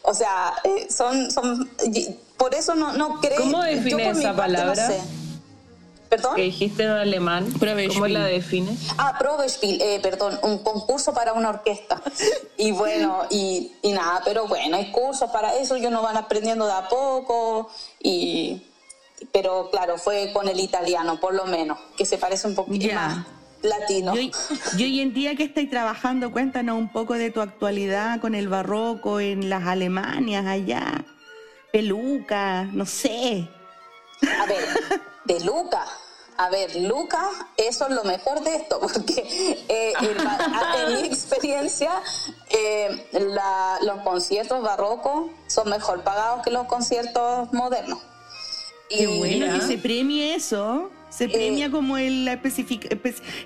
O 0.03 0.15
sea, 0.15 0.55
eh, 0.65 0.87
son, 0.91 1.31
son, 1.31 1.69
por 2.37 2.55
eso 2.55 2.75
no, 2.75 2.93
no 2.93 3.21
creo... 3.21 3.39
¿Cómo 3.39 3.63
define 3.63 4.11
esa 4.11 4.35
palabra? 4.35 4.89
¿Perdón? 6.09 6.37
Que 6.37 6.43
dijiste 6.43 6.85
en 6.85 6.91
alemán. 6.91 7.53
¿Cómo 7.89 8.07
la 8.07 8.25
defines? 8.25 8.79
Ah, 8.97 9.17
Probespiel, 9.19 9.81
eh, 9.81 10.01
perdón, 10.01 10.39
un 10.43 10.59
concurso 10.59 11.13
para 11.13 11.33
una 11.33 11.51
orquesta. 11.51 12.03
Y 12.59 12.73
bueno, 12.73 13.25
y, 13.29 13.73
y, 13.83 13.93
nada, 13.93 14.23
pero 14.25 14.47
bueno, 14.47 14.79
hay 14.79 14.91
cursos 14.91 15.31
para 15.31 15.55
eso, 15.57 15.75
ellos 15.75 15.93
nos 15.93 16.03
van 16.03 16.17
aprendiendo 16.17 16.67
de 16.67 16.73
a 16.73 16.89
poco. 16.89 17.69
Y, 18.01 18.63
pero 19.33 19.71
claro, 19.71 19.99
fue 19.99 20.33
con 20.33 20.49
el 20.49 20.61
italiano, 20.61 21.21
por 21.21 21.35
lo 21.35 21.47
menos, 21.47 21.79
que 21.97 22.05
se 22.05 22.19
parece 22.19 22.47
un 22.47 22.55
poquito 22.55 22.95
más 22.95 23.27
latino. 23.63 24.15
Y 24.17 24.33
hoy, 24.83 25.01
en 25.01 25.13
día 25.13 25.35
que 25.35 25.45
estáis 25.45 25.71
trabajando, 25.71 26.33
cuéntanos 26.33 26.77
un 26.77 26.93
poco 26.93 27.15
de 27.15 27.31
tu 27.31 27.41
actualidad 27.41 28.21
con 28.21 28.35
el 28.35 28.49
barroco 28.49 29.21
en 29.21 29.49
las 29.49 29.67
Alemanias 29.67 30.47
allá. 30.47 31.05
Peluca, 31.73 32.65
no 32.65 32.87
sé. 32.87 33.49
A 34.41 34.47
ver, 34.47 34.65
de 35.25 35.41
Luca. 35.41 35.85
A 36.39 36.51
ver, 36.51 36.77
Luca, 36.77 37.31
eso 37.57 37.87
es 37.87 37.95
lo 37.95 38.05
mejor 38.05 38.43
de 38.43 38.57
esto, 38.57 38.79
porque 38.81 39.65
eh, 39.69 39.93
en, 40.01 40.95
mi 41.01 41.09
experiencia 41.09 41.91
eh, 42.51 43.09
los 43.81 44.01
conciertos 44.05 44.63
barrocos 44.63 45.31
son 45.47 45.71
mejor 45.71 46.03
pagados 46.03 46.43
que 46.45 46.51
los 46.51 46.67
conciertos 46.67 47.51
modernos. 47.55 48.01
Qué 48.89 49.07
bueno 49.07 49.59
que 49.59 49.67
se 49.67 49.79
premie 49.79 50.35
eso. 50.35 50.91
Se 51.09 51.25
eh, 51.25 51.29
premia 51.29 51.71
como 51.71 51.97
la 51.99 52.41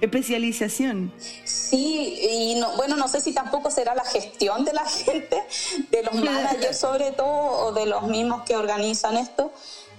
especialización. 0.00 1.12
Sí, 1.44 2.18
y 2.30 2.54
no, 2.58 2.74
bueno, 2.76 2.96
no 2.96 3.06
sé 3.06 3.20
si 3.20 3.32
tampoco 3.32 3.70
será 3.70 3.94
la 3.94 4.04
gestión 4.04 4.64
de 4.64 4.72
la 4.72 4.84
gente, 4.86 5.42
de 5.90 6.02
los 6.02 6.14
managers 6.14 6.78
sobre 6.78 7.12
todo, 7.12 7.66
o 7.66 7.72
de 7.72 7.86
los 7.86 8.02
mismos 8.04 8.42
que 8.42 8.56
organizan 8.56 9.16
esto, 9.16 9.52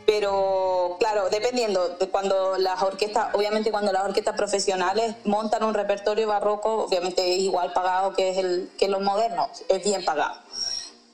pero 0.05 0.97
claro, 0.99 1.29
dependiendo 1.29 1.89
de 1.89 2.09
cuando 2.09 2.57
las 2.57 2.81
orquestas, 2.81 3.33
obviamente 3.33 3.71
cuando 3.71 3.91
las 3.93 4.03
orquestas 4.03 4.35
profesionales 4.35 5.15
montan 5.23 5.63
un 5.63 5.73
repertorio 5.73 6.27
barroco, 6.27 6.85
obviamente 6.85 7.35
es 7.35 7.39
igual 7.39 7.71
pagado 7.73 8.13
que, 8.13 8.31
es 8.31 8.37
el, 8.37 8.69
que 8.77 8.87
los 8.87 9.01
modernos, 9.01 9.63
es 9.69 9.83
bien 9.83 10.03
pagado. 10.03 10.35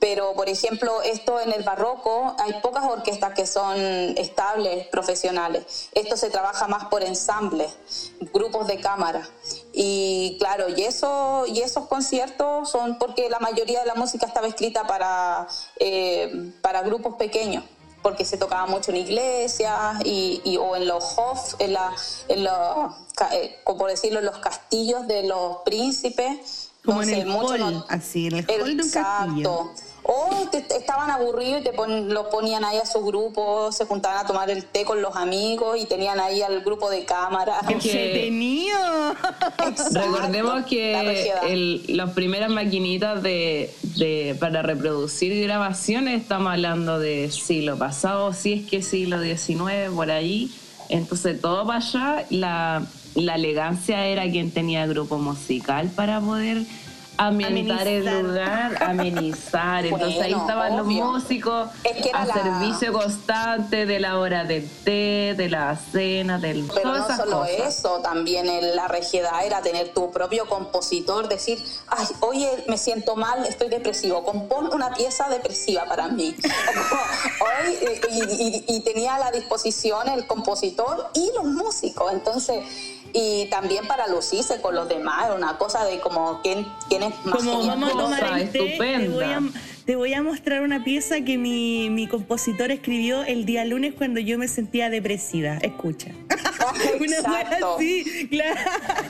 Pero 0.00 0.34
por 0.34 0.48
ejemplo, 0.48 1.02
esto 1.02 1.40
en 1.40 1.52
el 1.52 1.64
barroco 1.64 2.36
hay 2.38 2.54
pocas 2.60 2.84
orquestas 2.84 3.34
que 3.34 3.46
son 3.46 3.76
estables, 4.16 4.86
profesionales. 4.88 5.88
Esto 5.92 6.16
se 6.16 6.30
trabaja 6.30 6.68
más 6.68 6.84
por 6.84 7.02
ensambles, 7.02 7.72
grupos 8.32 8.68
de 8.68 8.78
cámara. 8.80 9.28
Y 9.72 10.36
claro, 10.38 10.68
y, 10.68 10.84
eso, 10.84 11.44
y 11.48 11.60
esos 11.60 11.86
conciertos 11.86 12.70
son 12.70 12.98
porque 12.98 13.28
la 13.28 13.40
mayoría 13.40 13.80
de 13.80 13.86
la 13.86 13.94
música 13.96 14.26
estaba 14.26 14.46
escrita 14.46 14.86
para, 14.86 15.48
eh, 15.80 16.52
para 16.62 16.82
grupos 16.82 17.16
pequeños 17.16 17.64
porque 18.00 18.24
se 18.24 18.38
tocaba 18.38 18.66
mucho 18.66 18.92
en 18.92 18.98
iglesias 18.98 19.96
y, 20.04 20.56
o 20.56 20.76
en 20.76 20.86
los 20.86 21.18
hof, 21.18 21.54
en, 21.58 21.72
la, 21.72 21.92
en 22.28 22.44
los, 22.44 22.54
eh, 23.32 23.58
como 23.64 23.80
por 23.80 23.90
decirlo, 23.90 24.20
en 24.20 24.26
los 24.26 24.38
castillos 24.38 25.06
de 25.08 25.24
los 25.24 25.58
príncipes. 25.64 26.70
Como 26.84 27.02
en 27.02 27.10
el 27.10 27.28
hall, 27.28 27.84
así, 27.88 28.28
en 28.28 28.36
el 28.36 28.46
hall 28.48 28.76
de 28.76 28.82
un 28.84 28.90
castillo 28.90 29.70
o 30.02 30.48
estaban 30.52 31.10
aburridos 31.10 31.60
y 31.60 31.64
te 31.64 31.72
los 31.72 32.26
ponían 32.28 32.64
ahí 32.64 32.78
a 32.78 32.86
su 32.86 33.04
grupo, 33.04 33.70
se 33.72 33.84
juntaban 33.84 34.24
a 34.24 34.26
tomar 34.26 34.50
el 34.50 34.64
té 34.64 34.84
con 34.84 35.02
los 35.02 35.16
amigos 35.16 35.78
y 35.80 35.86
tenían 35.86 36.18
ahí 36.20 36.42
al 36.42 36.60
grupo 36.62 36.88
de 36.90 37.04
cámara. 37.04 37.60
¡Qué 37.66 38.30
Recordemos 39.92 40.64
que 40.66 41.84
las 41.88 42.10
primeras 42.10 42.50
maquinitas 42.50 43.22
de, 43.22 43.74
de, 43.96 44.36
para 44.40 44.62
reproducir 44.62 45.42
grabaciones, 45.42 46.22
estamos 46.22 46.52
hablando 46.52 46.98
de 46.98 47.30
siglo 47.30 47.78
pasado, 47.78 48.32
si 48.32 48.52
es 48.54 48.66
que 48.66 48.82
siglo 48.82 49.20
XIX, 49.22 49.90
por 49.94 50.10
ahí. 50.10 50.50
Entonces 50.88 51.38
todo 51.40 51.66
para 51.66 51.80
allá, 51.80 52.24
la, 52.30 52.86
la 53.14 53.34
elegancia 53.34 54.06
era 54.06 54.22
quien 54.30 54.50
tenía 54.50 54.86
grupo 54.86 55.18
musical 55.18 55.90
para 55.94 56.20
poder 56.20 56.64
amenizar 57.18 57.86
el 57.86 58.22
lugar, 58.22 58.82
amenizar. 58.82 59.84
Entonces 59.84 60.22
ahí 60.22 60.32
estaban 60.32 60.76
los 60.76 60.86
músicos 60.86 61.68
a 62.14 62.26
servicio 62.26 62.92
constante 62.92 63.86
de 63.86 64.00
la 64.00 64.18
hora 64.18 64.44
del 64.44 64.68
té, 64.84 65.34
de 65.36 65.48
la 65.50 65.76
cena, 65.76 66.38
del 66.38 66.68
Pero 66.74 66.96
no 66.96 67.16
solo 67.16 67.44
eso, 67.44 68.00
también 68.00 68.46
la 68.74 68.88
regiedad 68.88 69.44
era 69.44 69.60
tener 69.60 69.92
tu 69.92 70.10
propio 70.10 70.48
compositor, 70.48 71.28
decir, 71.28 71.62
ay, 71.88 72.06
oye, 72.20 72.48
me 72.68 72.78
siento 72.78 73.16
mal, 73.16 73.44
estoy 73.46 73.68
depresivo, 73.68 74.24
compón 74.24 74.72
una 74.72 74.94
pieza 74.94 75.28
depresiva 75.28 75.84
para 75.86 76.08
mí. 76.08 76.34
y 78.68 78.80
tenía 78.80 79.16
a 79.16 79.18
la 79.18 79.30
disposición 79.30 80.08
el 80.08 80.26
compositor 80.26 81.10
y 81.14 81.30
los 81.34 81.44
músicos. 81.44 82.12
Entonces, 82.12 82.64
y 83.12 83.46
también 83.50 83.86
para 83.86 84.06
lucirse 84.08 84.60
con 84.60 84.74
los 84.74 84.88
demás, 84.88 85.26
una 85.34 85.58
cosa 85.58 85.84
de 85.84 86.00
como 86.00 86.40
quién, 86.42 86.66
quién 86.88 87.02
es 87.02 87.14
más 87.24 87.36
como 87.36 87.66
vamos 87.66 87.90
a 87.90 87.92
tomar 87.92 88.38
el 88.40 88.50
té, 88.50 88.76
te 88.78 89.08
voy 89.08 89.24
a, 89.24 89.40
te 89.84 89.96
voy 89.96 90.12
a, 90.12 90.22
mostrar 90.22 90.62
una 90.62 90.84
pieza 90.84 91.22
que 91.22 91.38
mi, 91.38 91.88
mi, 91.88 92.06
compositor 92.06 92.70
escribió 92.70 93.22
el 93.22 93.46
día 93.46 93.64
lunes 93.64 93.94
cuando 93.94 94.20
yo 94.20 94.36
me 94.38 94.46
sentía 94.46 94.90
depresiva. 94.90 95.56
Escucha. 95.62 96.10
Exacto. 97.00 97.76
así, 97.76 98.28
claro. 98.30 98.60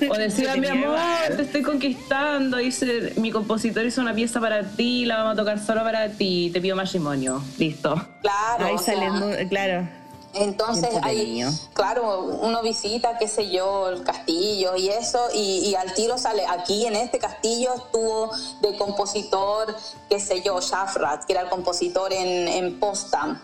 O 0.09 0.17
decía, 0.17 0.57
mi 0.57 0.69
amor, 0.69 0.99
te 1.37 1.43
estoy 1.43 1.63
conquistando. 1.63 2.59
Dice, 2.59 3.13
mi 3.17 3.33
compositor 3.33 3.85
hizo 3.85 4.01
una 4.01 4.15
pieza 4.15 4.41
para 4.41 4.63
ti, 4.63 5.05
la 5.05 5.17
vamos 5.17 5.33
a 5.33 5.37
tocar 5.37 5.59
solo 5.59 5.83
para 5.83 6.11
ti. 6.11 6.51
Te 6.53 6.61
pido 6.61 6.77
matrimonio. 6.77 7.43
Listo. 7.59 7.95
Claro. 8.23 8.65
Ahí 8.65 8.79
saliendo, 8.79 9.31
claro. 9.49 9.98
Entonces 10.35 10.91
ahí, 11.03 11.43
claro, 11.73 12.23
uno 12.43 12.63
visita, 12.63 13.19
qué 13.19 13.29
sé 13.29 13.51
yo, 13.51 13.89
el 13.89 14.05
castillo 14.05 14.77
y 14.77 14.89
eso, 14.91 15.21
y, 15.33 15.75
al 15.75 15.95
tiro 15.95 16.19
sale, 16.19 16.47
aquí 16.47 16.87
en 16.87 16.97
este 16.97 17.19
castillo 17.19 17.75
estuvo 17.75 18.31
de 18.61 18.77
compositor, 18.77 19.75
qué 20.09 20.21
sé 20.21 20.43
yo, 20.43 20.61
Shafrat, 20.61 21.25
que 21.25 21.33
era 21.33 21.43
el 21.43 21.49
compositor 21.49 22.13
en, 22.13 22.47
en 22.47 22.79
Postam. 22.79 23.41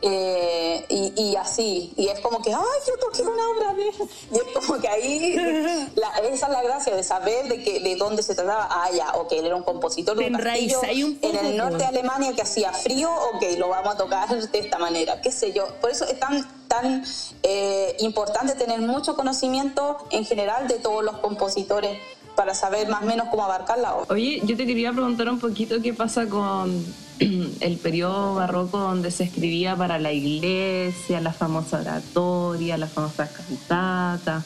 Eh, 0.00 0.84
y, 0.88 1.34
así, 1.34 1.92
y 1.96 2.06
es 2.06 2.20
como 2.20 2.40
que, 2.40 2.52
ay, 2.52 2.62
yo 2.86 2.96
toqué 2.98 3.22
una 3.22 3.50
obra 3.50 3.74
de 3.74 3.86
Y 4.32 4.36
es 4.36 4.54
como 4.54 4.80
que 4.80 4.88
ahí, 4.88 5.36
esa 6.32 6.46
es 6.46 6.52
la 6.52 6.62
gracia 6.62 6.94
de 6.94 7.02
saber 7.02 7.48
de, 7.48 7.62
que, 7.64 7.80
de 7.80 7.96
dónde 7.96 8.22
se 8.22 8.34
trataba. 8.34 8.68
Ah, 8.70 8.90
ya, 8.94 9.12
ok, 9.14 9.32
él 9.32 9.46
era 9.46 9.56
un 9.56 9.64
compositor 9.64 10.16
de 10.16 10.26
un 10.26 10.34
castillo 10.34 10.80
en 11.22 11.36
el 11.46 11.56
norte 11.56 11.78
de 11.78 11.86
Alemania 11.86 12.32
que 12.32 12.42
hacía 12.42 12.72
frío, 12.72 13.10
ok, 13.34 13.58
lo 13.58 13.68
vamos 13.68 13.94
a 13.94 13.96
tocar 13.96 14.28
de 14.28 14.58
esta 14.58 14.78
manera, 14.78 15.20
qué 15.20 15.32
sé 15.32 15.52
yo. 15.52 15.66
Por 15.80 15.90
eso 15.90 16.04
es 16.04 16.18
tan, 16.20 16.46
tan 16.68 17.04
eh, 17.42 17.96
importante 18.00 18.54
tener 18.54 18.80
mucho 18.80 19.16
conocimiento 19.16 19.98
en 20.10 20.24
general 20.24 20.68
de 20.68 20.78
todos 20.78 21.02
los 21.02 21.18
compositores 21.18 21.98
para 22.36 22.54
saber 22.54 22.88
más 22.88 23.02
o 23.02 23.06
menos 23.06 23.28
cómo 23.30 23.42
abarcar 23.44 23.78
la 23.78 23.96
obra. 23.96 24.14
Oye, 24.14 24.40
yo 24.44 24.56
te 24.56 24.64
quería 24.64 24.92
preguntar 24.92 25.28
un 25.28 25.40
poquito 25.40 25.82
qué 25.82 25.92
pasa 25.92 26.26
con 26.28 26.84
el 27.60 27.78
periodo 27.78 28.34
barroco 28.34 28.78
donde 28.78 29.10
se 29.10 29.24
escribía 29.24 29.76
para 29.76 29.98
la 29.98 30.12
iglesia, 30.12 31.20
la 31.20 31.32
famosa 31.32 31.80
oratoria, 31.80 32.78
las 32.78 32.92
famosas 32.92 33.30
cantatas, 33.30 34.44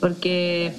porque 0.00 0.74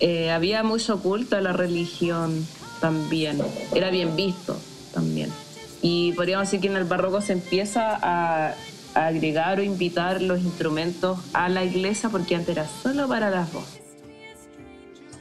eh, 0.00 0.30
había 0.30 0.62
mucho 0.62 1.00
culto 1.00 1.36
a 1.36 1.40
la 1.40 1.52
religión 1.52 2.46
también, 2.80 3.42
era 3.74 3.90
bien 3.90 4.14
visto 4.16 4.56
también. 4.92 5.32
Y 5.80 6.12
podríamos 6.12 6.46
decir 6.46 6.60
que 6.60 6.68
en 6.68 6.76
el 6.76 6.84
barroco 6.84 7.20
se 7.20 7.32
empieza 7.32 7.98
a, 8.00 8.54
agregar 8.94 9.58
o 9.58 9.62
invitar 9.62 10.20
los 10.20 10.40
instrumentos 10.40 11.18
a 11.32 11.48
la 11.48 11.64
iglesia 11.64 12.10
porque 12.10 12.36
antes 12.36 12.56
era 12.56 12.68
solo 12.82 13.08
para 13.08 13.30
las 13.30 13.50
voces. 13.50 13.80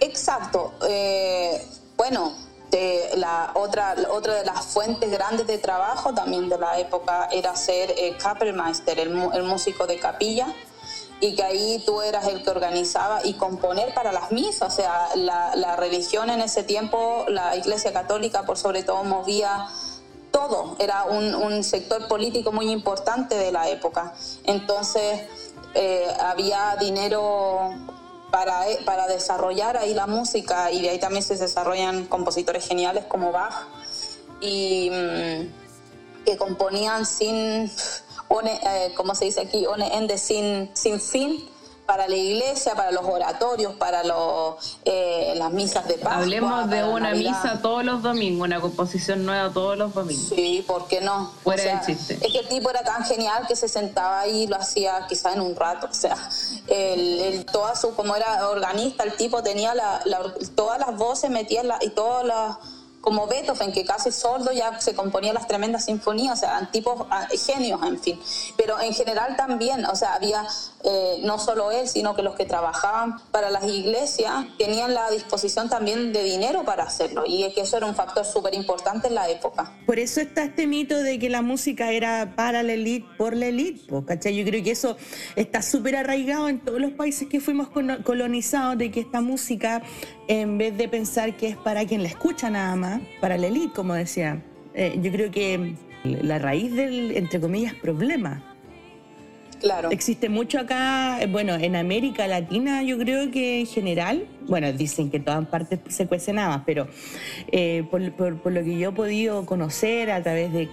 Exacto. 0.02 0.74
Eh, 0.90 1.62
bueno, 1.96 2.34
la 3.16 3.52
otra, 3.56 3.96
otra 4.10 4.36
de 4.36 4.46
las 4.46 4.66
fuentes 4.66 5.12
grandes 5.12 5.46
de 5.48 5.58
trabajo 5.58 6.14
también 6.14 6.48
de 6.48 6.58
la 6.58 6.80
época 6.80 7.28
era 7.32 7.56
ser 7.56 7.94
el 7.98 8.18
Kapellmeister, 8.18 9.00
el, 9.00 9.44
músico 9.44 9.88
de 9.88 10.00
capilla, 10.00 10.48
y 11.20 11.36
que 11.36 11.44
ahí 11.44 11.84
tú 11.86 12.02
eras 12.02 12.28
el 12.28 12.44
que 12.44 12.50
organizaba 12.50 13.26
y 13.26 13.34
componer 13.34 13.94
para 13.94 14.12
las 14.12 14.32
misas. 14.32 14.74
O 14.74 14.76
sea, 14.76 15.10
la, 15.16 15.76
religión 15.76 16.30
en 16.30 16.42
ese 16.42 16.64
tiempo, 16.64 17.26
la 17.28 17.56
Iglesia 17.56 17.92
Católica 17.92 18.44
por 18.44 18.58
sobre 18.58 18.84
todo 18.84 19.04
movía 19.04 19.68
todo, 20.32 20.78
era 20.80 21.04
un, 21.04 21.64
sector 21.64 22.08
político 22.08 22.52
muy 22.52 22.72
importante 22.72 23.36
de 23.36 23.52
la 23.52 23.70
época. 23.70 24.14
Entonces, 24.46 25.28
eh, 25.74 26.08
había 26.20 26.76
dinero 26.80 27.70
para, 28.32 28.70
eh, 28.70 28.80
para 28.86 29.08
desarrollar 29.08 29.78
ahí 29.78 29.94
la 29.94 30.08
música 30.08 30.72
y 30.72 30.82
de 30.82 30.90
ahí 30.90 31.00
también 31.00 31.24
se 31.24 31.36
desarrollan 31.36 32.06
compositores 32.06 32.68
geniales 32.68 33.06
como 33.06 33.32
Bach 33.32 33.68
y 34.40 34.90
mm, 34.90 36.26
que 36.26 36.38
componían 36.38 37.06
sin, 37.06 37.36
eh, 37.66 38.94
como 38.96 39.14
se 39.14 39.26
dice 39.26 39.42
aquí, 39.42 39.66
ende 39.92 40.18
sin, 40.18 40.72
sin 40.74 41.00
fin 41.00 41.48
para 41.86 42.08
la 42.08 42.16
iglesia, 42.16 42.76
para 42.76 42.92
los 42.92 43.04
oratorios, 43.04 43.74
para 43.76 44.04
los, 44.04 44.80
eh, 44.86 45.34
las 45.36 45.52
misas 45.52 45.88
de 45.88 45.96
Pascua. 45.96 46.22
Hablemos 46.22 46.70
de 46.70 46.84
una 46.84 47.14
misa 47.14 47.60
todos 47.62 47.84
los 47.84 48.02
domingos, 48.02 48.48
una 48.48 48.62
composición 48.62 49.26
nueva 49.26 49.52
todos 49.52 49.78
los 49.78 49.94
domingos. 49.94 50.30
Sí, 50.30 50.64
¿por 50.66 50.88
qué 50.88 51.02
no? 51.02 51.32
Fuera 51.44 51.82
chiste. 51.86 52.14
Es 52.22 52.32
que 52.32 52.40
el 52.40 52.48
tipo 52.48 52.70
era 52.70 52.84
tan 52.84 53.04
genial 53.06 53.46
que 53.48 53.56
se 53.56 53.68
sentaba 53.68 54.22
ahí 54.22 54.44
y 54.44 54.48
lo 54.48 54.56
hacía 54.56 55.06
quizá 55.08 55.34
en 55.34 55.42
un 55.42 55.56
rato. 55.56 55.90
O 55.92 55.94
sea, 55.94 56.18
el, 56.68 57.46
toda 57.46 57.76
su, 57.76 57.94
como 57.94 58.16
era 58.16 58.50
organista, 58.50 59.04
el 59.04 59.14
tipo 59.16 59.44
tenía 59.44 59.76
la, 59.76 60.02
todas 60.56 60.80
las 60.80 60.98
voces 60.98 61.30
metidas 61.30 61.66
y 61.82 61.90
todas 61.90 62.26
las 62.26 62.58
como 63.02 63.28
Beethoven, 63.28 63.72
que 63.74 63.84
casi 63.84 64.12
sordo 64.12 64.52
ya 64.52 64.80
se 64.80 64.96
componía 64.96 65.34
las 65.34 65.48
tremendas 65.48 65.86
sinfonías, 65.86 66.38
o 66.38 66.40
sea, 66.40 66.50
eran 66.52 66.72
tipos 66.72 67.06
ah, 67.10 67.28
genios, 67.46 67.82
en 67.84 68.00
fin. 68.00 68.20
Pero 68.56 68.80
en 68.80 68.94
general 68.94 69.36
también, 69.36 69.86
o 69.86 69.96
sea, 69.96 70.14
había 70.14 70.46
eh, 70.84 71.18
no 71.24 71.38
solo 71.40 71.72
él, 71.72 71.88
sino 71.88 72.16
que 72.16 72.24
los 72.24 72.36
que 72.36 72.46
trabajaban 72.46 73.18
para 73.32 73.50
las 73.50 73.66
iglesias 73.66 74.46
tenían 74.58 74.94
la 74.94 75.10
disposición 75.12 75.70
también 75.70 76.14
de 76.14 76.24
dinero 76.24 76.64
para 76.64 76.84
hacerlo, 76.84 77.24
y 77.26 77.44
es 77.44 77.54
que 77.54 77.62
eso 77.62 77.78
era 77.78 77.86
un 77.86 77.96
factor 77.96 78.26
súper 78.26 78.54
importante 78.54 79.08
en 79.08 79.16
la 79.16 79.30
época. 79.30 79.78
Por 79.86 80.00
eso 80.00 80.22
está 80.22 80.44
este 80.44 80.68
mito 80.68 80.98
de 80.98 81.20
que 81.20 81.30
la 81.30 81.42
música 81.42 81.92
era 81.92 82.34
para 82.36 82.64
la 82.64 82.74
élite, 82.74 83.08
por 83.18 83.36
la 83.36 83.48
élite, 83.48 83.82
¿cachai? 84.06 84.36
Yo 84.36 84.46
creo 84.46 84.64
que 84.64 84.72
eso 84.72 84.98
está 85.36 85.62
súper 85.62 85.96
arraigado 85.96 86.50
en 86.50 86.60
todos 86.60 86.80
los 86.80 86.92
países 86.92 87.28
que 87.28 87.40
fuimos 87.40 87.70
colonizados, 88.04 88.78
de 88.78 88.92
que 88.92 89.02
esta 89.02 89.22
música, 89.22 89.82
en 90.28 90.58
vez 90.58 90.78
de 90.78 90.88
pensar 90.88 91.38
que 91.38 91.50
es 91.50 91.58
para 91.58 91.86
quien 91.86 92.04
la 92.04 92.10
escucha 92.10 92.50
nada 92.50 92.76
más, 92.76 93.02
para 93.20 93.38
la 93.38 93.48
élite, 93.48 93.74
como 93.74 93.94
decía. 93.94 94.44
Eh, 94.74 94.98
yo 95.02 95.12
creo 95.12 95.32
que 95.32 95.76
la 96.04 96.40
raíz 96.40 96.74
del, 96.74 97.16
entre 97.18 97.40
comillas, 97.40 97.74
problema. 97.76 98.51
Existe 99.92 100.30
mucho 100.30 100.60
acá, 100.60 101.22
eh, 101.22 101.28
bueno, 101.28 101.56
en 101.56 101.76
América 101.76 102.28
Latina 102.28 102.84
yo 102.84 102.98
creo 102.98 103.32
que 103.32 103.60
en 103.60 103.68
general, 103.68 104.26
bueno, 104.48 104.72
dicen 104.74 105.10
que 105.12 105.18
en 105.18 105.26
todas 105.26 105.46
partes 105.48 105.80
se 105.88 106.08
cuece 106.08 106.34
nada, 106.34 106.64
pero 106.66 106.88
eh, 107.52 107.84
por, 107.90 108.02
lo 108.02 108.64
que 108.64 108.78
yo 108.78 108.90
he 108.90 108.94
podido 108.94 109.46
conocer 109.46 110.12
a 110.12 110.22
través 110.24 110.52
de, 110.52 110.68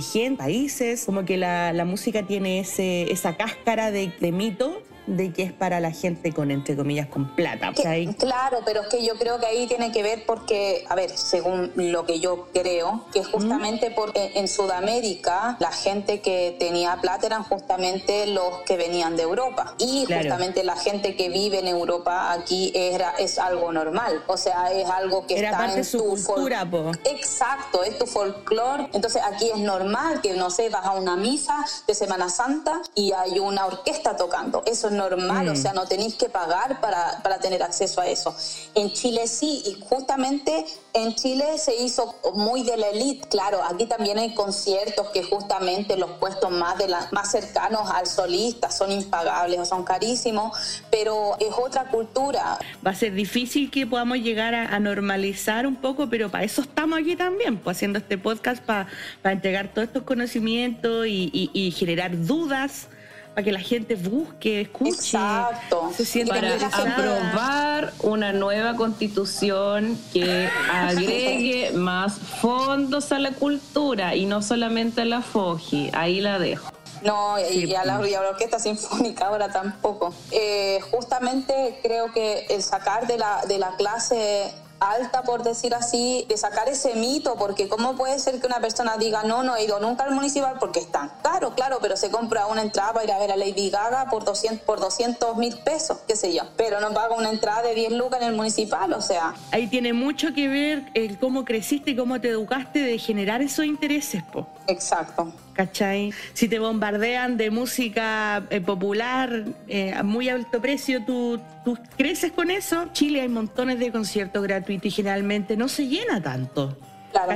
gente, 0.00 0.38
países, 0.38 1.04
como 1.04 1.24
que 1.24 1.36
la, 1.36 1.84
música 1.84 2.22
tiene 2.22 2.60
ese, 2.60 3.10
esa 3.12 3.36
cáscara 3.36 3.90
de, 3.90 4.12
de 4.20 4.32
mito 4.32 4.81
de 5.06 5.32
que 5.32 5.42
es 5.42 5.52
para 5.52 5.80
la 5.80 5.90
gente 5.90 6.32
con, 6.32 6.50
entre 6.50 6.76
comillas, 6.76 7.08
con 7.08 7.34
plata. 7.34 7.72
Claro, 8.18 8.58
pero 8.64 8.82
es 8.82 8.88
que 8.88 9.04
yo 9.04 9.14
creo 9.16 9.38
que 9.38 9.46
ahí 9.46 9.66
tiene 9.66 9.92
que 9.92 10.02
ver 10.02 10.24
porque, 10.26 10.84
a 10.88 10.94
ver, 10.94 11.10
según 11.10 11.72
lo 11.74 12.06
que 12.06 12.20
yo 12.20 12.48
creo, 12.52 13.04
que 13.12 13.24
justamente 13.24 13.90
porque 13.90 14.32
en 14.34 14.48
Sudamérica 14.48 15.56
la 15.58 15.72
gente 15.72 16.20
que 16.20 16.56
tenía 16.58 16.96
plata 17.00 17.26
eran 17.26 17.42
justamente 17.44 18.26
los 18.26 18.62
que 18.62 18.76
venían 18.76 19.16
de 19.16 19.22
Europa. 19.22 19.74
Y 19.78 20.06
justamente 20.06 20.64
la 20.64 20.76
gente 20.76 21.16
que 21.16 21.28
vive 21.28 21.58
en 21.58 21.68
Europa 21.68 22.32
aquí 22.32 22.72
era, 22.74 23.10
es 23.18 23.38
algo 23.38 23.72
normal. 23.72 24.22
O 24.26 24.36
sea, 24.36 24.72
es 24.72 24.88
algo 24.88 25.26
que 25.26 25.34
está 25.34 25.74
en 25.74 25.84
su 25.84 25.98
tu 25.98 26.24
cultura, 26.24 26.66
Exacto, 27.04 27.82
es 27.82 27.98
tu 27.98 28.06
folclore. 28.06 28.88
Entonces 28.92 29.22
aquí 29.24 29.50
es 29.50 29.58
normal 29.58 30.20
que, 30.20 30.34
no 30.34 30.50
sé, 30.50 30.68
vas 30.68 30.86
a 30.86 30.92
una 30.92 31.16
misa 31.16 31.64
de 31.86 31.94
Semana 31.94 32.28
Santa 32.28 32.80
y 32.94 33.12
hay 33.12 33.38
una 33.38 33.66
orquesta 33.66 34.16
tocando. 34.16 34.62
Eso 34.66 34.91
normal, 34.92 35.48
o 35.48 35.52
mm. 35.52 35.56
sea, 35.56 35.72
no 35.72 35.86
tenéis 35.86 36.14
que 36.14 36.28
pagar 36.28 36.80
para, 36.80 37.20
para 37.22 37.38
tener 37.38 37.62
acceso 37.62 38.00
a 38.00 38.06
eso. 38.06 38.34
En 38.74 38.92
Chile 38.92 39.26
sí, 39.26 39.62
y 39.66 39.84
justamente 39.88 40.64
en 40.94 41.14
Chile 41.14 41.56
se 41.56 41.74
hizo 41.82 42.14
muy 42.34 42.62
de 42.62 42.76
la 42.76 42.88
elite, 42.88 43.28
claro, 43.28 43.62
aquí 43.64 43.86
también 43.86 44.18
hay 44.18 44.34
conciertos 44.34 45.08
que 45.08 45.22
justamente 45.22 45.96
los 45.96 46.10
puestos 46.12 46.50
más, 46.50 46.78
de 46.78 46.88
la, 46.88 47.08
más 47.12 47.30
cercanos 47.30 47.90
al 47.90 48.06
solista 48.06 48.70
son 48.70 48.92
impagables 48.92 49.58
o 49.58 49.64
son 49.64 49.84
carísimos, 49.84 50.82
pero 50.90 51.36
es 51.40 51.54
otra 51.56 51.84
cultura. 51.86 52.58
Va 52.86 52.90
a 52.90 52.94
ser 52.94 53.14
difícil 53.14 53.70
que 53.70 53.86
podamos 53.86 54.18
llegar 54.18 54.54
a, 54.54 54.78
normalizar 54.80 55.66
un 55.66 55.76
poco, 55.76 56.08
pero 56.08 56.30
para 56.30 56.44
eso 56.44 56.62
estamos 56.62 56.98
aquí 56.98 57.14
también, 57.14 57.58
pues, 57.58 57.76
haciendo 57.76 57.98
este 57.98 58.18
podcast 58.18 58.62
para 58.62 58.88
entregar 59.24 59.72
todos 59.72 59.88
estos 59.88 60.02
conocimientos 60.02 61.06
y 61.06 61.74
generar 61.76 62.26
dudas 62.26 62.88
para 63.34 63.44
que 63.44 63.52
la 63.52 63.60
gente 63.60 63.94
busque, 63.94 64.62
escuche, 64.62 64.90
Exacto. 64.90 65.90
se 65.96 66.04
sienta 66.04 66.34
para 66.34 66.66
aprobar 66.66 67.92
una 68.00 68.32
nueva 68.32 68.76
constitución 68.76 69.98
que 70.12 70.48
agregue 70.72 71.72
más 71.72 72.18
fondos 72.18 73.10
a 73.12 73.18
la 73.18 73.32
cultura 73.32 74.14
y 74.14 74.26
no 74.26 74.42
solamente 74.42 75.02
a 75.02 75.04
la 75.06 75.22
FOGI. 75.22 75.90
Ahí 75.94 76.20
la 76.20 76.38
dejo. 76.38 76.70
No, 77.02 77.36
y, 77.38 77.74
a 77.74 77.84
la, 77.84 77.98
Orquesta 77.98 78.58
Sinfónica 78.58 79.26
ahora 79.26 79.50
tampoco. 79.50 80.14
Eh, 80.30 80.78
justamente 80.90 81.78
creo 81.82 82.12
que 82.12 82.46
el 82.50 82.62
sacar 82.62 83.06
de 83.06 83.18
la, 83.18 83.42
de 83.48 83.58
la 83.58 83.74
clase 83.76 84.52
alta, 84.82 85.22
por 85.22 85.42
decir 85.44 85.74
así, 85.74 86.26
de 86.28 86.36
sacar 86.36 86.68
ese 86.68 86.94
mito, 86.94 87.36
porque 87.36 87.68
¿cómo 87.68 87.96
puede 87.96 88.18
ser 88.18 88.40
que 88.40 88.46
una 88.46 88.60
persona 88.60 88.96
diga, 88.96 89.22
no, 89.22 89.42
no 89.42 89.56
he 89.56 89.64
ido 89.64 89.78
nunca 89.78 90.04
al 90.04 90.14
municipal 90.14 90.56
porque 90.58 90.80
es 90.80 90.90
tan 90.90 91.10
caro? 91.22 91.54
Claro, 91.54 91.78
pero 91.80 91.96
se 91.96 92.10
compra 92.10 92.46
una 92.46 92.62
entrada 92.62 92.92
para 92.92 93.04
ir 93.04 93.12
a 93.12 93.18
ver 93.18 93.32
a 93.32 93.36
Lady 93.36 93.70
Gaga 93.70 94.06
por 94.10 94.24
200 94.24 94.64
por 94.66 94.80
200 94.80 95.36
mil 95.36 95.56
pesos, 95.64 95.98
qué 96.06 96.16
sé 96.16 96.34
yo, 96.34 96.42
pero 96.56 96.80
no 96.80 96.92
paga 96.92 97.14
una 97.14 97.30
entrada 97.30 97.62
de 97.62 97.74
10 97.74 97.92
lucas 97.92 98.20
en 98.22 98.28
el 98.28 98.34
municipal, 98.34 98.92
o 98.92 99.00
sea. 99.00 99.34
Ahí 99.52 99.68
tiene 99.68 99.92
mucho 99.92 100.34
que 100.34 100.48
ver 100.48 100.90
el 100.94 101.18
cómo 101.18 101.44
creciste 101.44 101.92
y 101.92 101.96
cómo 101.96 102.20
te 102.20 102.28
educaste 102.28 102.80
de 102.80 102.98
generar 102.98 103.42
esos 103.42 103.64
intereses, 103.64 104.22
po. 104.24 104.46
Exacto. 104.66 105.32
¿Cachai? 105.54 106.14
Si 106.32 106.48
te 106.48 106.58
bombardean 106.58 107.36
de 107.36 107.50
música 107.50 108.46
eh, 108.48 108.60
popular 108.60 109.44
eh, 109.68 109.92
a 109.92 110.02
muy 110.02 110.28
alto 110.28 110.62
precio, 110.62 111.04
¿tú, 111.04 111.40
tú 111.64 111.76
creces 111.96 112.32
con 112.32 112.50
eso. 112.50 112.88
Chile 112.92 113.20
hay 113.20 113.28
montones 113.28 113.78
de 113.78 113.92
conciertos 113.92 114.42
gratuitos 114.42 114.71
y 114.82 114.90
generalmente 114.90 115.56
no 115.56 115.68
se 115.68 115.86
llena 115.86 116.22
tanto. 116.22 116.76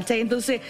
Entonces, 0.09 0.61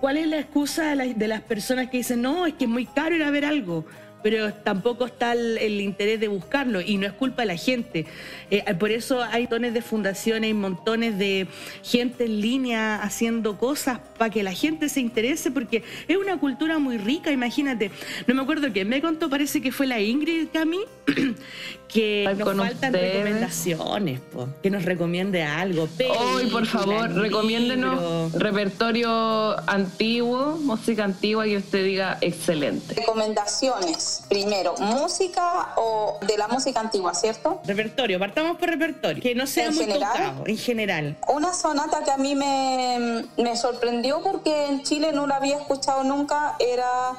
¿cuál 0.00 0.18
es 0.18 0.26
la 0.26 0.38
excusa 0.38 0.94
de, 0.94 1.28
las 1.28 1.40
personas 1.42 1.88
que 1.88 1.98
dicen, 1.98 2.22
no, 2.22 2.46
es 2.46 2.54
que 2.54 2.64
es 2.64 2.70
muy 2.70 2.86
caro 2.86 3.14
ir 3.16 3.22
a 3.22 3.30
ver 3.30 3.44
algo? 3.44 3.84
pero 4.22 4.54
tampoco 4.54 5.06
está 5.06 5.32
el, 5.32 5.80
interés 5.80 6.20
de 6.20 6.28
buscarlo 6.28 6.80
y 6.80 6.96
no 6.96 7.06
es 7.06 7.12
culpa 7.12 7.42
de 7.42 7.46
la 7.46 7.56
gente. 7.56 8.06
Eh, 8.50 8.62
por 8.74 8.90
eso 8.90 9.22
hay 9.22 9.42
montones 9.42 9.74
de 9.74 9.82
fundaciones 9.82 10.50
y 10.50 10.54
montones 10.54 11.18
de 11.18 11.48
gente 11.82 12.24
en 12.24 12.40
línea 12.40 13.02
haciendo 13.02 13.58
cosas 13.58 13.98
para 14.16 14.30
que 14.30 14.42
la 14.42 14.52
gente 14.52 14.88
se 14.88 15.00
interese, 15.00 15.50
porque 15.50 15.82
es 16.08 16.16
una 16.16 16.38
cultura 16.38 16.78
muy 16.78 16.98
rica, 16.98 17.32
imagínate. 17.32 17.90
No 18.26 18.34
me 18.34 18.42
acuerdo 18.42 18.72
quién 18.72 18.88
me 18.88 19.02
contó, 19.02 19.28
parece 19.28 19.60
que 19.60 19.72
fue 19.72 19.86
la 19.86 20.00
Ingrid 20.00 20.48
Cami, 20.52 20.80
que 21.92 22.34
nos 22.36 22.56
faltan 22.56 22.92
recomendaciones, 22.92 24.20
que 24.62 24.70
nos 24.70 24.84
recomiende 24.84 25.42
algo. 25.42 25.88
Hoy, 26.18 26.46
por 26.46 26.66
favor, 26.66 27.12
recomiéndenos 27.12 28.32
repertorio 28.32 29.58
antiguo, 29.68 30.58
música 30.60 31.04
antigua 31.04 31.44
que 31.44 31.58
usted 31.58 31.84
diga 31.84 32.18
excelente. 32.20 32.94
Recomendaciones. 32.94 34.24
Primero, 34.28 34.74
música 34.78 35.74
o 35.76 36.18
de 36.26 36.38
la 36.38 36.48
música 36.48 36.80
antigua, 36.80 37.14
¿cierto? 37.14 37.60
Repertorio, 37.66 38.18
partamos 38.18 38.56
por 38.56 38.68
repertorio, 38.68 39.22
que 39.22 39.34
no 39.34 39.46
sea 39.46 39.70
muy 39.70 39.84
general, 39.84 40.42
en 40.46 40.58
general. 40.58 41.16
Una 41.28 41.52
sonata 41.52 42.02
que 42.04 42.10
a 42.10 42.16
mí 42.16 42.34
me, 42.34 43.24
me 43.36 43.56
sorprendió 43.56 44.22
porque 44.22 44.66
en 44.66 44.82
Chile 44.82 45.12
no 45.12 45.26
la 45.26 45.36
había 45.36 45.56
escuchado 45.56 46.04
nunca 46.04 46.56
era 46.58 47.16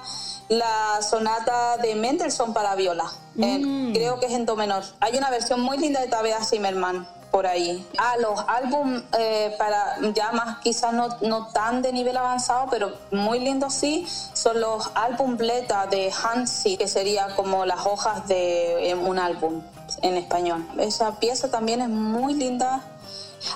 la 0.54 1.01
sonata 1.01 1.78
de 1.78 1.95
Mendelssohn 1.95 2.54
para 2.54 2.76
viola. 2.76 3.12
Mm. 3.36 3.93
creo 3.93 4.20
que 4.20 4.28
es 4.28 4.34
en 4.34 4.45
do 4.45 4.56
menor. 4.56 4.84
Hay 4.99 5.18
una 5.18 5.30
versión 5.30 5.60
muy 5.62 5.78
linda 5.78 5.99
de 6.01 6.08
Tabea 6.08 6.43
Zimmerman 6.43 7.08
por 7.32 7.47
ahí. 7.47 7.84
Ah, 7.97 8.16
los 8.20 8.39
álbumes 8.47 9.01
eh, 9.18 9.56
para 9.58 9.97
ya 10.14 10.32
más 10.34 10.60
quizás 10.60 10.93
no, 10.93 11.10
no, 11.22 11.47
tan 11.47 11.82
de 11.82 11.91
nivel 11.91 12.16
avanzado, 12.16 12.68
pero 12.70 12.93
muy 13.10 13.39
lindos 13.39 13.74
sí, 13.74 14.06
son 14.34 14.62
los 14.62 14.91
álbum 14.93 15.36
bleta 15.36 15.88
de 15.88 16.12
Hansi, 16.12 16.78
que 16.78 16.88
sería 16.88 17.36
como 17.36 17.66
las 17.66 17.88
hojas 17.88 18.28
de 18.28 18.91
eh, 18.91 18.93
un 18.93 19.18
álbum 19.18 19.64
en 20.04 20.16
español. 20.16 20.64
Esa 20.78 21.20
pieza 21.20 21.49
también 21.49 21.82
es 21.82 21.89
muy 21.89 22.36
linda 22.36 22.84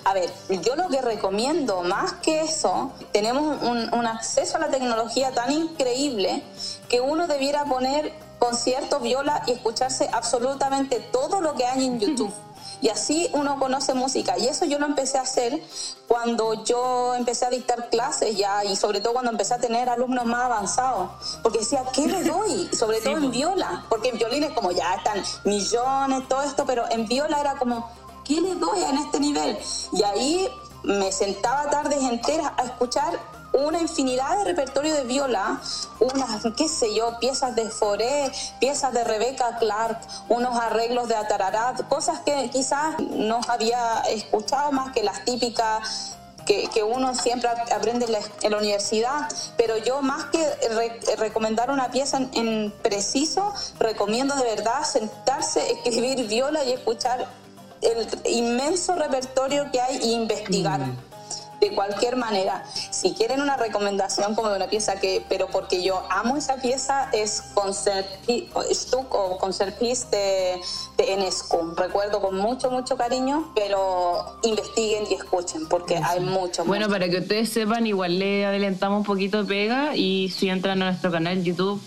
a 0.04 0.14
ver, 0.14 0.30
yo 0.64 0.76
lo 0.76 0.90
que 0.90 1.02
recomiendo 1.02 1.82
más 1.82 2.14
que 2.14 2.42
eso, 2.42 2.92
tenemos 3.12 3.62
un, 3.62 4.08
acceso 4.08 4.58
a 4.58 4.60
la 4.62 4.70
tecnología 4.70 5.32
tan 5.32 5.52
increíble 5.52 6.44
que 6.90 7.02
uno 7.02 7.28
debiera 7.28 7.66
poner 7.66 8.14
conciertos 8.40 9.02
viola 9.02 9.44
y 9.48 9.52
escucharse 9.52 10.10
absolutamente 10.12 11.00
todo 11.00 11.42
lo 11.42 11.56
que 11.56 11.66
hay 11.66 11.86
en 11.86 12.00
YouTube. 12.00 12.34
Y 12.82 12.90
así 12.90 13.30
uno 13.34 13.58
conoce 13.58 13.94
música. 13.94 14.38
Y 14.38 14.48
eso 14.48 14.66
yo 14.66 14.78
lo 14.80 14.86
empecé 14.86 15.18
a 15.18 15.22
hacer 15.22 15.62
cuando 16.08 16.64
yo 16.64 17.16
empecé 17.16 17.46
a 17.46 17.50
dictar 17.50 17.90
clases 17.90 18.38
ya, 18.38 18.64
y 18.64 18.76
sobre 18.76 19.02
todo 19.02 19.14
cuando 19.14 19.32
empecé 19.32 19.56
a 19.56 19.58
tener 19.58 19.90
alumnos 19.90 20.26
más 20.26 20.44
avanzados. 20.44 21.10
Porque 21.42 21.60
decía, 21.60 21.84
¿qué 21.94 22.08
le 22.08 22.24
doy? 22.24 22.70
Sobre 22.78 23.02
todo 23.02 23.18
en 23.18 23.32
viola. 23.32 23.86
Porque 23.90 24.10
en 24.10 24.18
violines 24.18 24.52
como 24.52 24.72
ya 24.72 24.96
están 24.96 25.24
millones, 25.44 26.28
todo 26.28 26.44
esto, 26.44 26.66
pero 26.66 26.86
en 26.92 27.08
viola 27.08 27.40
era 27.40 27.56
como, 27.56 27.90
¿qué 28.24 28.40
le 28.42 28.56
doy 28.56 28.84
en 28.84 28.98
este 28.98 29.20
nivel? 29.20 29.58
Y 29.92 30.04
ahí 30.04 30.48
me 30.84 31.12
sentaba 31.12 31.70
tardes 31.70 32.02
enteras 32.04 32.52
a 32.58 32.64
escuchar 32.64 33.20
una 33.54 33.80
infinidad 33.80 34.38
de 34.38 34.46
repertorio 34.46 34.94
de 34.94 35.04
viola, 35.04 35.60
unas, 36.00 36.44
qué 36.56 36.68
sé 36.68 36.94
yo, 36.94 37.18
piezas 37.20 37.56
de 37.56 37.70
Foré, 37.70 38.32
piezas 38.60 38.94
de 38.94 39.04
Rebecca 39.04 39.58
Clark, 39.60 40.00
unos 40.30 40.60
arreglos 40.60 41.08
de 41.08 41.16
Atararat, 41.16 41.88
cosas 41.88 42.20
que 42.22 42.50
quizás 42.52 43.00
no 43.00 43.40
había 43.48 44.02
escuchado 44.10 44.72
más 44.72 44.94
que 44.94 45.04
las 45.04 45.24
típicas 45.26 46.18
que, 46.48 46.84
uno 46.84 47.14
siempre 47.14 47.50
aprende 47.50 48.06
en 48.42 48.52
la, 48.52 48.58
universidad, 48.58 49.28
pero 49.58 49.78
yo 49.78 50.02
más 50.02 50.26
que 50.26 50.40
recomendar 51.18 51.70
una 51.70 51.92
pieza 51.92 52.20
en, 52.34 52.74
preciso, 52.82 53.54
recomiendo 53.80 54.34
de 54.36 54.44
verdad 54.44 54.84
sentarse, 54.84 55.72
escribir 55.72 56.26
viola 56.28 56.64
y 56.64 56.72
escuchar 56.72 57.28
el 57.82 58.08
inmenso 58.26 58.96
repertorio 58.96 59.70
que 59.72 59.82
hay 59.82 59.98
e 59.98 60.06
investigar. 60.14 60.80
Mm. 60.80 61.07
De 61.60 61.72
cualquier 61.72 62.16
manera, 62.16 62.64
si 62.92 63.14
quieren 63.14 63.42
una 63.42 63.58
recomendación 63.58 64.36
como 64.36 64.50
de 64.50 64.58
una 64.58 64.68
pieza 64.68 65.00
que, 65.00 65.26
pero 65.28 65.48
porque 65.48 65.82
yo 65.82 66.04
amo 66.10 66.38
esa 66.38 66.58
pieza, 66.58 67.10
es 67.14 67.42
Concert 67.54 68.08
Stuck 68.72 69.14
o 69.14 69.38
Concert 69.38 69.78
Piece 69.80 70.06
de, 70.12 70.62
de 70.98 71.14
Enescu. 71.14 71.74
Recuerdo 71.76 72.22
con 72.22 72.38
mucho, 72.38 72.70
mucho 72.70 72.96
cariño, 72.96 73.52
pero 73.56 74.38
investiguen 74.44 75.06
y 75.10 75.16
escuchen 75.16 75.68
porque 75.68 75.98
hay 75.98 76.20
mucho. 76.20 76.64
Bueno, 76.66 76.88
para 76.90 77.10
que 77.10 77.20
ustedes 77.20 77.50
sepan, 77.50 77.88
igual 77.88 78.20
le 78.20 78.46
adelantamos 78.46 79.00
un 79.00 79.06
poquito 79.06 79.44
de 79.44 79.50
pega 79.50 79.96
y 79.96 80.30
si 80.30 80.50
entran 80.50 80.82
a 80.84 80.86
nuestro 80.86 81.12
canal 81.12 81.44
YouTube, 81.44 81.82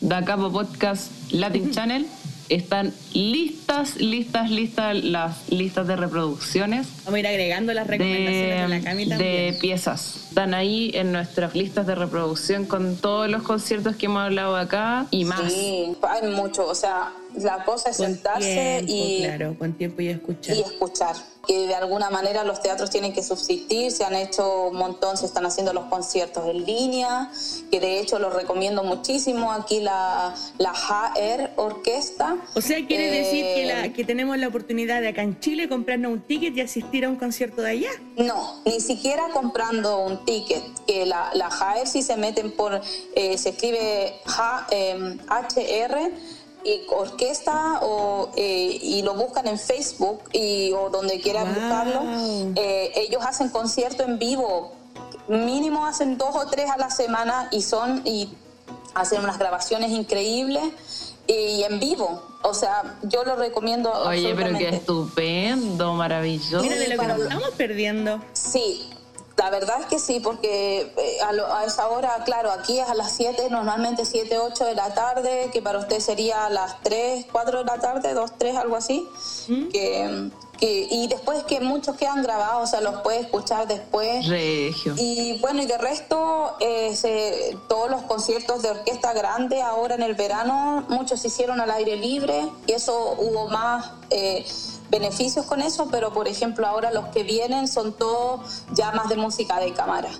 Da 0.00 0.24
Capo 0.24 0.50
Podcast 0.50 1.10
Latin 1.30 1.72
Channel 1.72 2.06
están 2.50 2.92
listas, 3.14 3.96
listas, 3.96 4.50
listas 4.50 5.02
las 5.04 5.48
listas 5.50 5.86
de 5.86 5.96
reproducciones. 5.96 6.88
Vamos 7.04 7.14
a 7.14 7.20
ir 7.20 7.26
agregando 7.26 7.72
las 7.72 7.86
recomendaciones 7.86 8.62
de, 8.62 8.68
la 8.68 8.80
Cami 8.82 9.04
De 9.06 9.56
piezas. 9.60 10.26
Están 10.28 10.52
ahí 10.54 10.90
en 10.94 11.12
nuestras 11.12 11.54
listas 11.54 11.86
de 11.86 11.94
reproducción 11.94 12.66
con 12.66 12.96
todos 12.96 13.30
los 13.30 13.42
conciertos 13.42 13.96
que 13.96 14.06
hemos 14.06 14.22
hablado 14.22 14.56
acá 14.56 15.06
y 15.10 15.24
más. 15.24 15.52
Sí, 15.52 15.96
hay 16.02 16.30
mucho. 16.30 16.66
O 16.66 16.74
sea, 16.74 17.12
La 17.36 17.64
cosa 17.64 17.90
es 17.90 17.96
sentarse 17.96 18.82
y, 18.86 19.22
claro, 19.22 19.56
con 19.58 19.72
tiempo 19.74 20.02
y 20.02 20.08
escuchar. 20.08 20.56
y 20.56 20.60
escuchar. 20.60 21.14
Que 21.46 21.66
de 21.66 21.74
alguna 21.74 22.10
manera 22.10 22.44
los 22.44 22.60
teatros 22.60 22.90
tienen 22.90 23.12
que 23.14 23.22
subsistir, 23.22 23.90
se 23.90 24.04
han 24.04 24.14
hecho 24.14 24.68
un 24.68 24.76
montón, 24.76 25.16
se 25.16 25.24
están 25.26 25.46
haciendo 25.46 25.72
los 25.72 25.86
conciertos 25.86 26.46
en 26.46 26.64
línea, 26.66 27.30
que 27.70 27.80
de 27.80 27.98
hecho 27.98 28.18
los 28.18 28.34
recomiendo 28.34 28.84
muchísimo. 28.84 29.50
Aquí 29.50 29.80
la, 29.80 30.34
la 30.58 30.72
HR 30.72 31.50
Orquesta. 31.56 32.36
O 32.54 32.60
sea, 32.60 32.86
quiere 32.86 33.08
Eh, 33.08 33.22
decir 33.22 33.44
que, 33.54 33.64
la, 33.66 33.92
que 33.92 34.04
tenemos 34.04 34.36
la 34.36 34.48
oportunidad 34.48 35.00
de 35.00 35.08
acá 35.08 35.22
en 35.22 35.40
Chile 35.40 35.68
comprarnos 35.68 36.12
un 36.12 36.20
ticket 36.20 36.54
y 36.56 36.60
asistir 36.60 37.04
a 37.06 37.08
un 37.08 37.16
concierto 37.16 37.62
de 37.62 37.70
allá. 37.70 37.90
No, 38.16 38.60
ni 38.66 38.80
siquiera 38.80 39.22
comprando 39.32 39.98
un 40.04 40.24
ticket, 40.26 40.62
que 40.86 41.06
la, 41.06 41.30
la 41.34 41.48
HR 41.48 41.86
si 41.86 42.02
se 42.02 42.16
meten 42.18 42.52
por, 42.52 42.80
eh, 43.16 43.38
se 43.38 43.48
escribe 43.50 44.14
H, 44.26 44.66
eh, 44.72 45.16
HR 45.28 46.10
y 46.64 46.82
orquesta 46.88 47.80
o, 47.82 48.30
eh, 48.36 48.78
y 48.80 49.02
lo 49.02 49.14
buscan 49.14 49.46
en 49.48 49.58
Facebook 49.58 50.20
y, 50.32 50.72
o 50.72 50.90
donde 50.90 51.20
quieran 51.20 51.46
Wow. 51.46 51.54
buscarlo. 51.54 52.00
Eh, 52.56 52.92
ellos 52.96 53.22
hacen 53.24 53.48
concierto 53.50 54.02
en 54.02 54.18
vivo, 54.18 54.72
mínimo 55.28 55.86
hacen 55.86 56.18
dos 56.18 56.34
o 56.34 56.46
tres 56.48 56.70
a 56.70 56.76
la 56.76 56.90
semana 56.90 57.48
y 57.50 57.62
son 57.62 58.02
y 58.04 58.28
hacen 58.94 59.22
unas 59.22 59.38
grabaciones 59.38 59.90
increíbles 59.90 60.62
y 61.26 61.62
en 61.62 61.78
vivo. 61.78 62.22
O 62.42 62.54
sea, 62.54 62.98
yo 63.02 63.22
lo 63.24 63.36
recomiendo. 63.36 63.92
Oye, 63.92 64.34
pero 64.34 64.56
qué 64.58 64.68
estupendo, 64.70 65.94
maravilloso. 65.94 66.62
Mira 66.62 66.76
de 66.76 66.88
lo 66.88 67.00
que 67.00 67.06
nos 67.06 67.20
estamos 67.20 67.50
perdiendo. 67.56 68.20
Sí, 68.32 68.90
la 69.40 69.48
verdad 69.48 69.80
es 69.80 69.86
que 69.86 69.98
sí, 69.98 70.20
porque 70.20 70.92
eh, 70.98 71.18
a, 71.26 71.32
lo- 71.32 71.50
a 71.50 71.64
esa 71.64 71.88
hora, 71.88 72.22
claro, 72.26 72.50
aquí 72.50 72.78
es 72.78 72.86
a 72.86 72.94
las 72.94 73.12
7, 73.12 73.48
normalmente 73.48 74.04
7, 74.04 74.38
8 74.38 74.66
de 74.66 74.74
la 74.74 74.92
tarde, 74.92 75.48
que 75.50 75.62
para 75.62 75.78
usted 75.78 75.98
sería 76.00 76.44
a 76.44 76.50
las 76.50 76.80
3, 76.82 77.24
4 77.32 77.60
de 77.60 77.64
la 77.64 77.78
tarde, 77.80 78.12
2, 78.12 78.32
3, 78.36 78.56
algo 78.56 78.76
así. 78.76 79.08
Que, 79.72 80.30
que- 80.58 80.88
y 80.90 81.06
después 81.08 81.42
que 81.44 81.58
muchos 81.60 81.96
quedan 81.96 82.22
grabados, 82.22 82.64
o 82.64 82.70
sea, 82.70 82.82
los 82.82 83.00
puede 83.00 83.20
escuchar 83.20 83.66
después. 83.66 84.28
Regio. 84.28 84.92
Y 84.98 85.38
bueno, 85.38 85.62
y 85.62 85.66
de 85.66 85.78
resto, 85.78 86.56
eh, 86.60 86.94
se- 86.94 87.56
todos 87.66 87.90
los 87.90 88.02
conciertos 88.02 88.60
de 88.60 88.68
orquesta 88.70 89.14
grande 89.14 89.62
ahora 89.62 89.94
en 89.94 90.02
el 90.02 90.14
verano, 90.16 90.84
muchos 90.90 91.18
se 91.22 91.28
hicieron 91.28 91.62
al 91.62 91.70
aire 91.70 91.96
libre 91.96 92.46
y 92.66 92.72
eso 92.72 93.14
hubo 93.18 93.48
más 93.48 93.92
eh, 94.10 94.44
beneficios 94.90 95.46
con 95.46 95.62
eso, 95.62 95.88
pero 95.90 96.12
por 96.12 96.28
ejemplo 96.28 96.66
ahora 96.66 96.90
los 96.92 97.06
que 97.06 97.22
vienen 97.22 97.68
son 97.68 97.92
todos 97.92 98.64
ya 98.72 98.90
más 98.92 99.08
de 99.08 99.16
música 99.16 99.58
de 99.60 99.72
cámara. 99.72 100.10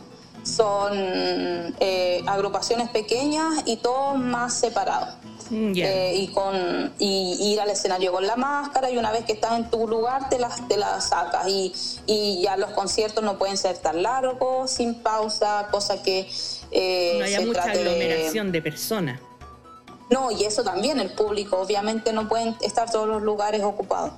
Son 0.43 0.93
eh, 0.95 2.23
agrupaciones 2.27 2.89
pequeñas 2.91 3.63
y 3.67 3.77
todos 3.77 4.17
más 4.19 4.55
separados. 4.55 5.17
Mm. 5.51 5.73
Eh, 5.77 6.15
y 6.17 6.29
con 6.29 6.93
y 7.01 7.37
ir 7.53 7.61
al 7.61 7.71
escenario 7.71 8.13
con 8.13 8.25
la 8.25 8.37
máscara 8.37 8.89
y 8.89 8.97
una 8.97 9.11
vez 9.11 9.25
que 9.25 9.33
estás 9.33 9.55
en 9.59 9.69
tu 9.69 9.89
lugar 9.89 10.29
te 10.29 10.39
las 10.39 10.69
te 10.69 10.77
la 10.77 11.01
sacas 11.01 11.49
y, 11.49 11.73
y 12.07 12.43
ya 12.43 12.57
los 12.57 12.71
conciertos 12.71 13.25
no 13.25 13.37
pueden 13.37 13.57
ser 13.57 13.77
tan 13.79 14.01
largos 14.05 14.71
sin 14.71 14.95
pausa 15.03 15.67
cosa 15.73 16.05
que 16.05 16.31
eh, 16.71 17.17
no 17.19 17.25
haya 17.25 17.41
mucha 17.41 17.63
trate 17.65 17.79
de- 17.83 17.91
aglomeración 17.91 18.53
de 18.53 18.63
personas. 18.63 19.21
no 20.09 20.31
y 20.31 20.45
eso 20.45 20.63
también 20.63 21.01
el 21.01 21.11
público 21.15 21.57
obviamente 21.59 22.13
no 22.13 22.29
pueden 22.29 22.55
estar 22.61 22.89
todos 22.89 23.09
los 23.09 23.21
lugares 23.21 23.65
ocupados 23.65 24.13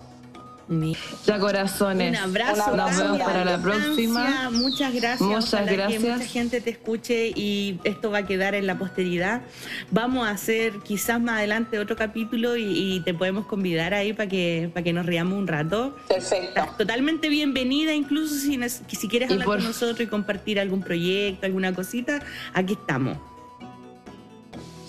Ya 1.26 1.38
corazones. 1.38 2.10
Un 2.10 2.16
abrazo. 2.16 2.54
Un 2.72 2.80
abrazo 2.80 2.98
Nos 3.04 3.12
vemos 3.12 3.20
para 3.22 3.44
la 3.44 3.58
próxima. 3.60 4.50
Muchas 4.52 4.94
gracias. 4.94 5.20
Muchas 5.20 5.52
Ojalá 5.54 5.72
gracias. 5.72 6.02
Que 6.02 6.10
mucha 6.12 6.24
gente 6.26 6.60
te 6.60 6.70
escuche 6.70 7.28
y 7.34 7.78
esto 7.84 8.10
va 8.10 8.18
a 8.18 8.26
quedar 8.26 8.54
en 8.54 8.66
la 8.66 8.78
posteridad. 8.78 9.42
Vamos 9.90 10.26
a 10.26 10.30
hacer 10.30 10.78
quizás 10.84 11.20
más 11.20 11.38
adelante 11.38 11.78
otro 11.78 11.96
capítulo 11.96 12.56
y, 12.56 12.64
y 12.96 13.00
te 13.00 13.14
podemos 13.14 13.46
convidar 13.46 13.94
ahí 13.94 14.12
para 14.12 14.28
que, 14.28 14.70
para 14.72 14.84
que 14.84 14.92
nos 14.92 15.06
riamos 15.06 15.38
un 15.38 15.46
rato. 15.46 15.96
perfecto 16.08 16.48
Estás 16.48 16.76
totalmente 16.76 17.28
bienvenida, 17.28 17.94
incluso 17.94 18.34
si, 18.34 18.58
si 18.96 19.08
quieres 19.08 19.30
hablar 19.30 19.46
por- 19.46 19.56
con 19.58 19.64
nosotros 19.66 20.00
y 20.00 20.06
compartir 20.06 20.60
algún 20.60 20.82
proyecto, 20.82 21.46
alguna 21.46 21.74
cosita, 21.74 22.20
aquí 22.54 22.74
estamos. 22.74 23.18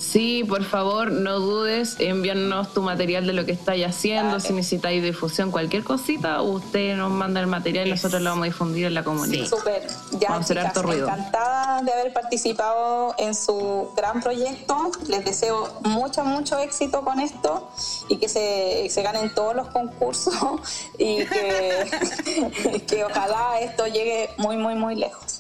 Sí, 0.04 0.44
por 0.44 0.64
favor, 0.66 1.12
no 1.12 1.40
dudes, 1.40 1.96
envíanos 2.00 2.74
tu 2.74 2.82
material 2.82 3.26
de 3.26 3.34
lo 3.34 3.46
que 3.46 3.54
estáis 3.54 3.86
haciendo, 3.86 4.40
si 4.40 4.52
necesitáis 4.54 5.02
difusión, 5.02 5.50
cualquier 5.50 5.84
cosita, 5.84 6.42
usted 6.42 6.96
nos 6.98 7.10
manda 7.10 7.40
el 7.40 7.48
material 7.48 7.88
y 7.88 7.92
nosotros 7.92 8.22
lo 8.22 8.32
vamos 8.32 8.44
a 8.44 8.46
difundir 8.46 8.86
en 8.88 8.94
la 8.96 9.04
comunidad. 9.04 9.48
Súper, 9.48 9.88
ya 10.20 10.30
Vamos 10.30 10.42
a 10.42 10.44
hacer 10.44 10.58
chicas, 10.58 10.66
harto 10.68 10.82
ruido. 10.84 11.08
encantada 11.08 11.82
de 11.82 11.94
haber 11.94 12.14
participado 12.14 13.16
en 13.18 13.34
su 13.34 13.92
gran 13.96 14.22
proyecto. 14.22 14.92
Les 15.08 15.24
deseo 15.24 15.70
mucho, 15.84 16.24
mucho 16.26 16.60
éxito 16.60 17.02
con 17.02 17.20
esto 17.22 17.70
y 18.10 18.18
que 18.18 18.28
se, 18.28 18.90
se 18.90 19.02
ganen 19.04 19.34
todos 19.34 19.56
los 19.56 19.68
concursos 19.70 20.36
y 20.98 21.26
que, 21.26 22.82
que 22.88 23.06
ojalá 23.06 23.62
esto 23.62 23.88
llegue 23.88 24.30
muy, 24.38 24.58
muy, 24.58 24.76
muy 24.76 24.96
lejos. 24.96 25.33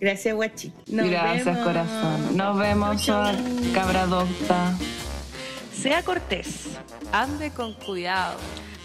Gracias, 0.00 0.34
Guachi. 0.34 0.72
Nos 0.88 1.08
Gracias, 1.08 1.44
vemos. 1.46 1.64
corazón. 1.64 2.36
Nos 2.36 2.58
vemos, 2.58 3.06
cabra 3.74 4.06
docta. 4.06 4.74
Sea 5.74 6.02
cortés, 6.02 6.66
Ande 7.12 7.50
con 7.50 7.74
cuidado. 7.74 8.38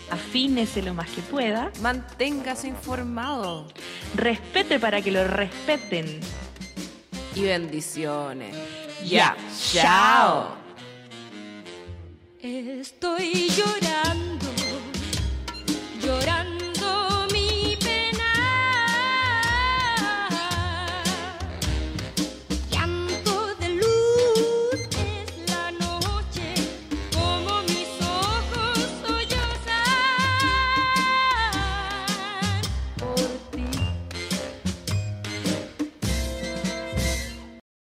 afínese 0.09 0.81
lo 0.81 0.93
más 0.93 1.09
que 1.09 1.21
pueda, 1.21 1.71
Manténgase 1.81 2.67
informado. 2.67 3.67
respete 4.15 4.79
para 4.79 5.01
que 5.01 5.11
lo 5.11 5.25
respeten. 5.27 6.19
Y 7.35 7.43
bendiciones. 7.43 8.55
Ya. 9.05 9.35
Chao. 9.73 10.55
Estoy 12.41 13.49
llorando 13.49 14.47